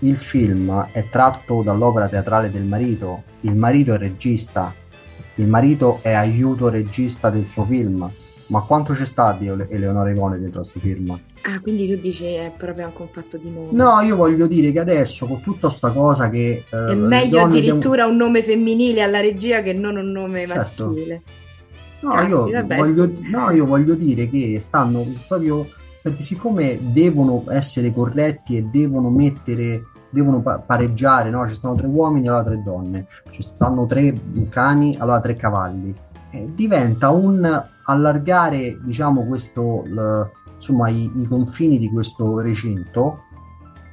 Il 0.00 0.16
film 0.16 0.88
è 0.92 1.08
tratto 1.10 1.62
dall'opera 1.62 2.08
teatrale 2.08 2.50
del 2.50 2.62
marito, 2.62 3.24
il 3.40 3.54
marito 3.54 3.92
è 3.92 3.98
regista, 3.98 4.72
il 5.34 5.46
marito 5.46 5.98
è 6.02 6.12
aiuto 6.12 6.68
regista 6.68 7.30
del 7.30 7.48
suo 7.48 7.64
film. 7.64 8.10
Ma 8.50 8.62
quanto 8.62 8.92
c'è 8.92 9.06
stato 9.06 9.42
Eleonora 9.68 10.10
Ivone 10.10 10.38
dentro 10.38 10.60
a 10.60 10.62
questo 10.62 10.80
film? 10.80 11.18
Ah, 11.42 11.60
quindi 11.60 11.86
tu 11.88 12.00
dici 12.00 12.24
è 12.24 12.52
proprio 12.56 12.86
anche 12.86 13.02
un 13.02 13.08
fatto 13.10 13.36
di 13.38 13.48
nome. 13.48 13.68
No, 13.70 14.00
io 14.00 14.16
voglio 14.16 14.46
dire 14.46 14.72
che 14.72 14.80
adesso 14.80 15.26
con 15.26 15.40
tutta 15.40 15.68
questa 15.68 15.90
cosa 15.90 16.28
che... 16.28 16.64
Eh, 16.68 16.86
è 16.90 16.94
meglio 16.94 17.42
addirittura 17.42 18.04
devono... 18.04 18.10
un 18.10 18.16
nome 18.16 18.42
femminile 18.42 19.02
alla 19.02 19.20
regia 19.20 19.62
che 19.62 19.72
non 19.72 19.96
un 19.96 20.10
nome 20.10 20.46
certo. 20.46 20.86
maschile. 20.86 21.22
No, 22.00 22.10
ah, 22.10 22.26
io 22.26 22.50
voglio, 22.66 23.12
no, 23.30 23.50
io 23.50 23.66
voglio 23.66 23.94
dire 23.94 24.28
che 24.28 24.58
stanno 24.60 25.06
proprio... 25.26 25.66
Perché 26.02 26.22
siccome 26.22 26.78
devono 26.80 27.44
essere 27.50 27.92
corretti 27.92 28.56
e 28.56 28.62
devono 28.62 29.10
mettere 29.10 29.82
devono 30.10 30.40
pareggiare, 30.40 31.30
no? 31.30 31.46
Ci 31.46 31.54
stanno 31.54 31.76
tre 31.76 31.86
uomini, 31.86 32.26
allora 32.26 32.42
tre 32.42 32.62
donne, 32.64 33.06
ci 33.30 33.42
stanno 33.42 33.86
tre 33.86 34.12
cani, 34.48 34.96
allora 34.98 35.20
tre 35.20 35.36
cavalli. 35.36 35.94
Eh, 36.32 36.48
diventa 36.52 37.10
un 37.10 37.68
allargare, 37.84 38.78
diciamo, 38.82 39.24
questo, 39.26 39.82
l, 39.86 40.30
insomma, 40.54 40.88
i, 40.88 41.10
i 41.16 41.26
confini 41.26 41.78
di 41.78 41.90
questo 41.90 42.40
recinto 42.40 43.24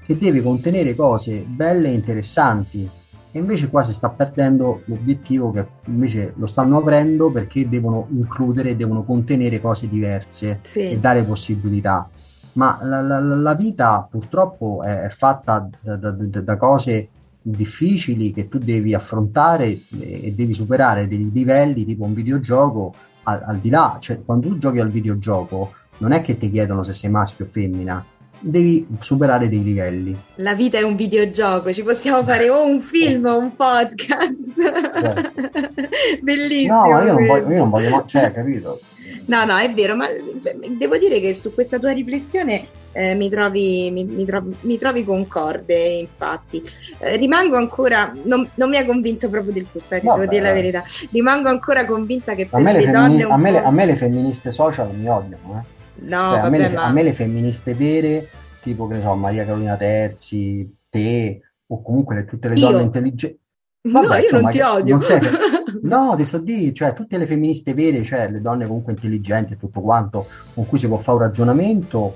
che 0.05 0.17
deve 0.17 0.41
contenere 0.41 0.95
cose 0.95 1.41
belle 1.41 1.89
e 1.89 1.93
interessanti 1.93 2.89
e 3.29 3.39
invece 3.39 3.69
qua 3.69 3.83
si 3.83 3.91
sta 3.91 4.09
perdendo 4.09 4.83
l'obiettivo 4.85 5.51
che 5.51 5.67
invece 5.85 6.33
lo 6.37 6.45
stanno 6.45 6.77
aprendo 6.77 7.29
perché 7.29 7.67
devono 7.67 8.07
includere, 8.11 8.77
devono 8.77 9.03
contenere 9.03 9.59
cose 9.59 9.89
diverse 9.89 10.59
sì. 10.63 10.91
e 10.91 10.97
dare 10.97 11.23
possibilità 11.23 12.09
ma 12.53 12.79
la, 12.81 13.01
la, 13.01 13.19
la 13.19 13.53
vita 13.53 14.07
purtroppo 14.09 14.81
è, 14.83 15.01
è 15.01 15.09
fatta 15.09 15.69
da, 15.81 15.95
da, 15.95 16.11
da, 16.11 16.57
cose 16.57 17.09
difficili 17.41 18.33
che 18.33 18.47
tu 18.47 18.57
devi 18.57 18.93
affrontare 18.93 19.81
e 19.99 20.33
devi 20.35 20.53
superare 20.53 21.07
dei 21.07 21.31
livelli 21.31 21.85
tipo 21.85 22.03
un 22.03 22.13
videogioco 22.13 22.93
al, 23.27 23.43
al 23.45 23.57
di 23.59 23.69
là, 23.69 23.97
cioè 23.99 24.23
quando 24.23 24.47
tu 24.47 24.57
giochi 24.57 24.79
al 24.79 24.89
videogioco 24.89 25.73
non 25.99 26.11
è 26.11 26.21
che 26.21 26.37
ti 26.37 26.49
chiedono 26.49 26.83
se 26.83 26.93
sei 26.93 27.09
maschio 27.09 27.45
o 27.45 27.47
femmina, 27.47 28.05
devi 28.39 28.87
superare 28.99 29.49
dei 29.49 29.63
livelli. 29.63 30.17
La 30.35 30.53
vita 30.53 30.77
è 30.77 30.83
un 30.83 30.95
videogioco, 30.95 31.73
ci 31.73 31.83
possiamo 31.83 32.23
fare 32.23 32.49
o 32.49 32.65
un 32.65 32.81
film 32.81 33.25
o 33.25 33.37
un 33.37 33.55
podcast. 33.55 34.35
Certo. 34.59 35.31
Bellissimo. 36.21 36.85
No, 36.85 37.01
io 37.01 37.13
non 37.13 37.25
voglio, 37.25 37.49
io 37.49 37.57
non 37.57 37.69
voglio, 37.69 38.03
cioè, 38.05 38.31
capito? 38.31 38.79
No, 39.25 39.43
no, 39.43 39.57
è 39.57 39.73
vero, 39.73 39.95
ma 39.95 40.07
devo 40.77 40.97
dire 40.97 41.19
che 41.19 41.33
su 41.33 41.53
questa 41.53 41.79
tua 41.79 41.91
riflessione 41.91 42.67
eh, 42.97 43.13
mi, 43.13 43.29
trovi, 43.29 43.91
mi, 43.91 44.05
mi, 44.05 44.25
trovi, 44.25 44.55
mi, 44.61 44.75
trovi, 44.75 45.03
concorde, 45.03 45.75
infatti. 45.75 46.63
Eh, 46.97 47.15
rimango 47.15 47.55
ancora, 47.55 48.11
non, 48.23 48.49
non, 48.55 48.69
mi 48.69 48.77
ha 48.77 48.85
convinto 48.87 49.29
proprio 49.29 49.53
del 49.53 49.69
tutto, 49.69 49.93
eh, 49.93 50.01
devo 50.01 50.25
dire 50.25 50.41
la 50.41 50.51
verità. 50.51 50.83
Rimango 51.11 51.47
ancora 51.47 51.85
convinta 51.85 52.33
che 52.33 52.47
per 52.47 52.59
a 52.59 52.63
me 52.63 52.73
le, 52.73 52.81
femmini- 52.81 53.21
a 53.21 53.37
me 53.37 53.51
le, 53.51 53.61
a 53.61 53.69
me 53.69 53.85
le 53.85 53.95
femministe 53.95 54.49
social 54.49 54.95
mi 54.95 55.07
odiano, 55.07 55.63
eh. 55.63 55.75
No, 55.99 56.31
cioè, 56.31 56.39
vabbè, 56.41 56.45
a, 56.45 56.49
me 56.49 56.57
le, 56.57 56.69
ma... 56.69 56.83
a 56.85 56.91
me 56.91 57.03
le 57.03 57.13
femministe 57.13 57.73
vere, 57.75 58.29
tipo 58.63 58.87
che 58.87 58.95
ne 58.95 59.01
so, 59.01 59.13
Maria 59.15 59.45
Carolina 59.45 59.77
Terzi, 59.77 60.67
te, 60.89 61.41
o 61.67 61.81
comunque 61.83 62.15
le, 62.15 62.25
tutte 62.25 62.49
le 62.49 62.55
donne 62.55 62.81
intelligenti. 62.81 63.39
no, 63.81 64.01
io 64.01 64.17
insomma, 64.17 64.41
non 64.41 64.51
ti 64.51 64.59
odio. 64.61 64.97
Non 64.97 65.05
No, 65.83 66.15
ti 66.17 66.25
sto 66.25 66.39
di, 66.39 66.73
cioè 66.73 66.93
tutte 66.93 67.17
le 67.17 67.25
femministe 67.25 67.73
vere, 67.73 68.03
cioè 68.03 68.29
le 68.29 68.41
donne 68.41 68.65
comunque 68.65 68.93
intelligenti 68.93 69.53
e 69.53 69.57
tutto 69.57 69.81
quanto, 69.81 70.27
con 70.53 70.65
cui 70.65 70.79
si 70.79 70.87
può 70.87 70.97
fare 70.97 71.17
un 71.17 71.23
ragionamento, 71.23 72.15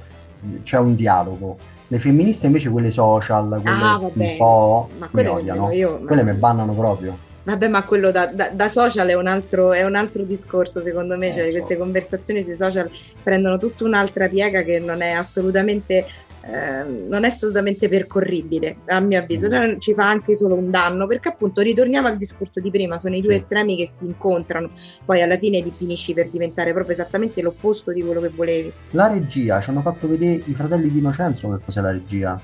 c'è 0.64 0.78
un 0.78 0.96
dialogo. 0.96 1.58
Le 1.88 2.00
femministe 2.00 2.46
invece 2.46 2.70
quelle 2.70 2.90
social, 2.90 3.60
quelle 3.62 3.84
ah, 3.84 4.00
un 4.02 4.36
po' 4.38 4.90
ma 4.98 5.10
mi 5.12 5.26
odiano, 5.26 5.72
io, 5.72 6.00
quelle 6.00 6.24
mi 6.24 6.34
bannano 6.34 6.74
proprio. 6.74 7.18
Vabbè, 7.44 7.68
ma 7.68 7.84
quello 7.84 8.12
da, 8.12 8.28
da, 8.28 8.50
da 8.50 8.70
social 8.70 9.08
è 9.08 9.14
un, 9.14 9.28
altro, 9.28 9.74
è 9.74 9.84
un, 9.84 9.96
altro, 9.96 10.24
discorso, 10.24 10.82
secondo 10.82 11.18
me. 11.18 11.32
Cioè, 11.32 11.48
eh, 11.48 11.52
queste 11.52 11.74
so. 11.74 11.80
conversazioni 11.80 12.44
sui 12.44 12.56
social 12.56 12.90
prendono 13.24 13.58
tutta 13.58 13.84
un'altra 13.84 14.28
piega 14.28 14.62
che 14.62 14.80
non 14.80 15.02
è 15.02 15.12
assolutamente 15.12 16.06
Ehm, 16.44 17.08
non 17.08 17.24
è 17.24 17.28
assolutamente 17.28 17.88
percorribile 17.88 18.78
a 18.88 19.00
mio 19.00 19.20
avviso, 19.20 19.48
cioè, 19.48 19.78
ci 19.78 19.94
fa 19.94 20.10
anche 20.10 20.36
solo 20.36 20.56
un 20.56 20.72
danno 20.72 21.06
perché 21.06 21.30
appunto 21.30 21.62
ritorniamo 21.62 22.08
al 22.08 22.18
discorso 22.18 22.60
di 22.60 22.72
prima, 22.72 22.98
sono 22.98 23.16
i 23.16 23.22
due 23.22 23.36
estremi 23.36 23.78
che 23.78 23.88
si 23.88 24.06
incontrano, 24.06 24.72
poi 25.06 25.22
alla 25.22 25.38
fine 25.38 25.62
ti 25.62 25.72
finisci 25.76 26.14
per 26.14 26.30
diventare 26.30 26.74
proprio 26.74 26.94
esattamente 26.94 27.44
l'opposto 27.44 27.92
di 27.92 28.02
quello 28.02 28.22
che 28.22 28.30
volevi. 28.30 28.74
La 28.92 29.08
regia, 29.08 29.62
ci 29.62 29.70
hanno 29.70 29.82
fatto 29.82 30.08
vedere 30.08 30.42
i 30.46 30.54
fratelli 30.56 30.90
di 30.90 30.98
Innocenzo 30.98 31.52
che 31.52 31.64
cos'è 31.64 31.82
la 31.82 31.92
regia, 31.92 32.42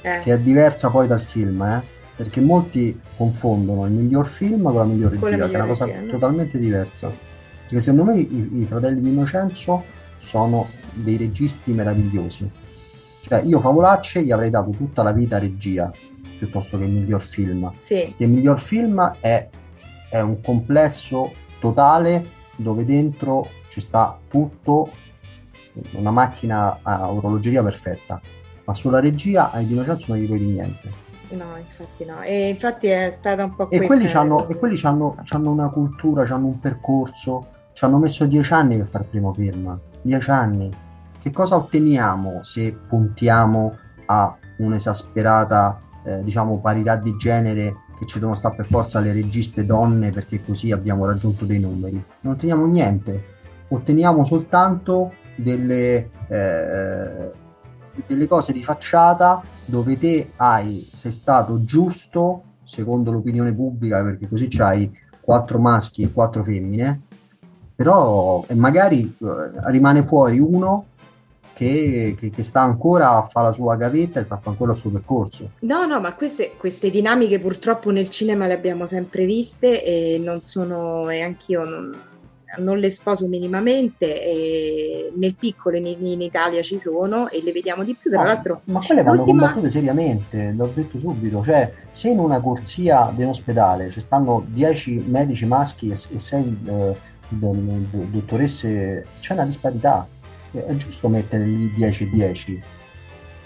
eh. 0.00 0.20
che 0.22 0.32
è 0.32 0.38
diversa 0.38 0.88
poi 0.88 1.06
dal 1.06 1.22
film, 1.22 1.60
eh? 1.60 1.93
Perché 2.16 2.40
molti 2.40 3.00
confondono 3.16 3.86
il 3.86 3.92
miglior 3.92 4.26
film 4.26 4.62
con 4.62 4.74
la 4.74 4.84
miglior 4.84 5.12
regia, 5.12 5.48
che 5.48 5.52
è 5.52 5.56
una 5.56 5.66
cosa 5.66 5.84
regia, 5.86 6.00
no? 6.00 6.10
totalmente 6.10 6.58
diversa. 6.58 7.12
Perché 7.62 7.80
secondo 7.80 8.12
me 8.12 8.18
i, 8.18 8.60
i 8.60 8.66
fratelli 8.66 9.00
di 9.00 9.08
Innocenzo 9.08 9.82
sono 10.18 10.68
dei 10.92 11.16
registi 11.16 11.72
meravigliosi 11.72 12.50
cioè, 13.26 13.40
io 13.42 13.58
Favolacce 13.58 14.22
gli 14.22 14.32
avrei 14.32 14.50
dato 14.50 14.68
tutta 14.70 15.02
la 15.02 15.12
vita 15.12 15.36
a 15.36 15.38
regia 15.38 15.90
piuttosto 16.38 16.76
che 16.76 16.84
il 16.84 16.90
miglior 16.90 17.22
film. 17.22 17.72
Sì. 17.78 18.12
il 18.18 18.28
miglior 18.28 18.60
film 18.60 19.16
è, 19.18 19.48
è 20.10 20.20
un 20.20 20.42
complesso 20.42 21.32
totale 21.58 22.28
dove 22.56 22.84
dentro 22.84 23.48
ci 23.70 23.80
sta 23.80 24.18
tutto, 24.28 24.90
una 25.92 26.10
macchina 26.10 26.80
a 26.82 27.10
orologeria 27.10 27.62
perfetta, 27.62 28.20
ma 28.64 28.74
sulla 28.74 29.00
regia 29.00 29.50
ai 29.50 29.66
Dinocenzo 29.66 30.12
non 30.12 30.18
gli 30.18 30.26
puoi 30.26 30.40
di 30.40 30.46
niente. 30.46 30.92
No, 31.34 31.56
infatti 31.56 32.04
no. 32.04 32.20
E 32.22 32.48
infatti 32.48 32.86
è 32.86 33.14
stata 33.16 33.44
un 33.44 33.54
po' 33.54 33.68
E 33.70 33.86
quelli, 33.86 34.06
c'hanno, 34.06 34.46
e 34.48 34.56
quelli 34.56 34.76
c'hanno 34.76 35.16
una 35.30 35.68
cultura, 35.68 36.24
c'hanno 36.24 36.46
un 36.46 36.60
percorso, 36.60 37.46
ci 37.72 37.84
hanno 37.84 37.98
messo 37.98 38.24
dieci 38.26 38.52
anni 38.52 38.76
per 38.76 38.86
fare 38.86 39.04
il 39.04 39.10
primo 39.10 39.32
film. 39.32 39.78
Dieci 40.02 40.30
anni 40.30 40.70
che 41.24 41.30
cosa 41.30 41.56
otteniamo 41.56 42.42
se 42.42 42.76
puntiamo 42.86 43.78
a 44.04 44.36
un'esasperata 44.58 45.80
eh, 46.04 46.22
diciamo 46.22 46.58
parità 46.58 46.96
di 46.96 47.16
genere 47.16 47.76
che 47.98 48.04
ci 48.04 48.18
devono 48.18 48.36
stare 48.36 48.56
per 48.56 48.66
forza 48.66 49.00
le 49.00 49.14
registe 49.14 49.64
donne 49.64 50.10
perché 50.10 50.44
così 50.44 50.70
abbiamo 50.70 51.06
raggiunto 51.06 51.46
dei 51.46 51.58
numeri 51.58 52.04
non 52.20 52.34
otteniamo 52.34 52.66
niente 52.66 53.24
otteniamo 53.68 54.22
soltanto 54.26 55.14
delle, 55.34 56.10
eh, 56.28 57.30
delle 58.06 58.26
cose 58.26 58.52
di 58.52 58.62
facciata 58.62 59.42
dove 59.64 59.98
te 59.98 60.32
hai 60.36 60.88
sei 60.92 61.12
stato 61.12 61.64
giusto 61.64 62.42
secondo 62.64 63.10
l'opinione 63.10 63.52
pubblica 63.52 64.02
perché 64.02 64.28
così 64.28 64.48
c'hai 64.48 64.90
quattro 65.20 65.58
maschi 65.58 66.02
e 66.02 66.12
quattro 66.12 66.42
femmine 66.42 67.00
però 67.74 68.44
magari 68.54 69.16
eh, 69.20 69.70
rimane 69.70 70.02
fuori 70.02 70.38
uno 70.38 70.86
che, 71.54 72.14
che, 72.18 72.30
che, 72.30 72.42
sta 72.42 72.60
ancora 72.60 73.16
a 73.16 73.22
fare 73.22 73.46
la 73.46 73.52
sua 73.52 73.76
gavetta 73.76 74.20
e 74.20 74.24
sta 74.24 74.40
ancora 74.42 74.72
il 74.72 74.78
suo 74.78 74.90
percorso. 74.90 75.50
No, 75.60 75.86
no, 75.86 76.00
ma 76.00 76.14
queste, 76.14 76.54
queste, 76.58 76.90
dinamiche 76.90 77.38
purtroppo 77.38 77.90
nel 77.90 78.10
cinema 78.10 78.46
le 78.46 78.54
abbiamo 78.54 78.86
sempre 78.86 79.24
viste 79.24 79.82
e 79.84 80.20
non 80.22 80.42
sono, 80.42 81.08
e 81.10 81.22
anch'io 81.22 81.64
non, 81.64 81.96
non 82.58 82.78
le 82.78 82.90
sposo 82.90 83.26
minimamente, 83.26 84.22
e 84.22 85.12
nel 85.16 85.34
piccolo 85.34 85.76
in, 85.76 85.86
in, 85.86 86.20
Italia 86.20 86.62
ci 86.62 86.78
sono 86.78 87.28
e 87.28 87.42
le 87.42 87.52
vediamo 87.52 87.84
di 87.84 87.94
più, 87.94 88.10
tra 88.10 88.22
no, 88.22 88.26
l'altro... 88.26 88.60
Ma 88.64 88.80
quelle 88.80 89.02
vanno 89.02 89.16
l'ultima... 89.16 89.40
combattute 89.42 89.70
seriamente, 89.70 90.52
l'ho 90.56 90.70
detto 90.74 90.98
subito, 90.98 91.42
cioè 91.42 91.72
se 91.90 92.08
in 92.08 92.18
una 92.18 92.40
corsia 92.40 93.12
di 93.14 93.22
un 93.22 93.30
ospedale 93.30 93.90
ci 93.90 94.00
stanno 94.00 94.44
10 94.46 95.04
medici 95.06 95.46
maschi 95.46 95.90
e 95.90 95.96
6 95.96 96.58
eh, 96.66 96.96
dottoresse, 97.28 99.06
c'è 99.20 99.32
una 99.32 99.44
disparità 99.44 100.06
è 100.60 100.76
giusto 100.76 101.08
mettere 101.08 101.44
lì 101.44 101.72
10 101.72 102.04
e 102.04 102.08
10. 102.08 102.62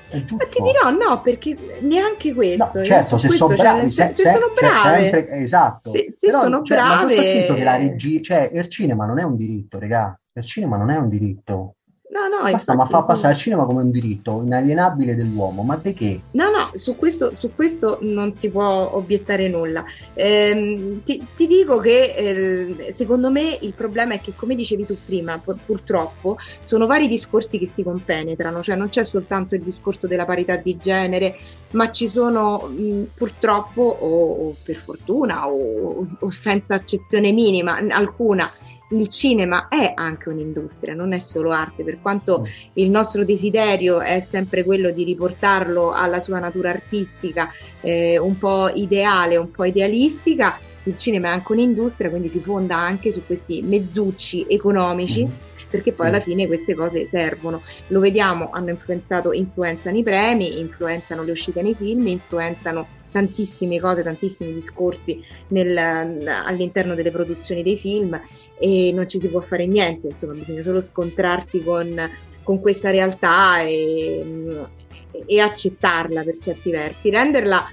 È 0.09 0.25
giusto. 0.25 0.37
Ma 0.37 0.45
ti 0.47 0.63
dirò 0.63 0.91
no, 0.91 1.21
perché 1.21 1.57
neanche 1.81 2.33
questo. 2.33 2.79
No, 2.79 2.85
certo, 2.85 3.19
se, 3.19 3.29
sono 3.29 3.55
bravi, 3.55 3.91
se, 3.91 4.11
se, 4.15 4.23
se, 4.25 4.33
sono 4.33 4.53
brave, 4.55 5.11
sempre, 5.11 5.31
esatto. 5.33 5.91
Se, 5.91 6.15
Però, 6.19 6.41
sono 6.41 6.63
cioè, 6.63 6.77
brave, 6.79 7.17
ma 7.17 7.23
scritto 7.23 7.55
che 7.55 7.65
la 7.65 7.77
regia, 7.77 8.21
cioè 8.21 8.51
il 8.53 8.69
cinema 8.69 9.05
non 9.05 9.19
è 9.19 9.23
un 9.23 9.37
diritto, 9.37 9.79
regà. 9.79 10.19
Il 10.33 10.45
cinema 10.45 10.77
non 10.77 10.91
è 10.91 10.97
un 10.97 11.09
diritto. 11.09 11.75
No, 12.11 12.27
no, 12.27 12.51
Basta, 12.51 12.75
ma 12.75 12.87
fa 12.87 13.03
passare 13.03 13.35
il 13.35 13.39
cinema 13.39 13.67
come 13.67 13.83
un 13.83 13.91
diritto 13.91 14.41
inalienabile 14.43 15.15
dell'uomo, 15.15 15.63
ma 15.63 15.77
di 15.77 15.93
che? 15.93 16.23
No, 16.31 16.49
no, 16.49 16.71
su 16.73 16.97
questo, 16.97 17.35
su 17.37 17.55
questo 17.55 17.99
non 18.01 18.33
si 18.33 18.49
può 18.49 18.95
obiettare 18.95 19.47
nulla. 19.49 19.85
Ehm, 20.15 21.03
ti, 21.03 21.23
ti, 21.37 21.47
dico 21.47 21.81
che 21.81 22.15
eh, 22.17 22.93
secondo 22.95 23.31
me 23.31 23.59
il 23.61 23.75
problema 23.75 24.15
è 24.15 24.21
che, 24.21 24.33
come 24.35 24.55
dicevi 24.55 24.87
tu 24.87 24.97
prima, 25.05 25.37
pur, 25.37 25.59
purtroppo 25.63 26.39
sono 26.63 26.87
vari 26.87 27.09
discorsi 27.09 27.59
che 27.59 27.69
si 27.69 27.83
compenetrano, 27.83 28.63
cioè 28.63 28.77
non 28.77 28.89
c'è 28.89 29.05
soltanto 29.05 29.55
il 29.55 29.61
discorso 29.61 30.07
della 30.07 30.25
parità 30.25 30.57
di 30.57 30.79
genere, 30.79 31.37
ma 31.73 31.91
ci 31.91 32.09
sono 32.09 32.69
mh, 32.69 33.03
purtroppo, 33.15 33.83
o, 33.83 34.49
o, 34.49 34.57
per 34.63 34.77
fortuna, 34.77 35.47
o, 35.47 36.07
o 36.19 36.31
senza 36.31 36.73
accezione 36.73 37.33
minima, 37.33 37.77
alcuna, 37.91 38.51
il 38.91 39.09
cinema 39.09 39.68
è 39.68 39.93
anche 39.95 40.28
un'industria, 40.28 40.95
non 40.95 41.12
è 41.12 41.18
solo 41.18 41.51
arte, 41.51 41.84
per 41.84 42.01
quanto 42.01 42.41
mm. 42.41 42.45
il 42.74 42.91
nostro 42.91 43.24
desiderio 43.24 44.01
è 44.01 44.20
sempre 44.20 44.64
quello 44.64 44.91
di 44.91 45.05
riportarlo 45.05 45.93
alla 45.93 46.20
sua 46.20 46.39
natura 46.39 46.70
artistica, 46.70 47.51
eh, 47.80 48.18
un 48.18 48.39
po' 48.39 48.70
ideale, 48.74 49.36
un 49.36 49.51
po' 49.51 49.64
idealistica, 49.64 50.59
il 50.84 50.97
cinema 50.97 51.28
è 51.28 51.32
anche 51.32 51.53
un'industria, 51.53 52.09
quindi 52.09 52.28
si 52.30 52.41
fonda 52.41 52.76
anche 52.76 53.12
su 53.12 53.24
questi 53.26 53.62
mezzucci 53.62 54.47
economici. 54.49 55.26
Mm 55.26 55.47
perché 55.68 55.93
poi 55.93 56.07
alla 56.07 56.20
fine 56.20 56.47
queste 56.47 56.74
cose 56.74 57.05
servono. 57.05 57.62
Lo 57.89 58.01
vediamo, 58.01 58.49
hanno 58.53 58.70
influenzato, 58.70 59.32
influenzano 59.32 59.99
i 59.99 60.03
premi, 60.03 60.59
influenzano 60.61 61.22
le 61.22 61.30
uscite 61.30 61.62
nei 61.62 61.74
film, 61.74 62.07
influenzano 62.07 62.86
tantissime 63.11 63.81
cose, 63.81 64.03
tantissimi 64.03 64.53
discorsi 64.53 65.23
nel, 65.49 65.77
all'interno 65.77 66.95
delle 66.95 67.11
produzioni 67.11 67.63
dei 67.63 67.79
film 67.79 68.21
e 68.59 68.93
non 68.93 69.09
ci 69.09 69.19
si 69.19 69.29
può 69.29 69.41
fare 69.41 69.67
niente, 69.67 70.09
insomma 70.09 70.35
bisogna 70.35 70.63
solo 70.63 70.81
scontrarsi 70.81 71.63
con, 71.63 72.11
con 72.43 72.61
questa 72.61 72.91
realtà 72.91 73.61
e, 73.63 74.63
e 75.27 75.41
accettarla 75.41 76.23
per 76.23 76.39
certi 76.39 76.71
versi, 76.71 77.11
renderla 77.11 77.67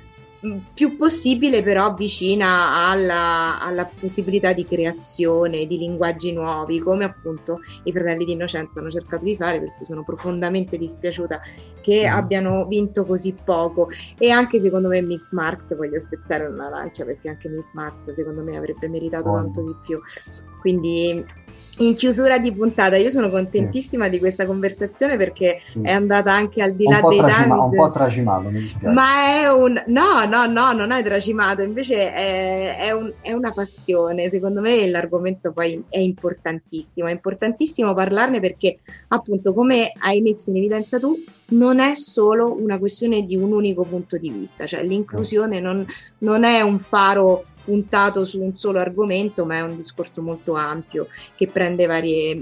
più 0.73 0.95
possibile 0.97 1.63
però 1.63 1.93
vicina 1.93 2.87
alla, 2.89 3.61
alla, 3.61 3.85
possibilità 3.85 4.53
di 4.53 4.65
creazione 4.65 5.65
di 5.65 5.77
linguaggi 5.77 6.31
nuovi 6.33 6.79
come 6.79 7.05
appunto 7.05 7.59
i 7.83 7.91
fratelli 7.91 8.25
di 8.25 8.33
Innocenza 8.33 8.79
hanno 8.79 8.91
cercato 8.91 9.25
di 9.25 9.35
fare 9.35 9.59
per 9.59 9.73
cui 9.75 9.85
sono 9.85 10.03
profondamente 10.03 10.77
dispiaciuta 10.77 11.41
che 11.81 12.09
mm. 12.09 12.13
abbiano 12.13 12.65
vinto 12.65 13.05
così 13.05 13.35
poco 13.43 13.89
e 14.17 14.29
anche 14.29 14.59
secondo 14.59 14.87
me 14.89 15.01
Miss 15.01 15.31
Marx 15.31 15.75
voglio 15.75 15.99
spezzare 15.99 16.45
una 16.45 16.69
lancia 16.69 17.05
perché 17.05 17.29
anche 17.29 17.49
Miss 17.49 17.73
Marx 17.73 18.13
secondo 18.13 18.41
me 18.41 18.57
avrebbe 18.57 18.87
meritato 18.87 19.29
oh. 19.29 19.35
tanto 19.35 19.63
di 19.63 19.75
più 19.83 19.99
quindi 20.59 21.23
in 21.77 21.93
chiusura 21.95 22.37
di 22.37 22.53
puntata, 22.53 22.95
io 22.95 23.09
sono 23.09 23.29
contentissima 23.29 24.05
sì. 24.05 24.11
di 24.11 24.19
questa 24.19 24.45
conversazione 24.45 25.17
perché 25.17 25.61
sì. 25.65 25.79
è 25.81 25.91
andata 25.91 26.31
anche 26.31 26.61
al 26.61 26.73
di 26.73 26.85
là 26.85 27.01
dei 27.01 27.17
tracima, 27.17 27.61
Un 27.61 27.75
po' 27.75 27.89
tracimato, 27.89 28.49
mi 28.49 28.59
dispiace. 28.59 28.93
Ma 28.93 29.41
è 29.41 29.51
un... 29.51 29.83
No, 29.87 30.25
no, 30.25 30.45
no, 30.45 30.71
non 30.71 30.91
è 30.91 31.03
tracimato, 31.03 31.61
invece 31.61 32.13
è, 32.13 32.77
è, 32.77 32.91
un, 32.91 33.11
è 33.21 33.33
una 33.33 33.51
passione. 33.51 34.29
Secondo 34.29 34.61
me 34.61 34.87
l'argomento 34.89 35.51
poi 35.51 35.83
è 35.89 35.99
importantissimo, 35.99 37.07
è 37.07 37.11
importantissimo 37.11 37.93
parlarne 37.93 38.39
perché 38.39 38.79
appunto 39.09 39.53
come 39.53 39.91
hai 39.99 40.21
messo 40.21 40.49
in 40.49 40.57
evidenza 40.57 40.99
tu, 40.99 41.15
non 41.47 41.79
è 41.79 41.95
solo 41.95 42.55
una 42.59 42.79
questione 42.79 43.23
di 43.23 43.35
un 43.35 43.51
unico 43.51 43.83
punto 43.83 44.17
di 44.17 44.29
vista, 44.29 44.65
cioè 44.65 44.83
l'inclusione 44.83 45.59
non, 45.59 45.85
non 46.19 46.43
è 46.43 46.61
un 46.61 46.79
faro 46.79 47.45
puntato 47.65 48.23
su 48.23 48.41
un 48.41 48.55
solo 48.55 48.79
argomento, 48.79 49.43
ma 49.43 49.57
è 49.57 49.61
un 49.61 49.75
discorso 49.75 50.21
molto 50.21 50.53
ampio 50.53 51.07
che 51.35 51.47
prende 51.47 51.85
varie, 51.85 52.41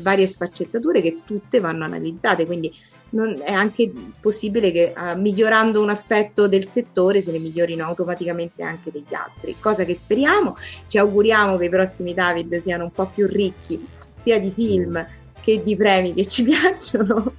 varie 0.00 0.26
sfaccettature 0.26 1.00
che 1.00 1.20
tutte 1.24 1.60
vanno 1.60 1.84
analizzate. 1.84 2.44
Quindi 2.44 2.70
non, 3.10 3.40
è 3.42 3.52
anche 3.52 3.90
possibile 4.20 4.72
che 4.72 4.92
uh, 4.94 5.18
migliorando 5.18 5.80
un 5.80 5.88
aspetto 5.88 6.48
del 6.48 6.68
settore 6.70 7.22
se 7.22 7.30
ne 7.30 7.38
migliorino 7.38 7.84
automaticamente 7.84 8.62
anche 8.62 8.90
degli 8.90 9.14
altri, 9.14 9.56
cosa 9.58 9.84
che 9.84 9.94
speriamo. 9.94 10.56
Ci 10.86 10.98
auguriamo 10.98 11.56
che 11.56 11.66
i 11.66 11.70
prossimi 11.70 12.12
David 12.12 12.58
siano 12.58 12.84
un 12.84 12.92
po' 12.92 13.06
più 13.06 13.26
ricchi 13.26 13.86
sia 14.20 14.40
di 14.40 14.52
film 14.54 15.06
che 15.44 15.62
di 15.62 15.76
premi 15.76 16.14
che 16.14 16.26
ci 16.26 16.42
piacciono. 16.48 17.36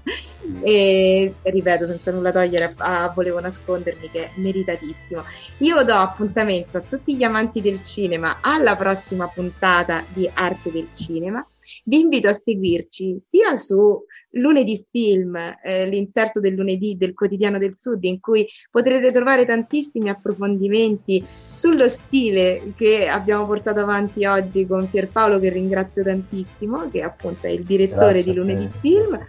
E 0.62 1.34
ripeto 1.42 1.88
senza 1.88 2.12
nulla 2.12 2.32
togliere 2.32 2.76
a, 2.78 3.12
volevo 3.14 3.40
nascondermi 3.40 4.12
che 4.12 4.26
è 4.26 4.32
meritatissimo. 4.36 5.24
Io 5.60 5.84
do 5.84 5.96
appuntamento 5.96 6.78
a 6.78 6.82
tutti 6.82 7.16
gli 7.16 7.24
amanti 7.24 7.62
del 7.62 7.82
cinema 7.82 8.38
alla 8.42 8.76
prossima 8.76 9.28
puntata 9.28 10.06
di 10.14 10.30
Arte 10.32 10.72
del 10.72 10.90
Cinema. 10.94 11.46
Vi 11.86 12.00
invito 12.00 12.30
a 12.30 12.34
seguirci 12.34 13.18
sia 13.22 13.58
su 13.58 14.04
lunedì 14.36 14.86
film, 14.90 15.36
eh, 15.36 15.88
l'inserto 15.88 16.40
del 16.40 16.54
lunedì 16.54 16.96
del 16.98 17.14
quotidiano 17.14 17.58
del 17.58 17.76
Sud, 17.76 18.04
in 18.04 18.20
cui 18.20 18.48
potrete 18.72 19.12
trovare 19.12 19.46
tantissimi 19.46 20.10
approfondimenti 20.10 21.24
sullo 21.52 21.90
stile 21.90 22.74
che 22.76 23.08
abbiamo 23.08 23.46
portato 23.46 23.80
avanti 23.80 24.26
oggi 24.26 24.66
con 24.66 24.90
Pierpaolo, 24.90 25.40
che 25.40 25.50
ringrazio 25.50 26.04
tantissimo, 26.04 26.90
che 26.90 27.02
appunto 27.02 27.48
è 27.48 27.52
il 27.52 27.64
direttore 27.64 28.24
Grazie 28.24 28.24
di 28.24 28.34
lunedì 28.34 28.70
film, 28.80 29.20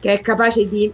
che 0.00 0.12
è 0.12 0.20
capace 0.20 0.68
di 0.68 0.92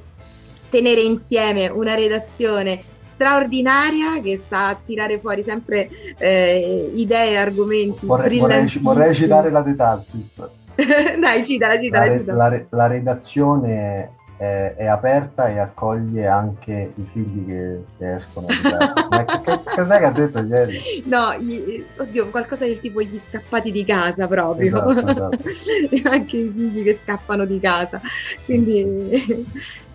tenere 0.71 1.03
insieme 1.03 1.69
una 1.69 1.95
redazione 1.95 2.85
straordinaria 3.09 4.21
che 4.21 4.39
sta 4.39 4.69
a 4.69 4.81
tirare 4.85 5.21
fuori 5.21 5.43
sempre 5.43 5.89
eh, 6.19 6.91
idee, 6.95 7.37
argomenti. 7.37 8.07
Vorrei, 8.07 8.39
vorrei, 8.39 8.67
vorrei 8.81 9.15
citare 9.15 9.51
la 9.51 9.61
De 9.61 9.77
Tassis. 9.77 10.43
Dai, 11.21 11.45
citala, 11.45 11.81
citala, 11.81 12.07
la, 12.07 12.13
citala. 12.13 12.49
La, 12.49 12.65
la 12.71 12.87
redazione 12.87 14.11
è, 14.37 14.75
è, 14.75 14.87
aperta 14.87 15.49
e 15.49 15.59
accoglie 15.59 16.27
anche 16.27 16.93
i 16.95 17.09
figli 17.13 17.47
che, 17.47 17.85
che 17.99 18.15
escono. 18.15 18.47
Ma 19.11 19.25
che, 19.25 19.41
che, 19.41 19.61
cos'è 19.77 19.99
che 19.99 20.05
ha 20.05 20.11
detto 20.11 20.39
ieri? 20.41 21.03
No, 21.07 21.35
gli, 21.37 21.85
oddio, 21.97 22.31
qualcosa 22.31 22.65
del 22.65 22.81
tipo 22.81 23.01
gli 23.03 23.19
scappati 23.19 23.71
di 23.71 23.85
casa 23.85 24.27
proprio. 24.27 24.67
Esatto, 24.67 24.91
esatto. 25.07 26.09
anche 26.09 26.37
i 26.37 26.53
figli 26.55 26.83
che 26.83 26.99
scappano 27.03 27.45
di 27.45 27.61
casa. 27.61 28.01
Quindi 28.45 29.09
sì, 29.13 29.25
sì. 29.25 29.47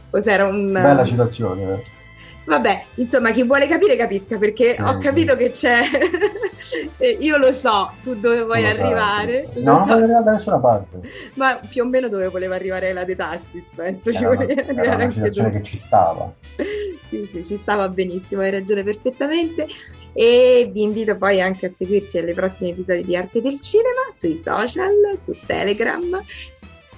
cos'era 0.10 0.46
un... 0.46 0.72
Bella 0.72 1.04
citazione. 1.04 1.64
Eh. 1.64 1.96
Vabbè, 2.48 2.86
insomma, 2.96 3.32
chi 3.32 3.44
vuole 3.44 3.68
capire 3.68 3.98
capisca 3.98 4.38
perché 4.38 4.76
sì, 4.76 4.82
ho 4.82 4.98
capito 5.00 5.34
sì. 5.34 5.38
che 5.38 5.50
c'è. 5.50 5.82
Io 7.20 7.38
lo 7.38 7.52
so, 7.52 7.92
tu 8.02 8.16
dove 8.16 8.44
vuoi 8.44 8.62
lo 8.62 8.70
arrivare. 8.70 9.50
So, 9.54 9.60
no, 9.64 9.74
non 9.74 9.84
vuoi 9.86 10.04
arrivare 10.04 10.24
da 10.24 10.32
nessuna 10.32 10.58
parte. 10.58 11.02
Ma 11.34 11.60
più 11.68 11.84
o 11.84 11.86
meno 11.86 12.08
dove 12.08 12.30
voleva 12.30 12.56
arrivare 12.56 12.94
la 12.94 13.04
De 13.04 13.18
Tassis, 13.18 13.70
penso. 13.76 14.10
Era 14.10 14.18
ci 14.18 14.24
voleva 14.24 14.54
una, 14.54 14.62
arrivare 14.62 15.04
una 15.04 15.10
situazione 15.10 15.50
che 15.50 15.64
ci 15.64 15.76
stava. 15.76 16.34
sì, 17.10 17.30
sì, 17.34 17.46
ci 17.46 17.60
stava 17.62 17.90
benissimo, 17.90 18.42
hai 18.42 18.52
ragione 18.52 18.82
perfettamente. 18.82 19.68
E 20.14 20.70
vi 20.72 20.84
invito 20.84 21.18
poi 21.18 21.42
anche 21.42 21.66
a 21.66 21.72
seguirci 21.76 22.18
alle 22.18 22.34
prossime 22.34 22.70
episodi 22.70 23.04
di 23.04 23.16
Arte 23.18 23.42
del 23.42 23.60
Cinema 23.60 24.02
sui 24.16 24.38
social, 24.38 24.94
su 25.18 25.36
Telegram 25.46 26.24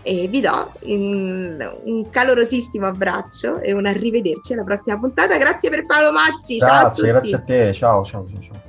e 0.02 0.28
vi 0.28 0.42
do 0.42 0.72
un, 0.82 1.80
un, 1.84 2.10
calorosissimo 2.10 2.88
abbraccio 2.88 3.60
e 3.60 3.74
un 3.74 3.86
arrivederci 3.86 4.54
alla 4.54 4.64
prossima 4.64 4.98
puntata. 4.98 5.38
Grazie 5.38 5.70
per 5.70 5.86
Paolo 5.86 6.12
Macci. 6.12 6.58
Grazie, 6.58 7.04
ciao 7.04 7.10
a 7.10 7.20
grazie 7.20 7.36
a 7.36 7.40
te. 7.40 7.74
Ciao, 7.74 8.04
ciao, 8.04 8.26
ciao. 8.28 8.42
ciao. 8.42 8.69